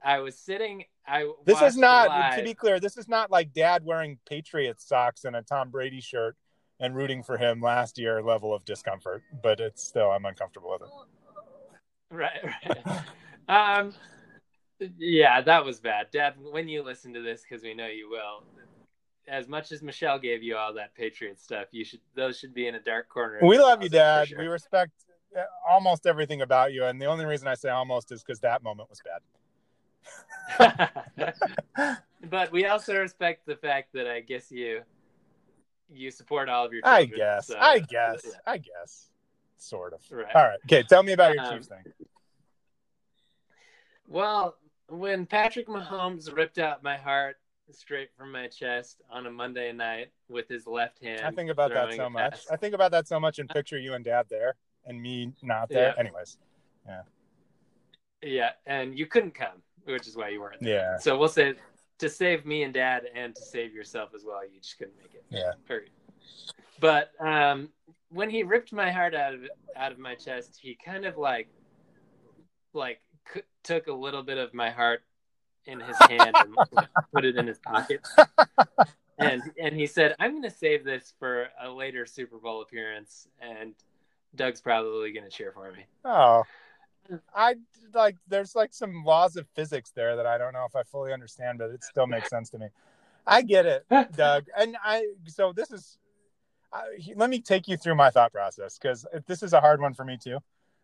I 0.05 0.19
was 0.21 0.39
sitting. 0.39 0.85
I 1.07 1.33
this 1.45 1.61
is 1.63 1.77
not 1.77 2.09
live. 2.09 2.39
to 2.39 2.45
be 2.45 2.55
clear. 2.55 2.79
This 2.79 2.97
is 2.97 3.09
not 3.09 3.31
like 3.31 3.53
Dad 3.53 3.85
wearing 3.85 4.19
Patriots 4.29 4.87
socks 4.87 5.25
and 5.25 5.35
a 5.35 5.43
Tom 5.43 5.71
Brady 5.71 6.01
shirt 6.01 6.37
and 6.79 6.95
rooting 6.95 7.23
for 7.23 7.39
him 7.39 7.61
last 7.61 7.99
year 7.99 8.23
level 8.23 8.55
of 8.55 8.65
discomfort. 8.65 9.23
But 9.43 9.61
it's 9.61 9.83
still 9.83 10.11
I'm 10.11 10.25
uncomfortable 10.25 10.79
with 10.79 10.83
it. 10.83 12.15
Right. 12.15 12.45
Right. 12.69 13.03
um. 13.81 13.95
Yeah, 14.99 15.41
that 15.41 15.65
was 15.65 15.81
bad, 15.81 16.09
Dad. 16.13 16.35
When 16.39 16.69
you 16.69 16.83
listen 16.83 17.15
to 17.15 17.23
this, 17.23 17.43
because 17.49 17.65
we 17.65 17.73
know 17.73 17.87
you 17.87 18.11
will, 18.11 18.45
as 19.29 19.49
much 19.49 19.73
as 19.73 19.83
Michelle 19.83 20.19
gave 20.19 20.43
you 20.43 20.57
all 20.57 20.75
that 20.75 20.95
Patriot 20.95 21.41
stuff, 21.41 21.67
you 21.73 21.85
should 21.85 22.01
those 22.15 22.39
should 22.39 22.55
be 22.55 22.69
in 22.69 22.75
a 22.75 22.81
dark 22.81 23.09
corner. 23.09 23.39
We 23.43 23.59
love 23.59 23.83
you, 23.83 23.89
Dad. 23.89 24.29
Sure. 24.29 24.39
We 24.39 24.47
respect 24.47 24.93
uh, 25.37 25.43
almost 25.69 26.07
everything 26.07 26.43
about 26.43 26.73
you, 26.73 26.85
and 26.85 27.01
the 27.01 27.07
only 27.07 27.25
reason 27.25 27.49
I 27.49 27.55
say 27.55 27.71
almost 27.71 28.13
is 28.13 28.23
because 28.23 28.41
that 28.41 28.63
moment 28.63 28.89
was 28.89 29.01
bad. 29.03 29.21
but 32.31 32.53
we 32.53 32.67
also 32.67 32.97
respect 32.97 33.47
the 33.47 33.57
fact 33.57 33.93
that 33.95 34.07
I 34.07 34.21
guess 34.21 34.53
you 34.53 34.83
you 35.91 36.11
support 36.11 36.49
all 36.49 36.65
of 36.65 36.73
your. 36.73 36.83
Children, 36.83 37.13
I 37.13 37.17
guess. 37.17 37.47
So, 37.49 37.59
I 37.59 37.79
guess. 37.81 38.23
Yeah. 38.25 38.33
I 38.47 38.59
guess. 38.59 39.11
Sort 39.59 39.95
of. 39.95 40.01
Right. 40.11 40.27
All 40.35 40.45
right. 40.45 40.59
Okay. 40.67 40.83
Tell 40.83 41.03
me 41.03 41.13
about 41.13 41.35
your 41.35 41.45
um, 41.45 41.55
Chiefs 41.55 41.69
thing. 41.69 41.83
Well, 44.07 44.57
when 44.89 45.27
Patrick 45.27 45.67
Mahomes 45.67 46.35
ripped 46.35 46.59
out 46.59 46.83
my 46.83 46.97
heart 46.97 47.37
straight 47.71 48.09
from 48.17 48.33
my 48.33 48.49
chest 48.49 49.03
on 49.11 49.27
a 49.27 49.31
Monday 49.31 49.73
night 49.73 50.09
with 50.29 50.49
his 50.49 50.67
left 50.67 51.03
hand. 51.03 51.23
I 51.25 51.31
think 51.31 51.51
about 51.51 51.73
that 51.73 51.95
so 51.95 52.09
much. 52.09 52.45
I 52.51 52.57
think 52.57 52.75
about 52.75 52.91
that 52.93 53.09
so 53.09 53.19
much 53.19 53.39
and 53.39 53.49
picture 53.49 53.79
you 53.79 53.95
and 53.95 54.05
dad 54.05 54.27
there 54.29 54.55
and 54.85 55.01
me 55.01 55.33
not 55.43 55.69
there. 55.69 55.95
Yeah. 55.97 56.01
Anyways. 56.01 56.39
Yeah. 56.87 57.03
Yeah, 58.23 58.51
and 58.67 58.99
you 58.99 59.07
couldn't 59.07 59.35
come, 59.35 59.63
which 59.85 60.07
is 60.07 60.17
why 60.17 60.31
you 60.31 60.41
weren't 60.41 60.61
there. 60.61 60.93
Yeah. 60.93 60.99
So 60.99 61.19
we'll 61.19 61.29
say 61.29 61.55
to 61.99 62.09
save 62.09 62.47
me 62.47 62.63
and 62.63 62.73
dad 62.73 63.05
and 63.15 63.35
to 63.35 63.43
save 63.43 63.75
yourself 63.75 64.11
as 64.15 64.25
well, 64.25 64.43
you 64.45 64.61
just 64.61 64.79
couldn't 64.79 64.97
make 64.97 65.15
it. 65.15 65.25
Yeah. 65.31 65.53
Period. 65.67 65.91
But 66.81 67.11
um 67.21 67.71
when 68.11 68.31
he 68.31 68.43
ripped 68.43 68.73
my 68.73 68.91
heart 68.91 69.15
out 69.15 69.35
of 69.35 69.41
out 69.77 69.93
of 69.93 69.99
my 69.99 70.15
chest, 70.15 70.59
he 70.61 70.77
kind 70.83 71.05
of 71.05 71.17
like 71.17 71.49
like 72.73 73.01
c- 73.33 73.43
took 73.63 73.87
a 73.89 73.93
little 73.93 74.23
bit 74.23 74.39
of 74.39 74.55
my 74.55 74.71
heart 74.71 75.03
in 75.67 75.81
his 75.81 75.97
hand 75.99 76.35
and 76.35 76.57
put 77.13 77.25
it 77.25 77.37
in 77.37 77.47
his 77.47 77.59
pocket. 77.59 78.07
and 79.19 79.43
and 79.61 79.75
he 79.75 79.87
said, 79.87 80.15
"I'm 80.19 80.33
going 80.33 80.43
to 80.43 80.51
save 80.51 80.85
this 80.85 81.15
for 81.19 81.49
a 81.61 81.71
later 81.71 82.07
Super 82.07 82.39
Bowl 82.39 82.63
appearance." 82.63 83.29
And 83.41 83.75
Doug's 84.35 84.61
probably 84.61 85.13
going 85.13 85.25
to 85.25 85.31
cheer 85.31 85.53
for 85.53 85.73
me. 85.73 85.85
Oh, 86.05 86.43
I 87.35 87.57
like. 87.95 88.17
There's 88.29 88.55
like 88.55 88.73
some 88.73 89.05
laws 89.05 89.37
of 89.37 89.47
physics 89.55 89.91
there 89.95 90.17
that 90.17 90.27
I 90.27 90.39
don't 90.39 90.53
know 90.53 90.67
if 90.69 90.77
I 90.77 90.83
fully 90.85 91.13
understand, 91.13 91.59
but 91.59 91.71
it 91.71 91.85
still 91.85 92.07
makes 92.07 92.31
sense 92.31 92.51
to 92.51 92.59
me. 92.59 92.69
I 93.27 93.43
get 93.43 93.67
it, 93.67 93.85
Doug, 94.17 94.47
and 94.57 94.77
I. 94.83 95.07
So 95.27 95.53
this 95.53 95.71
is. 95.71 95.99
I, 96.73 96.83
let 97.15 97.31
me 97.31 97.41
take 97.41 97.69
you 97.69 97.77
through 97.77 97.95
my 97.95 98.11
thought 98.11 98.33
process 98.33 98.77
because 98.77 99.07
this 99.27 99.43
is 99.43 99.53
a 99.53 99.61
hard 99.61 99.81
one 99.81 99.95
for 99.95 100.05
me 100.05 100.19
too. 100.23 100.39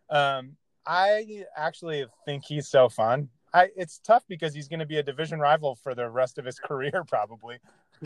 Um, 0.09 0.55
I 0.85 1.45
actually 1.55 2.05
think 2.25 2.45
he's 2.45 2.67
so 2.67 2.89
fun. 2.89 3.29
I, 3.53 3.69
it's 3.75 3.99
tough 3.99 4.23
because 4.27 4.55
he's 4.55 4.67
going 4.67 4.79
to 4.79 4.85
be 4.85 4.97
a 4.97 5.03
division 5.03 5.39
rival 5.39 5.75
for 5.75 5.93
the 5.93 6.09
rest 6.09 6.37
of 6.37 6.45
his 6.45 6.59
career, 6.67 7.03
probably. 7.07 7.59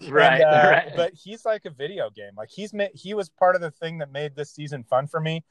Right, 0.10 0.42
and, 0.42 0.44
uh, 0.44 0.70
right. 0.70 0.92
But 0.96 1.14
he's 1.14 1.46
like 1.46 1.66
a 1.66 1.70
video 1.70 2.10
game. 2.10 2.32
Like 2.36 2.50
he's 2.50 2.74
he 2.94 3.14
was 3.14 3.30
part 3.30 3.56
of 3.56 3.62
the 3.62 3.72
thing 3.72 4.00
that 4.00 4.12
made 4.12 4.36
this 4.36 4.52
season 4.52 4.84
fun 4.84 5.08
for 5.08 5.20
me. 5.20 5.44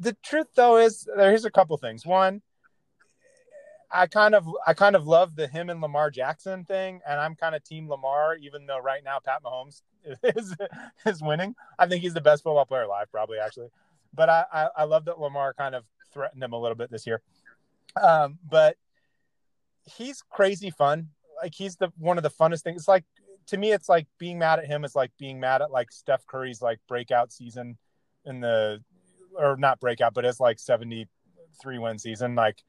The 0.00 0.16
truth, 0.22 0.48
though, 0.54 0.76
is 0.76 1.08
there's 1.16 1.44
a 1.44 1.50
couple 1.50 1.76
things. 1.76 2.04
One, 2.04 2.42
I 3.90 4.06
kind 4.06 4.34
of 4.34 4.46
I 4.66 4.74
kind 4.74 4.96
of 4.96 5.06
love 5.06 5.36
the 5.36 5.46
him 5.46 5.70
and 5.70 5.80
Lamar 5.80 6.10
Jackson 6.10 6.64
thing, 6.64 7.00
and 7.08 7.18
I'm 7.18 7.34
kind 7.34 7.54
of 7.54 7.64
team 7.64 7.88
Lamar, 7.88 8.36
even 8.36 8.66
though 8.66 8.78
right 8.78 9.02
now 9.04 9.18
Pat 9.18 9.42
Mahomes 9.42 9.82
is 10.22 10.54
is 11.06 11.22
winning. 11.22 11.54
I 11.78 11.86
think 11.86 12.02
he's 12.02 12.14
the 12.14 12.20
best 12.20 12.42
football 12.42 12.66
player 12.66 12.82
alive, 12.82 13.06
probably 13.10 13.38
actually. 13.38 13.68
But 14.14 14.28
I, 14.28 14.44
I, 14.52 14.68
I 14.78 14.84
love 14.84 15.04
that 15.06 15.20
Lamar 15.20 15.54
kind 15.54 15.74
of 15.74 15.84
threatened 16.12 16.42
him 16.42 16.52
a 16.52 16.60
little 16.60 16.76
bit 16.76 16.90
this 16.90 17.06
year. 17.06 17.20
Um, 18.00 18.38
but 18.48 18.76
he's 19.88 20.22
crazy 20.30 20.70
fun. 20.70 21.08
Like 21.42 21.54
he's 21.54 21.76
the 21.76 21.92
one 21.98 22.16
of 22.16 22.22
the 22.22 22.30
funnest 22.30 22.62
things. 22.62 22.82
It's 22.82 22.88
like 22.88 23.04
to 23.46 23.56
me, 23.56 23.72
it's 23.72 23.88
like 23.88 24.06
being 24.18 24.38
mad 24.38 24.58
at 24.58 24.66
him 24.66 24.84
is 24.84 24.94
like 24.94 25.10
being 25.18 25.40
mad 25.40 25.62
at 25.62 25.70
like 25.70 25.90
Steph 25.90 26.26
Curry's 26.26 26.60
like 26.60 26.78
breakout 26.88 27.32
season 27.32 27.78
in 28.24 28.40
the 28.40 28.82
or 29.34 29.56
not 29.56 29.80
breakout, 29.80 30.14
but 30.14 30.24
it's 30.24 30.40
like 30.40 30.58
seventy 30.58 31.06
three 31.60 31.78
win 31.78 31.98
season. 31.98 32.34
Like, 32.34 32.62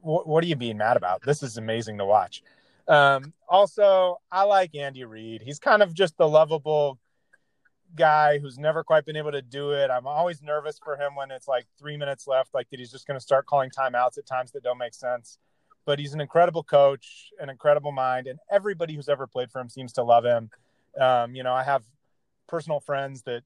wh- 0.00 0.26
what 0.26 0.44
are 0.44 0.46
you 0.46 0.56
being 0.56 0.78
mad 0.78 0.96
about? 0.96 1.22
This 1.22 1.42
is 1.42 1.56
amazing 1.56 1.98
to 1.98 2.04
watch. 2.04 2.42
Um, 2.88 3.32
also, 3.48 4.18
I 4.30 4.42
like 4.42 4.74
Andy 4.74 5.04
Reid. 5.04 5.42
He's 5.42 5.58
kind 5.58 5.82
of 5.82 5.94
just 5.94 6.16
the 6.16 6.28
lovable 6.28 6.98
guy 7.94 8.38
who's 8.38 8.58
never 8.58 8.84
quite 8.84 9.04
been 9.04 9.16
able 9.16 9.32
to 9.32 9.42
do 9.42 9.72
it. 9.72 9.90
I'm 9.90 10.06
always 10.06 10.42
nervous 10.42 10.78
for 10.82 10.96
him 10.96 11.14
when 11.14 11.30
it's 11.30 11.48
like 11.48 11.66
three 11.78 11.96
minutes 11.96 12.26
left, 12.26 12.54
like 12.54 12.68
that 12.70 12.80
he's 12.80 12.90
just 12.90 13.06
going 13.06 13.18
to 13.18 13.22
start 13.22 13.46
calling 13.46 13.70
timeouts 13.70 14.18
at 14.18 14.26
times 14.26 14.52
that 14.52 14.62
don't 14.62 14.78
make 14.78 14.94
sense. 14.94 15.38
But 15.86 15.98
he's 15.98 16.12
an 16.14 16.20
incredible 16.20 16.62
coach, 16.62 17.30
an 17.40 17.48
incredible 17.48 17.92
mind, 17.92 18.26
and 18.26 18.38
everybody 18.50 18.94
who's 18.94 19.08
ever 19.08 19.26
played 19.26 19.50
for 19.50 19.60
him 19.60 19.68
seems 19.68 19.92
to 19.94 20.02
love 20.02 20.24
him. 20.24 20.50
Um, 21.00 21.34
you 21.34 21.42
know, 21.42 21.52
I 21.52 21.62
have 21.62 21.84
personal 22.46 22.80
friends 22.80 23.22
that 23.22 23.42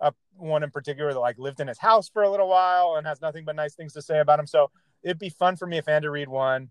uh, 0.00 0.12
one 0.36 0.62
in 0.62 0.70
particular 0.70 1.12
that 1.12 1.18
like 1.18 1.38
lived 1.38 1.60
in 1.60 1.68
his 1.68 1.78
house 1.78 2.08
for 2.08 2.22
a 2.22 2.30
little 2.30 2.48
while 2.48 2.94
and 2.96 3.06
has 3.06 3.20
nothing 3.20 3.44
but 3.44 3.56
nice 3.56 3.74
things 3.74 3.92
to 3.94 4.02
say 4.02 4.20
about 4.20 4.38
him. 4.38 4.46
So 4.46 4.70
it'd 5.02 5.18
be 5.18 5.28
fun 5.28 5.56
for 5.56 5.66
me 5.66 5.78
if 5.78 5.88
Andy 5.88 6.08
Reid 6.08 6.28
won. 6.28 6.70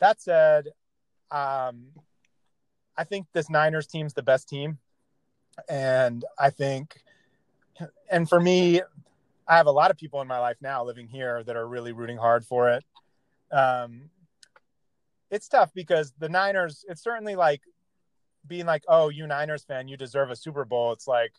That 0.00 0.20
said, 0.20 0.68
um, 1.30 1.86
I 2.96 3.04
think 3.04 3.26
this 3.32 3.48
Niners 3.48 3.86
team's 3.86 4.14
the 4.14 4.22
best 4.22 4.48
team. 4.48 4.78
And 5.68 6.24
I 6.38 6.50
think, 6.50 7.00
and 8.10 8.28
for 8.28 8.40
me, 8.40 8.82
I 9.46 9.56
have 9.56 9.66
a 9.66 9.72
lot 9.72 9.90
of 9.90 9.96
people 9.96 10.20
in 10.20 10.28
my 10.28 10.38
life 10.38 10.56
now 10.60 10.84
living 10.84 11.06
here 11.06 11.42
that 11.44 11.56
are 11.56 11.66
really 11.66 11.92
rooting 11.92 12.16
hard 12.16 12.44
for 12.44 12.70
it. 12.70 12.84
Um, 13.50 14.10
it's 15.30 15.48
tough 15.48 15.72
because 15.74 16.12
the 16.18 16.28
Niners, 16.28 16.84
it's 16.88 17.02
certainly 17.02 17.36
like 17.36 17.62
being 18.46 18.66
like, 18.66 18.84
oh, 18.88 19.08
you 19.08 19.26
Niners 19.26 19.64
fan, 19.64 19.88
you 19.88 19.96
deserve 19.96 20.30
a 20.30 20.36
Super 20.36 20.64
Bowl. 20.64 20.92
It's 20.92 21.08
like, 21.08 21.32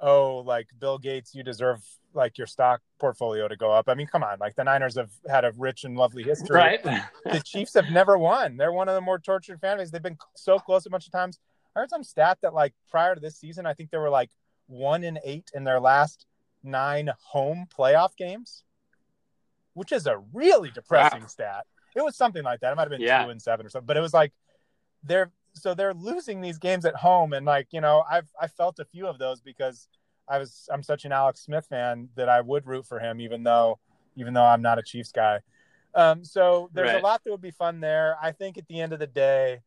oh, 0.00 0.38
like 0.38 0.68
Bill 0.78 0.98
Gates, 0.98 1.34
you 1.34 1.42
deserve 1.42 1.82
like 2.12 2.38
your 2.38 2.46
stock 2.46 2.80
portfolio 2.98 3.46
to 3.46 3.56
go 3.56 3.70
up. 3.70 3.88
I 3.88 3.94
mean, 3.94 4.06
come 4.06 4.22
on, 4.22 4.38
like 4.38 4.56
the 4.56 4.64
Niners 4.64 4.96
have 4.96 5.10
had 5.28 5.44
a 5.44 5.52
rich 5.56 5.84
and 5.84 5.96
lovely 5.96 6.22
history. 6.22 6.56
Right. 6.56 6.82
the 6.82 7.42
Chiefs 7.44 7.74
have 7.74 7.90
never 7.90 8.18
won. 8.18 8.56
They're 8.56 8.72
one 8.72 8.88
of 8.88 8.94
the 8.94 9.00
more 9.00 9.18
tortured 9.18 9.60
fan 9.60 9.76
bases. 9.76 9.90
They've 9.90 10.02
been 10.02 10.18
so 10.34 10.58
close 10.58 10.86
a 10.86 10.90
bunch 10.90 11.06
of 11.06 11.12
times. 11.12 11.38
I 11.74 11.80
heard 11.80 11.90
some 11.90 12.02
stat 12.02 12.38
that 12.42 12.54
like 12.54 12.74
prior 12.90 13.14
to 13.14 13.20
this 13.20 13.36
season, 13.36 13.66
I 13.66 13.74
think 13.74 13.90
they 13.90 13.98
were 13.98 14.10
like 14.10 14.30
one 14.66 15.04
in 15.04 15.18
eight 15.24 15.50
in 15.54 15.64
their 15.64 15.80
last 15.80 16.26
nine 16.62 17.10
home 17.22 17.66
playoff 17.76 18.16
games, 18.16 18.64
which 19.80 19.92
is 19.92 20.06
a 20.06 20.18
really 20.34 20.70
depressing 20.70 21.22
wow. 21.22 21.26
stat. 21.26 21.66
It 21.96 22.04
was 22.04 22.14
something 22.14 22.44
like 22.44 22.60
that. 22.60 22.70
It 22.70 22.76
might 22.76 22.82
have 22.82 22.90
been 22.90 23.00
yeah. 23.00 23.24
two 23.24 23.30
and 23.30 23.40
seven 23.40 23.64
or 23.64 23.70
something, 23.70 23.86
but 23.86 23.96
it 23.96 24.00
was 24.00 24.12
like 24.12 24.30
they're 25.02 25.32
so 25.54 25.72
they're 25.72 25.94
losing 25.94 26.42
these 26.42 26.58
games 26.58 26.84
at 26.84 26.94
home, 26.94 27.32
and 27.32 27.46
like 27.46 27.68
you 27.70 27.80
know, 27.80 28.04
I've 28.08 28.28
I 28.38 28.46
felt 28.46 28.78
a 28.78 28.84
few 28.84 29.06
of 29.06 29.16
those 29.16 29.40
because 29.40 29.88
I 30.28 30.36
was 30.36 30.68
I'm 30.70 30.82
such 30.82 31.06
an 31.06 31.12
Alex 31.12 31.40
Smith 31.40 31.64
fan 31.64 32.10
that 32.14 32.28
I 32.28 32.42
would 32.42 32.66
root 32.66 32.84
for 32.84 32.98
him, 32.98 33.22
even 33.22 33.42
though 33.42 33.78
even 34.16 34.34
though 34.34 34.44
I'm 34.44 34.60
not 34.60 34.78
a 34.78 34.82
Chiefs 34.82 35.12
guy. 35.12 35.40
Um, 35.94 36.26
so 36.26 36.68
there's 36.74 36.90
right. 36.90 37.00
a 37.00 37.02
lot 37.02 37.24
that 37.24 37.30
would 37.30 37.40
be 37.40 37.50
fun 37.50 37.80
there. 37.80 38.18
I 38.20 38.32
think 38.32 38.58
at 38.58 38.68
the 38.68 38.82
end 38.82 38.92
of 38.92 38.98
the 38.98 39.06
day, 39.06 39.60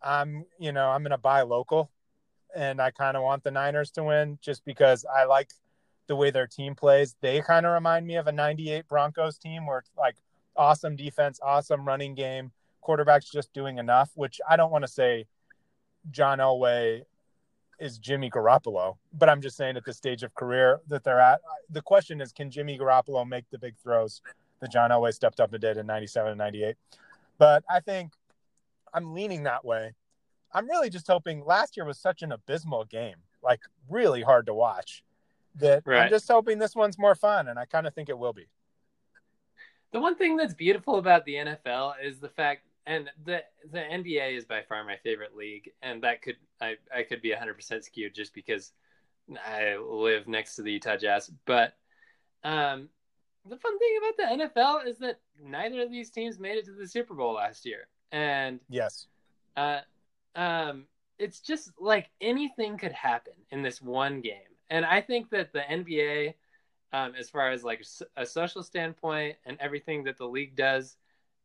I'm 0.00 0.46
you 0.60 0.70
know 0.70 0.90
I'm 0.90 1.02
going 1.02 1.10
to 1.10 1.18
buy 1.18 1.42
local, 1.42 1.90
and 2.54 2.80
I 2.80 2.92
kind 2.92 3.16
of 3.16 3.24
want 3.24 3.42
the 3.42 3.50
Niners 3.50 3.90
to 3.92 4.04
win 4.04 4.38
just 4.40 4.64
because 4.64 5.04
I 5.12 5.24
like 5.24 5.50
the 6.06 6.16
way 6.16 6.30
their 6.30 6.46
team 6.46 6.74
plays. 6.74 7.14
They 7.20 7.40
kind 7.40 7.66
of 7.66 7.72
remind 7.72 8.06
me 8.06 8.16
of 8.16 8.26
a 8.26 8.32
'98 8.32 8.88
Broncos 8.88 9.38
team 9.38 9.66
where 9.66 9.78
it's 9.78 9.90
like 9.96 10.16
awesome 10.56 10.96
defense, 10.96 11.40
awesome 11.42 11.86
running 11.86 12.14
game, 12.14 12.52
quarterback's 12.80 13.30
just 13.30 13.52
doing 13.52 13.78
enough. 13.78 14.10
Which 14.14 14.40
I 14.48 14.56
don't 14.56 14.70
want 14.70 14.84
to 14.84 14.90
say 14.90 15.26
John 16.10 16.38
Elway 16.38 17.02
is 17.78 17.98
Jimmy 17.98 18.30
Garoppolo, 18.30 18.96
but 19.12 19.28
I'm 19.28 19.40
just 19.40 19.56
saying 19.56 19.76
at 19.76 19.84
the 19.84 19.94
stage 19.94 20.22
of 20.22 20.34
career 20.34 20.80
that 20.88 21.02
they're 21.02 21.20
at. 21.20 21.40
The 21.70 21.80
question 21.80 22.20
is, 22.20 22.32
can 22.32 22.50
Jimmy 22.50 22.78
Garoppolo 22.78 23.26
make 23.26 23.48
the 23.50 23.58
big 23.58 23.74
throws 23.82 24.20
that 24.60 24.70
John 24.70 24.90
Elway 24.90 25.14
stepped 25.14 25.40
up 25.40 25.52
and 25.52 25.60
did 25.60 25.78
in 25.78 25.86
'97 25.86 26.32
and 26.32 26.38
'98? 26.38 26.76
But 27.38 27.64
I 27.70 27.80
think 27.80 28.12
I'm 28.92 29.14
leaning 29.14 29.44
that 29.44 29.64
way. 29.64 29.94
I'm 30.52 30.68
really 30.68 30.90
just 30.90 31.06
hoping. 31.06 31.44
Last 31.44 31.76
year 31.76 31.86
was 31.86 31.98
such 31.98 32.22
an 32.22 32.32
abysmal 32.32 32.84
game, 32.84 33.16
like 33.42 33.60
really 33.88 34.22
hard 34.22 34.46
to 34.46 34.54
watch. 34.54 35.02
That 35.56 35.82
right. 35.84 36.04
I'm 36.04 36.10
just 36.10 36.28
hoping 36.28 36.58
this 36.58 36.74
one's 36.74 36.98
more 36.98 37.14
fun, 37.14 37.48
and 37.48 37.58
I 37.58 37.64
kind 37.64 37.86
of 37.86 37.94
think 37.94 38.08
it 38.08 38.18
will 38.18 38.32
be. 38.32 38.46
The 39.92 40.00
one 40.00 40.14
thing 40.14 40.36
that's 40.36 40.54
beautiful 40.54 40.96
about 40.96 41.24
the 41.24 41.34
NFL 41.34 41.94
is 42.02 42.20
the 42.20 42.28
fact 42.28 42.62
and 42.86 43.10
the 43.24 43.42
the 43.70 43.78
NBA 43.78 44.36
is 44.36 44.44
by 44.44 44.62
far 44.62 44.84
my 44.84 44.96
favorite 44.96 45.36
league, 45.36 45.70
and 45.82 46.02
that 46.02 46.22
could 46.22 46.36
I 46.60 46.76
I 46.94 47.02
could 47.02 47.22
be 47.22 47.32
hundred 47.32 47.54
percent 47.54 47.84
skewed 47.84 48.14
just 48.14 48.34
because 48.34 48.72
I 49.46 49.76
live 49.76 50.26
next 50.26 50.56
to 50.56 50.62
the 50.62 50.72
Utah 50.72 50.96
Jazz. 50.96 51.30
But 51.46 51.74
um, 52.42 52.88
the 53.48 53.56
fun 53.56 53.78
thing 53.78 53.98
about 53.98 54.16
the 54.16 54.44
NFL 54.44 54.86
is 54.86 54.98
that 54.98 55.20
neither 55.42 55.82
of 55.82 55.90
these 55.90 56.10
teams 56.10 56.38
made 56.38 56.56
it 56.56 56.64
to 56.66 56.72
the 56.72 56.88
Super 56.88 57.14
Bowl 57.14 57.34
last 57.34 57.66
year, 57.66 57.86
and 58.12 58.60
yes, 58.68 59.06
uh, 59.56 59.80
um, 60.34 60.84
it's 61.18 61.40
just 61.40 61.70
like 61.78 62.10
anything 62.20 62.78
could 62.78 62.92
happen 62.92 63.34
in 63.50 63.62
this 63.62 63.80
one 63.80 64.20
game, 64.20 64.49
and 64.70 64.84
I 64.84 65.00
think 65.00 65.30
that 65.30 65.52
the 65.52 65.60
NBA. 65.60 66.34
Um, 66.92 67.12
as 67.16 67.30
far 67.30 67.52
as 67.52 67.62
like 67.62 67.84
a 68.16 68.26
social 68.26 68.64
standpoint 68.64 69.36
and 69.46 69.56
everything 69.60 70.02
that 70.02 70.18
the 70.18 70.26
league 70.26 70.56
does, 70.56 70.96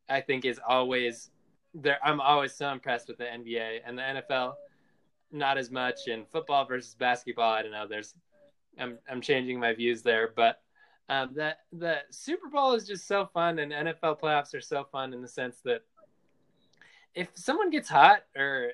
I 0.09 0.21
think 0.21 0.43
is 0.43 0.59
always 0.67 1.29
there. 1.75 1.99
I'm 2.03 2.19
always 2.19 2.53
so 2.53 2.71
impressed 2.71 3.09
with 3.09 3.19
the 3.19 3.25
NBA 3.25 3.81
and 3.85 3.95
the 3.95 4.01
NFL. 4.01 4.55
Not 5.31 5.59
as 5.59 5.69
much 5.69 6.07
in 6.07 6.25
football 6.31 6.65
versus 6.65 6.95
basketball. 6.95 7.51
I 7.51 7.61
don't 7.61 7.71
know. 7.71 7.87
There's, 7.87 8.15
I'm 8.79 8.97
I'm 9.07 9.21
changing 9.21 9.59
my 9.59 9.73
views 9.73 10.01
there, 10.01 10.31
but 10.35 10.61
um, 11.09 11.31
the 11.33 11.55
the 11.71 11.97
Super 12.09 12.49
Bowl 12.49 12.73
is 12.73 12.87
just 12.87 13.07
so 13.07 13.29
fun, 13.33 13.59
and 13.59 13.71
NFL 13.71 14.19
playoffs 14.19 14.55
are 14.55 14.61
so 14.61 14.85
fun 14.91 15.13
in 15.13 15.21
the 15.21 15.27
sense 15.27 15.57
that 15.65 15.81
if 17.13 17.29
someone 17.35 17.69
gets 17.69 17.89
hot 17.89 18.23
or 18.35 18.71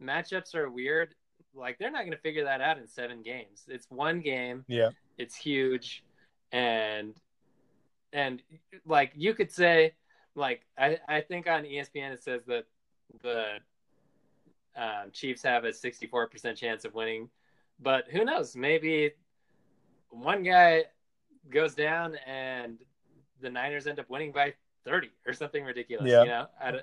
matchups 0.00 0.54
are 0.54 0.70
weird, 0.70 1.14
like 1.54 1.78
they're 1.78 1.90
not 1.90 2.00
going 2.00 2.12
to 2.12 2.18
figure 2.18 2.44
that 2.44 2.60
out 2.60 2.78
in 2.78 2.88
seven 2.88 3.22
games. 3.22 3.64
It's 3.68 3.86
one 3.90 4.20
game. 4.20 4.64
Yeah, 4.68 4.90
it's 5.18 5.34
huge, 5.34 6.04
and 6.50 7.14
and 8.12 8.42
like 8.86 9.12
you 9.14 9.34
could 9.34 9.50
say 9.50 9.94
like 10.34 10.62
I, 10.78 10.98
I 11.08 11.20
think 11.20 11.46
on 11.46 11.64
ESPN 11.64 12.12
it 12.12 12.22
says 12.22 12.42
that 12.46 12.64
the 13.22 13.58
um, 14.76 15.10
Chiefs 15.12 15.42
have 15.42 15.64
a 15.64 15.70
64% 15.70 16.56
chance 16.56 16.84
of 16.84 16.94
winning, 16.94 17.28
but 17.80 18.04
who 18.10 18.24
knows? 18.24 18.56
Maybe 18.56 19.12
one 20.10 20.42
guy 20.42 20.84
goes 21.50 21.74
down 21.74 22.16
and 22.26 22.78
the 23.40 23.50
Niners 23.50 23.86
end 23.86 23.98
up 23.98 24.08
winning 24.08 24.32
by 24.32 24.54
30 24.84 25.10
or 25.26 25.32
something 25.32 25.64
ridiculous. 25.64 26.08
Yeah. 26.08 26.22
You 26.22 26.28
know, 26.72 26.80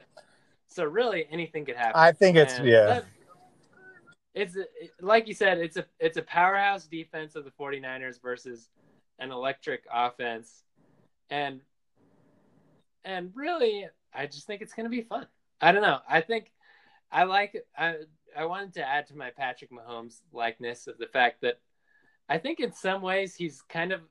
so 0.67 0.83
really 0.83 1.27
anything 1.31 1.65
could 1.65 1.75
happen. 1.75 1.93
I 1.95 2.11
think 2.11 2.37
it's 2.37 2.55
and 2.55 2.67
yeah. 2.67 2.85
That, 2.85 3.05
it's 4.39 4.57
like 5.01 5.27
you 5.27 5.33
said, 5.33 5.57
it's 5.57 5.77
a 5.77 5.85
it's 5.99 6.17
a 6.17 6.21
powerhouse 6.21 6.85
defense 6.85 7.35
of 7.35 7.43
the 7.43 7.51
49ers 7.51 8.21
versus 8.21 8.69
an 9.19 9.31
electric 9.31 9.83
offense. 9.91 10.63
And 11.29 11.59
and 13.03 13.31
really, 13.35 13.87
I 14.13 14.27
just 14.27 14.47
think 14.47 14.61
it's 14.61 14.73
going 14.73 14.85
to 14.85 14.89
be 14.89 15.01
fun. 15.01 15.27
I 15.61 15.71
don't 15.71 15.81
know. 15.81 15.99
I 16.09 16.21
think 16.21 16.51
I 17.11 17.23
like. 17.23 17.63
I 17.77 17.95
I 18.37 18.45
wanted 18.45 18.75
to 18.75 18.87
add 18.87 19.07
to 19.07 19.17
my 19.17 19.31
Patrick 19.31 19.71
Mahomes 19.71 20.21
likeness 20.31 20.87
of 20.87 20.97
the 20.97 21.07
fact 21.07 21.41
that 21.41 21.59
I 22.29 22.37
think 22.37 22.59
in 22.59 22.71
some 22.71 23.01
ways 23.01 23.35
he's 23.35 23.61
kind 23.63 23.91
of 23.91 24.01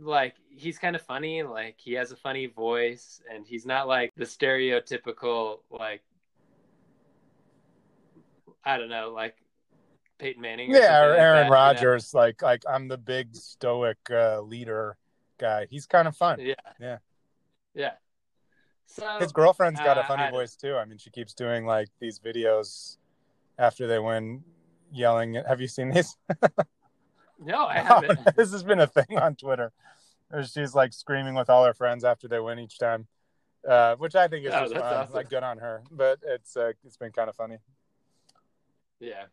like 0.00 0.36
he's 0.48 0.78
kind 0.78 0.96
of 0.96 1.02
funny. 1.02 1.42
Like 1.42 1.76
he 1.78 1.92
has 1.94 2.12
a 2.12 2.16
funny 2.16 2.46
voice, 2.46 3.20
and 3.30 3.46
he's 3.46 3.66
not 3.66 3.88
like 3.88 4.12
the 4.16 4.24
stereotypical 4.24 5.58
like 5.70 6.02
I 8.64 8.78
don't 8.78 8.88
know, 8.88 9.12
like 9.14 9.36
Peyton 10.18 10.40
Manning. 10.40 10.70
yeah, 10.70 11.02
or 11.02 11.14
Aaron 11.14 11.42
like 11.48 11.52
Rodgers. 11.52 12.12
You 12.12 12.18
know? 12.18 12.24
Like 12.24 12.42
like 12.42 12.62
I'm 12.68 12.88
the 12.88 12.98
big 12.98 13.34
stoic 13.34 13.98
uh, 14.10 14.40
leader 14.40 14.96
guy. 15.38 15.66
He's 15.68 15.86
kind 15.86 16.06
of 16.06 16.16
fun. 16.16 16.38
Yeah. 16.40 16.54
Yeah. 16.80 16.98
Yeah. 17.74 17.92
So 18.86 19.18
his 19.18 19.32
girlfriend's 19.32 19.80
got 19.80 19.98
uh, 19.98 20.02
a 20.02 20.04
funny 20.04 20.24
I, 20.24 20.30
voice 20.30 20.54
too. 20.54 20.76
I 20.76 20.84
mean, 20.84 20.98
she 20.98 21.10
keeps 21.10 21.34
doing 21.34 21.66
like 21.66 21.88
these 21.98 22.18
videos 22.18 22.98
after 23.58 23.86
they 23.86 23.98
win, 23.98 24.44
yelling. 24.92 25.34
Have 25.34 25.60
you 25.60 25.68
seen 25.68 25.90
these? 25.90 26.16
no, 27.40 27.66
I 27.66 27.78
haven't. 27.78 28.20
Oh, 28.26 28.30
this 28.36 28.52
has 28.52 28.62
been 28.62 28.80
a 28.80 28.86
thing 28.86 29.18
on 29.18 29.34
Twitter. 29.34 29.72
Where 30.28 30.44
she's 30.44 30.74
like 30.74 30.92
screaming 30.92 31.34
with 31.34 31.50
all 31.50 31.64
her 31.64 31.74
friends 31.74 32.04
after 32.04 32.28
they 32.28 32.38
win 32.38 32.58
each 32.58 32.78
time, 32.78 33.06
uh, 33.68 33.96
which 33.96 34.14
I 34.14 34.28
think 34.28 34.46
is 34.46 34.52
oh, 34.54 34.60
just 34.62 34.74
fun. 34.74 34.82
Awesome. 34.82 35.14
Like 35.14 35.30
good 35.30 35.42
on 35.42 35.58
her, 35.58 35.82
but 35.90 36.20
it's 36.22 36.56
uh, 36.56 36.72
it's 36.84 36.96
been 36.96 37.12
kind 37.12 37.28
of 37.28 37.36
funny. 37.36 37.58
Yeah. 39.02 39.24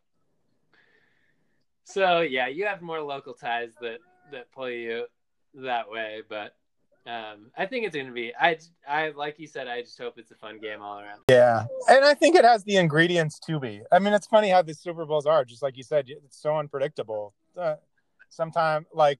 So 1.84 2.20
yeah, 2.20 2.48
you 2.48 2.66
have 2.66 2.82
more 2.82 3.00
local 3.00 3.34
ties 3.34 3.70
that 3.80 3.98
that 4.32 4.52
pull 4.52 4.70
you 4.70 5.06
that 5.54 5.90
way, 5.90 6.22
but 6.28 6.54
um, 7.06 7.50
I 7.56 7.66
think 7.66 7.86
it's 7.86 7.94
going 7.94 8.06
to 8.06 8.12
be. 8.12 8.32
I, 8.38 8.58
I 8.86 9.10
like 9.10 9.38
you 9.38 9.46
said. 9.46 9.68
I 9.68 9.80
just 9.80 9.98
hope 9.98 10.18
it's 10.18 10.30
a 10.30 10.34
fun 10.34 10.58
game 10.58 10.82
all 10.82 10.98
around. 10.98 11.22
Yeah, 11.28 11.66
and 11.88 12.04
I 12.04 12.14
think 12.14 12.36
it 12.36 12.44
has 12.44 12.62
the 12.64 12.76
ingredients 12.76 13.38
to 13.46 13.58
be. 13.58 13.82
I 13.90 13.98
mean, 13.98 14.12
it's 14.12 14.26
funny 14.26 14.50
how 14.50 14.62
the 14.62 14.74
Super 14.74 15.06
Bowls 15.06 15.26
are. 15.26 15.44
Just 15.44 15.62
like 15.62 15.76
you 15.76 15.82
said, 15.82 16.06
it's 16.08 16.40
so 16.40 16.56
unpredictable. 16.56 17.32
Uh, 17.56 17.76
Sometimes, 18.28 18.86
like 18.94 19.18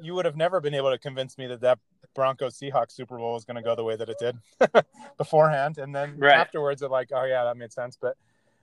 you 0.00 0.14
would 0.14 0.24
have 0.24 0.36
never 0.36 0.60
been 0.60 0.74
able 0.74 0.90
to 0.90 0.98
convince 0.98 1.36
me 1.36 1.46
that 1.48 1.60
that 1.60 1.78
Broncos 2.14 2.58
Seahawks 2.58 2.92
Super 2.92 3.18
Bowl 3.18 3.34
was 3.34 3.44
going 3.44 3.56
to 3.56 3.62
go 3.62 3.74
the 3.74 3.84
way 3.84 3.96
that 3.96 4.08
it 4.08 4.16
did 4.18 4.36
beforehand, 5.18 5.78
and 5.78 5.94
then 5.94 6.16
right. 6.18 6.34
afterwards, 6.34 6.82
it 6.82 6.90
like, 6.90 7.10
oh 7.12 7.24
yeah, 7.24 7.44
that 7.44 7.56
made 7.56 7.72
sense. 7.72 7.98
But 8.00 8.16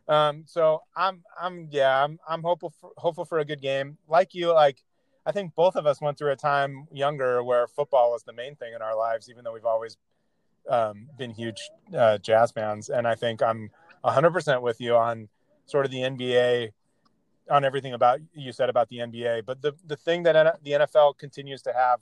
Um, 0.09 0.43
so 0.47 0.81
I'm 0.95 1.23
I'm 1.39 1.67
yeah 1.71 2.03
I'm 2.03 2.19
I'm 2.27 2.41
hopeful 2.41 2.73
for, 2.81 2.91
hopeful 2.97 3.25
for 3.25 3.39
a 3.39 3.45
good 3.45 3.61
game. 3.61 3.97
Like 4.07 4.33
you, 4.33 4.51
like 4.51 4.83
I 5.25 5.31
think 5.31 5.53
both 5.53 5.75
of 5.75 5.85
us 5.85 6.01
went 6.01 6.17
through 6.17 6.31
a 6.31 6.35
time 6.35 6.87
younger 6.91 7.43
where 7.43 7.67
football 7.67 8.11
was 8.11 8.23
the 8.23 8.33
main 8.33 8.55
thing 8.55 8.73
in 8.73 8.81
our 8.81 8.97
lives, 8.97 9.29
even 9.29 9.43
though 9.43 9.53
we've 9.53 9.65
always 9.65 9.97
um, 10.67 11.07
been 11.17 11.29
huge 11.29 11.69
uh, 11.95 12.17
jazz 12.17 12.51
fans. 12.51 12.89
And 12.89 13.07
I 13.07 13.13
think 13.13 13.43
I'm 13.43 13.69
100% 14.03 14.61
with 14.63 14.81
you 14.81 14.95
on 14.95 15.29
sort 15.67 15.85
of 15.85 15.91
the 15.91 15.99
NBA, 15.99 16.71
on 17.51 17.63
everything 17.63 17.93
about 17.93 18.19
you 18.33 18.51
said 18.51 18.69
about 18.69 18.89
the 18.89 18.97
NBA. 18.97 19.45
But 19.45 19.61
the 19.61 19.73
the 19.85 19.95
thing 19.95 20.23
that 20.23 20.59
the 20.63 20.71
NFL 20.71 21.19
continues 21.19 21.61
to 21.63 21.73
have 21.73 22.01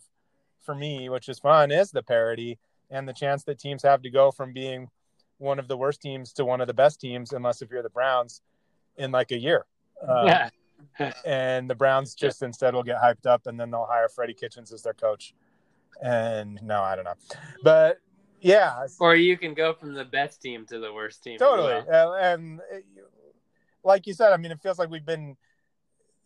for 0.64 0.74
me, 0.74 1.10
which 1.10 1.28
is 1.28 1.40
fun, 1.40 1.72
is 1.72 1.92
the 1.92 2.04
parity 2.04 2.58
and 2.90 3.06
the 3.06 3.14
chance 3.14 3.44
that 3.44 3.60
teams 3.60 3.84
have 3.84 4.02
to 4.02 4.10
go 4.10 4.32
from 4.32 4.54
being 4.54 4.90
one 5.38 5.60
of 5.60 5.68
the 5.68 5.78
worst 5.78 6.02
teams 6.02 6.34
to 6.34 6.46
one 6.46 6.62
of 6.62 6.68
the 6.68 6.74
best 6.74 7.00
teams, 7.00 7.34
unless 7.34 7.62
if 7.62 7.70
you're 7.72 7.84
the 7.84 7.90
Browns, 7.90 8.42
in 8.98 9.12
like 9.12 9.32
a 9.32 9.38
year. 9.38 9.66
Um, 10.08 10.28
yeah. 10.28 10.50
and 11.26 11.70
the 11.70 11.76
Browns 11.76 12.16
just 12.16 12.42
instead 12.42 12.74
will 12.74 12.84
get 12.84 12.98
hyped 12.98 13.26
up, 13.26 13.48
and 13.48 13.60
then 13.60 13.72
they'll 13.72 13.86
hire 13.86 14.10
Freddie 14.10 14.34
Kitchens 14.34 14.72
as 14.72 14.84
their 14.84 14.94
coach. 14.94 15.34
And 16.02 16.60
no, 16.62 16.82
I 16.82 16.96
don't 16.96 17.06
know, 17.06 17.16
but 17.64 18.00
yeah. 18.40 18.86
Or 19.00 19.16
you 19.16 19.36
can 19.38 19.56
go 19.56 19.74
from 19.74 19.96
the 19.96 20.06
best 20.06 20.42
team 20.42 20.66
to 20.68 20.80
the 20.80 20.94
worst 20.94 21.24
team. 21.24 21.40
Totally, 21.40 21.82
well. 21.88 22.14
and, 22.14 22.62
and 22.72 22.84
like 23.84 24.06
you 24.06 24.14
said, 24.14 24.32
I 24.32 24.38
mean, 24.38 24.52
it 24.52 24.62
feels 24.62 24.78
like 24.78 24.92
we've 24.92 25.06
been 25.06 25.36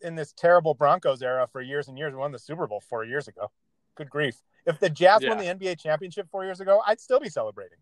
in 0.02 0.14
this 0.14 0.32
terrible 0.32 0.74
Broncos 0.74 1.22
era 1.22 1.46
for 1.50 1.62
years 1.62 1.88
and 1.88 1.96
years. 1.96 2.12
We 2.12 2.18
won 2.18 2.32
the 2.32 2.38
Super 2.38 2.66
Bowl 2.66 2.80
four 2.80 3.04
years 3.04 3.28
ago. 3.28 3.50
Good 3.94 4.10
grief! 4.10 4.42
If 4.66 4.78
the 4.78 4.90
Jazz 4.90 5.22
yeah. 5.22 5.30
won 5.30 5.38
the 5.38 5.44
NBA 5.44 5.78
championship 5.80 6.28
four 6.30 6.44
years 6.44 6.60
ago, 6.60 6.82
I'd 6.86 7.00
still 7.00 7.20
be 7.20 7.30
celebrating. 7.30 7.78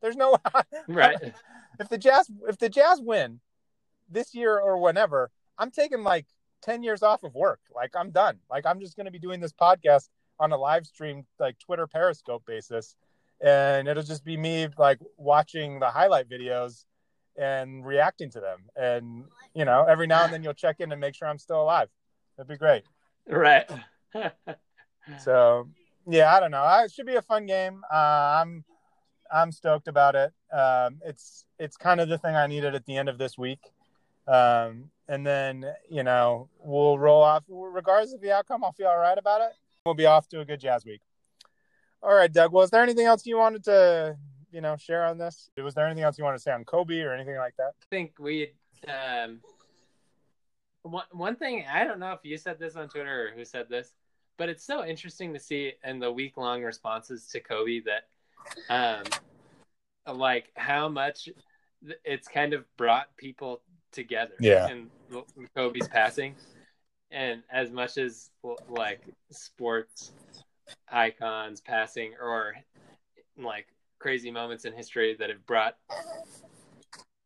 There's 0.00 0.16
no 0.16 0.36
right. 0.88 1.16
if 1.80 1.88
the 1.88 1.98
Jazz 1.98 2.30
if 2.48 2.58
the 2.58 2.68
Jazz 2.68 3.00
win 3.00 3.40
this 4.08 4.34
year 4.34 4.58
or 4.58 4.78
whenever, 4.78 5.30
I'm 5.58 5.70
taking 5.70 6.02
like 6.02 6.26
10 6.62 6.82
years 6.82 7.02
off 7.02 7.22
of 7.22 7.34
work. 7.34 7.60
Like 7.74 7.92
I'm 7.96 8.10
done. 8.10 8.38
Like 8.50 8.66
I'm 8.66 8.80
just 8.80 8.96
going 8.96 9.06
to 9.06 9.12
be 9.12 9.18
doing 9.18 9.40
this 9.40 9.52
podcast 9.52 10.08
on 10.38 10.52
a 10.52 10.56
live 10.56 10.86
stream 10.86 11.24
like 11.38 11.58
Twitter 11.58 11.86
Periscope 11.86 12.44
basis 12.46 12.94
and 13.40 13.88
it'll 13.88 14.02
just 14.02 14.24
be 14.24 14.36
me 14.36 14.68
like 14.78 14.98
watching 15.16 15.78
the 15.78 15.86
highlight 15.86 16.28
videos 16.28 16.84
and 17.36 17.84
reacting 17.84 18.30
to 18.30 18.40
them. 18.40 18.60
And 18.76 19.24
you 19.54 19.64
know, 19.64 19.84
every 19.88 20.06
now 20.06 20.24
and 20.24 20.32
then 20.32 20.42
you'll 20.42 20.54
check 20.54 20.80
in 20.80 20.92
and 20.92 21.00
make 21.00 21.14
sure 21.14 21.28
I'm 21.28 21.38
still 21.38 21.62
alive. 21.62 21.88
That'd 22.36 22.48
be 22.48 22.56
great. 22.56 22.84
Right. 23.28 23.68
so, 25.24 25.68
yeah, 26.08 26.34
I 26.34 26.40
don't 26.40 26.50
know. 26.50 26.64
It 26.84 26.92
should 26.92 27.06
be 27.06 27.16
a 27.16 27.22
fun 27.22 27.46
game. 27.46 27.82
Uh, 27.92 28.40
I'm 28.42 28.64
I'm 29.32 29.52
stoked 29.52 29.88
about 29.88 30.14
it. 30.14 30.32
Um, 30.52 31.00
it's 31.04 31.44
it's 31.58 31.76
kind 31.76 32.00
of 32.00 32.08
the 32.08 32.18
thing 32.18 32.34
I 32.34 32.46
needed 32.46 32.74
at 32.74 32.86
the 32.86 32.96
end 32.96 33.08
of 33.08 33.18
this 33.18 33.36
week. 33.36 33.60
Um, 34.28 34.90
and 35.08 35.26
then 35.26 35.64
you 35.88 36.02
know 36.02 36.48
we'll 36.58 36.98
roll 36.98 37.22
off 37.22 37.44
regardless 37.48 38.12
of 38.12 38.20
the 38.20 38.32
outcome. 38.32 38.64
I'll 38.64 38.72
feel 38.72 38.88
all 38.88 38.98
right 38.98 39.18
about 39.18 39.40
it. 39.42 39.52
We'll 39.84 39.94
be 39.94 40.06
off 40.06 40.28
to 40.28 40.40
a 40.40 40.44
good 40.44 40.60
jazz 40.60 40.84
week. 40.84 41.00
All 42.02 42.14
right, 42.14 42.32
Doug. 42.32 42.52
Was 42.52 42.70
there 42.70 42.82
anything 42.82 43.06
else 43.06 43.26
you 43.26 43.38
wanted 43.38 43.64
to 43.64 44.16
you 44.50 44.60
know 44.60 44.76
share 44.76 45.04
on 45.04 45.18
this? 45.18 45.50
Was 45.62 45.74
there 45.74 45.86
anything 45.86 46.04
else 46.04 46.18
you 46.18 46.24
want 46.24 46.36
to 46.36 46.42
say 46.42 46.52
on 46.52 46.64
Kobe 46.64 47.00
or 47.00 47.12
anything 47.12 47.36
like 47.36 47.56
that? 47.56 47.72
I 47.82 47.86
think 47.90 48.14
we. 48.18 48.52
Um, 48.86 49.40
one 50.82 51.04
one 51.10 51.36
thing 51.36 51.64
I 51.70 51.84
don't 51.84 51.98
know 51.98 52.12
if 52.12 52.20
you 52.22 52.36
said 52.38 52.58
this 52.58 52.76
on 52.76 52.88
Twitter 52.88 53.28
or 53.28 53.36
who 53.36 53.44
said 53.44 53.68
this, 53.68 53.92
but 54.36 54.48
it's 54.48 54.64
so 54.64 54.84
interesting 54.84 55.32
to 55.34 55.40
see 55.40 55.72
in 55.84 55.98
the 55.98 56.10
week 56.10 56.36
long 56.36 56.62
responses 56.62 57.26
to 57.28 57.40
Kobe 57.40 57.80
that 57.80 58.08
um, 58.70 59.02
like 60.12 60.50
how 60.56 60.88
much 60.88 61.28
it's 62.04 62.28
kind 62.28 62.52
of 62.52 62.64
brought 62.76 63.14
people 63.16 63.62
together. 63.92 64.34
Yeah. 64.40 64.66
And 64.66 64.90
Kobe's 65.54 65.88
passing, 65.88 66.34
and 67.10 67.42
as 67.50 67.70
much 67.70 67.98
as 67.98 68.30
like 68.68 69.02
sports 69.30 70.12
icons 70.90 71.60
passing 71.60 72.12
or 72.20 72.54
like 73.38 73.66
crazy 73.98 74.30
moments 74.30 74.64
in 74.64 74.72
history 74.72 75.16
that 75.18 75.30
have 75.30 75.44
brought 75.46 75.76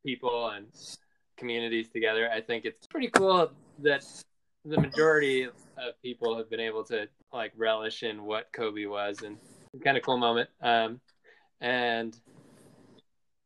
people 0.05 0.49
and 0.49 0.67
communities 1.37 1.89
together, 1.89 2.31
I 2.31 2.41
think 2.41 2.65
it's 2.65 2.87
pretty 2.87 3.09
cool 3.09 3.51
that 3.79 4.05
the 4.65 4.81
majority 4.81 5.45
of 5.45 5.53
people 6.03 6.37
have 6.37 6.51
been 6.51 6.61
able 6.61 6.85
to 6.85 7.09
like 7.33 7.53
relish 7.57 8.03
in 8.03 8.25
what 8.25 8.53
Kobe 8.53 8.85
was 8.85 9.23
and 9.23 9.39
kind 9.79 9.97
of 9.97 10.03
cool 10.03 10.17
moment. 10.17 10.51
Um, 10.61 11.01
and 11.61 12.17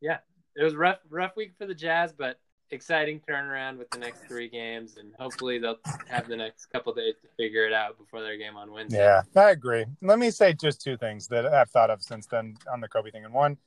yeah, 0.01 0.17
it 0.55 0.63
was 0.63 0.75
rough, 0.75 0.99
rough 1.09 1.35
week 1.35 1.53
for 1.57 1.65
the 1.65 1.75
Jazz, 1.75 2.13
but 2.13 2.39
exciting 2.71 3.21
turnaround 3.29 3.77
with 3.77 3.89
the 3.91 3.99
next 3.99 4.25
three 4.25 4.49
games, 4.49 4.97
and 4.97 5.13
hopefully 5.19 5.59
they'll 5.59 5.77
have 6.07 6.27
the 6.27 6.35
next 6.35 6.67
couple 6.67 6.93
days 6.93 7.15
to 7.21 7.27
figure 7.37 7.65
it 7.65 7.73
out 7.73 7.97
before 7.97 8.21
their 8.21 8.37
game 8.37 8.55
on 8.55 8.71
Wednesday. 8.71 8.97
Yeah, 8.97 9.21
I 9.35 9.51
agree. 9.51 9.85
Let 10.01 10.19
me 10.19 10.31
say 10.31 10.53
just 10.53 10.81
two 10.81 10.97
things 10.97 11.27
that 11.27 11.45
I've 11.45 11.69
thought 11.69 11.89
of 11.89 12.01
since 12.01 12.25
then 12.25 12.55
on 12.71 12.81
the 12.81 12.87
Kobe 12.87 13.11
thing, 13.11 13.25
and 13.25 13.33
one, 13.33 13.57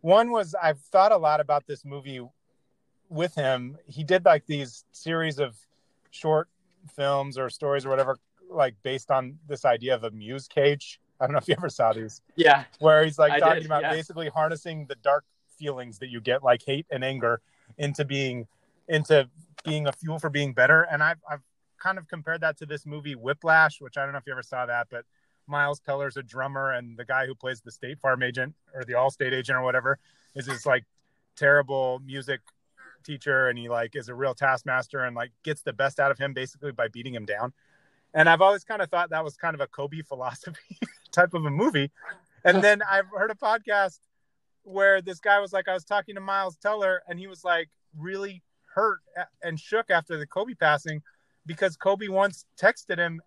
one 0.00 0.30
was 0.30 0.54
I've 0.60 0.80
thought 0.80 1.12
a 1.12 1.16
lot 1.16 1.40
about 1.40 1.66
this 1.66 1.84
movie 1.84 2.20
with 3.08 3.34
him. 3.34 3.78
He 3.86 4.04
did 4.04 4.24
like 4.24 4.46
these 4.46 4.84
series 4.92 5.38
of 5.38 5.56
short 6.10 6.48
films 6.94 7.38
or 7.38 7.48
stories 7.48 7.86
or 7.86 7.90
whatever, 7.90 8.18
like 8.50 8.74
based 8.82 9.10
on 9.10 9.38
this 9.48 9.64
idea 9.64 9.94
of 9.94 10.04
a 10.04 10.10
Musecage 10.10 11.00
I 11.20 11.26
don't 11.26 11.32
know 11.32 11.38
if 11.38 11.48
you 11.48 11.54
ever 11.56 11.68
saw 11.68 11.92
these. 11.92 12.22
Yeah. 12.36 12.64
Where 12.80 13.04
he's 13.04 13.18
like 13.18 13.32
I 13.32 13.40
talking 13.40 13.62
did, 13.62 13.66
about 13.66 13.82
yeah. 13.82 13.92
basically 13.92 14.28
harnessing 14.28 14.86
the 14.88 14.96
dark 14.96 15.24
feelings 15.58 15.98
that 15.98 16.08
you 16.08 16.20
get, 16.20 16.42
like 16.42 16.62
hate 16.64 16.86
and 16.90 17.04
anger, 17.04 17.40
into 17.78 18.04
being 18.04 18.46
into 18.88 19.28
being 19.64 19.86
a 19.86 19.92
fuel 19.92 20.18
for 20.18 20.30
being 20.30 20.52
better. 20.52 20.82
And 20.82 21.02
I've 21.02 21.18
I've 21.30 21.42
kind 21.78 21.98
of 21.98 22.08
compared 22.08 22.40
that 22.40 22.58
to 22.58 22.66
this 22.66 22.86
movie 22.86 23.14
Whiplash, 23.14 23.80
which 23.80 23.96
I 23.96 24.04
don't 24.04 24.12
know 24.12 24.18
if 24.18 24.26
you 24.26 24.32
ever 24.32 24.42
saw 24.42 24.66
that, 24.66 24.88
but 24.90 25.04
Miles 25.46 25.80
Teller's 25.80 26.16
a 26.16 26.22
drummer, 26.22 26.72
and 26.72 26.96
the 26.96 27.04
guy 27.04 27.26
who 27.26 27.34
plays 27.34 27.60
the 27.60 27.70
State 27.70 27.98
Farm 28.00 28.22
agent 28.22 28.54
or 28.74 28.84
the 28.84 28.94
Allstate 28.94 29.32
agent 29.32 29.56
or 29.56 29.62
whatever 29.62 29.98
is 30.34 30.46
this 30.46 30.66
like 30.66 30.84
terrible 31.36 32.00
music 32.04 32.40
teacher, 33.04 33.48
and 33.48 33.58
he 33.58 33.68
like 33.68 33.94
is 33.94 34.08
a 34.08 34.14
real 34.14 34.34
taskmaster 34.34 35.04
and 35.04 35.14
like 35.14 35.32
gets 35.42 35.62
the 35.62 35.72
best 35.72 36.00
out 36.00 36.10
of 36.10 36.18
him 36.18 36.32
basically 36.32 36.72
by 36.72 36.88
beating 36.88 37.14
him 37.14 37.24
down. 37.24 37.52
And 38.14 38.28
I've 38.28 38.40
always 38.40 38.64
kind 38.64 38.80
of 38.80 38.90
thought 38.90 39.10
that 39.10 39.24
was 39.24 39.36
kind 39.36 39.54
of 39.54 39.60
a 39.60 39.66
Kobe 39.66 40.02
philosophy 40.02 40.78
type 41.12 41.34
of 41.34 41.44
a 41.44 41.50
movie. 41.50 41.90
And 42.44 42.62
then 42.62 42.80
I've 42.88 43.08
heard 43.16 43.30
a 43.30 43.34
podcast 43.34 43.98
where 44.62 45.02
this 45.02 45.18
guy 45.18 45.40
was 45.40 45.52
like, 45.52 45.68
I 45.68 45.74
was 45.74 45.84
talking 45.84 46.14
to 46.14 46.20
Miles 46.20 46.56
Teller, 46.56 47.02
and 47.08 47.18
he 47.18 47.26
was 47.26 47.44
like 47.44 47.68
really 47.98 48.42
hurt 48.74 49.00
and 49.42 49.58
shook 49.58 49.90
after 49.90 50.16
the 50.16 50.26
Kobe 50.26 50.54
passing 50.54 51.02
because 51.46 51.76
Kobe 51.76 52.08
once 52.08 52.44
texted 52.60 52.98
him 52.98 53.20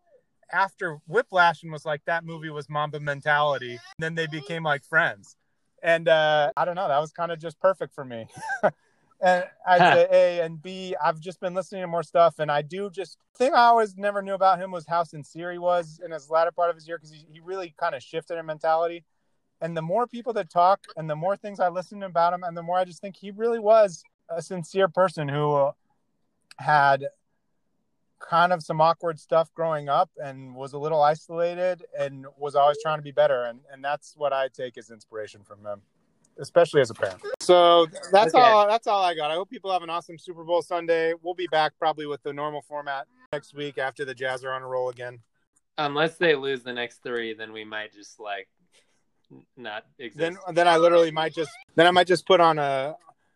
after 0.52 1.00
Whiplash 1.08 1.64
and 1.64 1.72
was 1.72 1.86
like, 1.86 2.02
that 2.06 2.24
movie 2.26 2.50
was 2.50 2.70
Mamba 2.70 3.00
mentality. 3.00 3.72
And 3.72 4.00
then 4.00 4.16
they 4.16 4.28
became 4.28 4.64
like 4.64 4.84
friends. 4.84 5.36
And 5.84 6.08
uh, 6.08 6.52
I 6.58 6.66
don't 6.66 6.76
know, 6.76 6.88
that 6.88 7.00
was 7.00 7.12
kind 7.12 7.32
of 7.32 7.40
just 7.40 7.60
perfect 7.60 7.94
for 7.94 8.06
me. 8.06 8.28
and 9.20 9.46
I'd 9.66 9.94
say 9.94 10.08
A 10.12 10.46
and 10.46 10.62
B. 10.62 10.96
I've 11.04 11.20
just 11.20 11.40
been 11.40 11.54
listening 11.54 11.82
to 11.82 11.88
more 11.88 12.04
stuff, 12.04 12.40
and 12.40 12.52
I 12.52 12.62
do 12.62 12.90
just 12.90 13.18
thing 13.36 13.54
I 13.54 13.66
always 13.66 13.98
never 13.98 14.22
knew 14.22 14.34
about 14.34 14.60
him 14.60 14.72
was 14.72 14.86
how 14.88 15.04
sincere 15.04 15.52
he 15.52 15.58
was 15.58 16.00
in 16.04 16.12
his 16.12 16.30
latter 16.30 16.52
part 16.52 16.70
of 16.70 16.76
his 16.76 16.88
year 16.88 16.98
because 16.98 17.12
he, 17.12 17.26
he 17.32 17.40
really 17.40 17.74
kind 17.80 17.96
of 17.96 18.04
shifted 18.04 18.38
in 18.38 18.46
mentality. 18.46 19.04
And 19.60 19.76
the 19.76 19.82
more 19.82 20.06
people 20.06 20.34
that 20.34 20.52
talk, 20.52 20.82
and 20.96 21.10
the 21.10 21.16
more 21.16 21.36
things 21.36 21.60
I 21.60 21.70
listen 21.70 22.04
about 22.04 22.34
him, 22.34 22.44
and 22.44 22.56
the 22.56 22.62
more 22.62 22.78
I 22.78 22.86
just 22.86 23.02
think 23.02 23.16
he 23.16 23.32
really 23.32 23.60
was 23.60 24.04
a 24.30 24.42
sincere 24.42 24.88
person 24.88 25.28
who 25.28 25.72
had 26.58 27.06
kind 28.20 28.52
of 28.52 28.64
some 28.64 28.82
awkward 28.82 29.20
stuff 29.20 29.54
growing 29.54 29.90
up 29.90 30.10
and 30.24 30.56
was 30.56 30.74
a 30.74 30.78
little 30.78 31.02
isolated 31.02 31.84
and 31.98 32.26
was 32.38 32.56
always 32.56 32.78
trying 32.82 32.98
to 32.98 33.04
be 33.04 33.12
better 33.12 33.44
and 33.44 33.60
and 33.72 33.84
that's 33.84 34.16
what 34.18 34.34
I 34.34 34.48
take 34.48 34.76
as 34.78 34.90
inspiration 34.90 35.44
from 35.44 35.64
him 35.64 35.82
especially 36.40 36.82
as 36.82 36.90
a 36.90 36.94
parent. 36.94 37.22
So 37.40 37.88
that's 38.12 38.34
okay. 38.34 38.44
all. 38.44 38.68
That's 38.68 38.88
all 38.88 39.04
I 39.04 39.16
got. 39.16 39.32
I 39.32 39.36
hope 39.36 39.50
people 39.50 39.72
have 39.72 39.84
an 39.84 39.90
awesome 39.90 40.18
Super 40.18 40.44
Bowl 40.44 40.62
Sunday. 40.62 41.14
We'll 41.22 41.34
be 41.34 41.48
back 41.48 41.74
probably 41.80 42.06
with 42.06 42.22
the 42.24 42.34
normal 42.34 42.62
format 42.62 43.08
next 43.34 43.54
week 43.54 43.78
after 43.78 44.06
the 44.06 44.14
Jazz 44.14 44.44
are 44.44 44.52
on 44.52 44.62
a 44.62 44.68
roll 44.68 44.90
again. 44.90 45.20
Unless 45.78 46.18
they 46.18 46.36
lose 46.36 46.64
the 46.64 46.74
next 46.74 47.04
three, 47.04 47.34
then 47.34 47.54
we 47.54 47.64
might 47.64 47.94
just 47.94 48.20
like 48.20 48.48
not 49.56 49.86
exist. 50.00 50.18
Then, 50.18 50.56
then 50.56 50.68
I 50.68 50.78
literally 50.78 51.12
might 51.12 51.34
just 51.34 51.52
then 51.76 51.88
I 51.88 51.92
might 51.92 52.08
just 52.08 52.26
put 52.26 52.40
on 52.40 52.58
a 52.58 52.96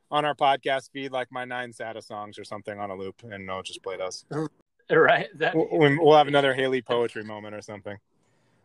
on 0.09 0.25
our 0.25 0.35
podcast 0.35 0.91
feed 0.91 1.11
like 1.11 1.31
my 1.31 1.45
nine 1.45 1.71
Sada 1.71 2.01
songs 2.01 2.37
or 2.37 2.43
something 2.43 2.77
on 2.79 2.89
a 2.89 2.95
loop, 2.95 3.23
and 3.23 3.49
I'll 3.49 3.63
just 3.63 3.81
play 3.83 3.97
those. 3.97 4.25
Right. 4.89 5.27
That... 5.35 5.55
We'll, 5.55 5.69
we'll 5.71 6.17
have 6.17 6.27
another 6.27 6.53
Haley 6.53 6.81
poetry 6.81 7.23
moment 7.23 7.55
or 7.55 7.61
something. 7.61 7.97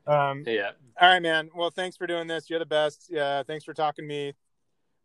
Um, 0.07 0.45
yeah. 0.47 0.71
All 1.01 1.09
right, 1.09 1.21
man. 1.21 1.51
Well, 1.55 1.71
thanks 1.71 1.97
for 1.97 2.07
doing 2.07 2.27
this. 2.27 2.49
You're 2.49 2.59
the 2.59 2.67
best. 2.67 3.09
Yeah. 3.11 3.43
Thanks 3.43 3.65
for 3.65 3.75
talking 3.75 4.05
to 4.05 4.09
me 4.09 4.35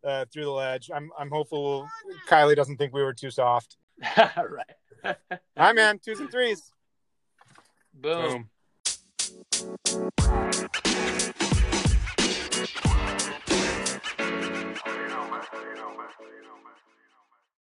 uh, 0.04 0.24
through 0.32 0.44
the 0.44 0.50
ledge. 0.50 0.90
I'm 0.94 1.10
I'm 1.18 1.30
hopeful 1.30 1.88
Kylie 2.28 2.56
doesn't 2.56 2.76
think 2.76 2.92
we 2.92 3.02
were 3.02 3.14
too 3.14 3.30
soft. 3.30 3.76
right. 4.16 4.36
All 5.04 5.14
right, 5.56 5.74
man. 5.74 5.98
Twos 5.98 6.20
and 6.20 6.30
threes. 6.30 6.72
Boom. 7.94 8.30
Boom. 8.30 8.48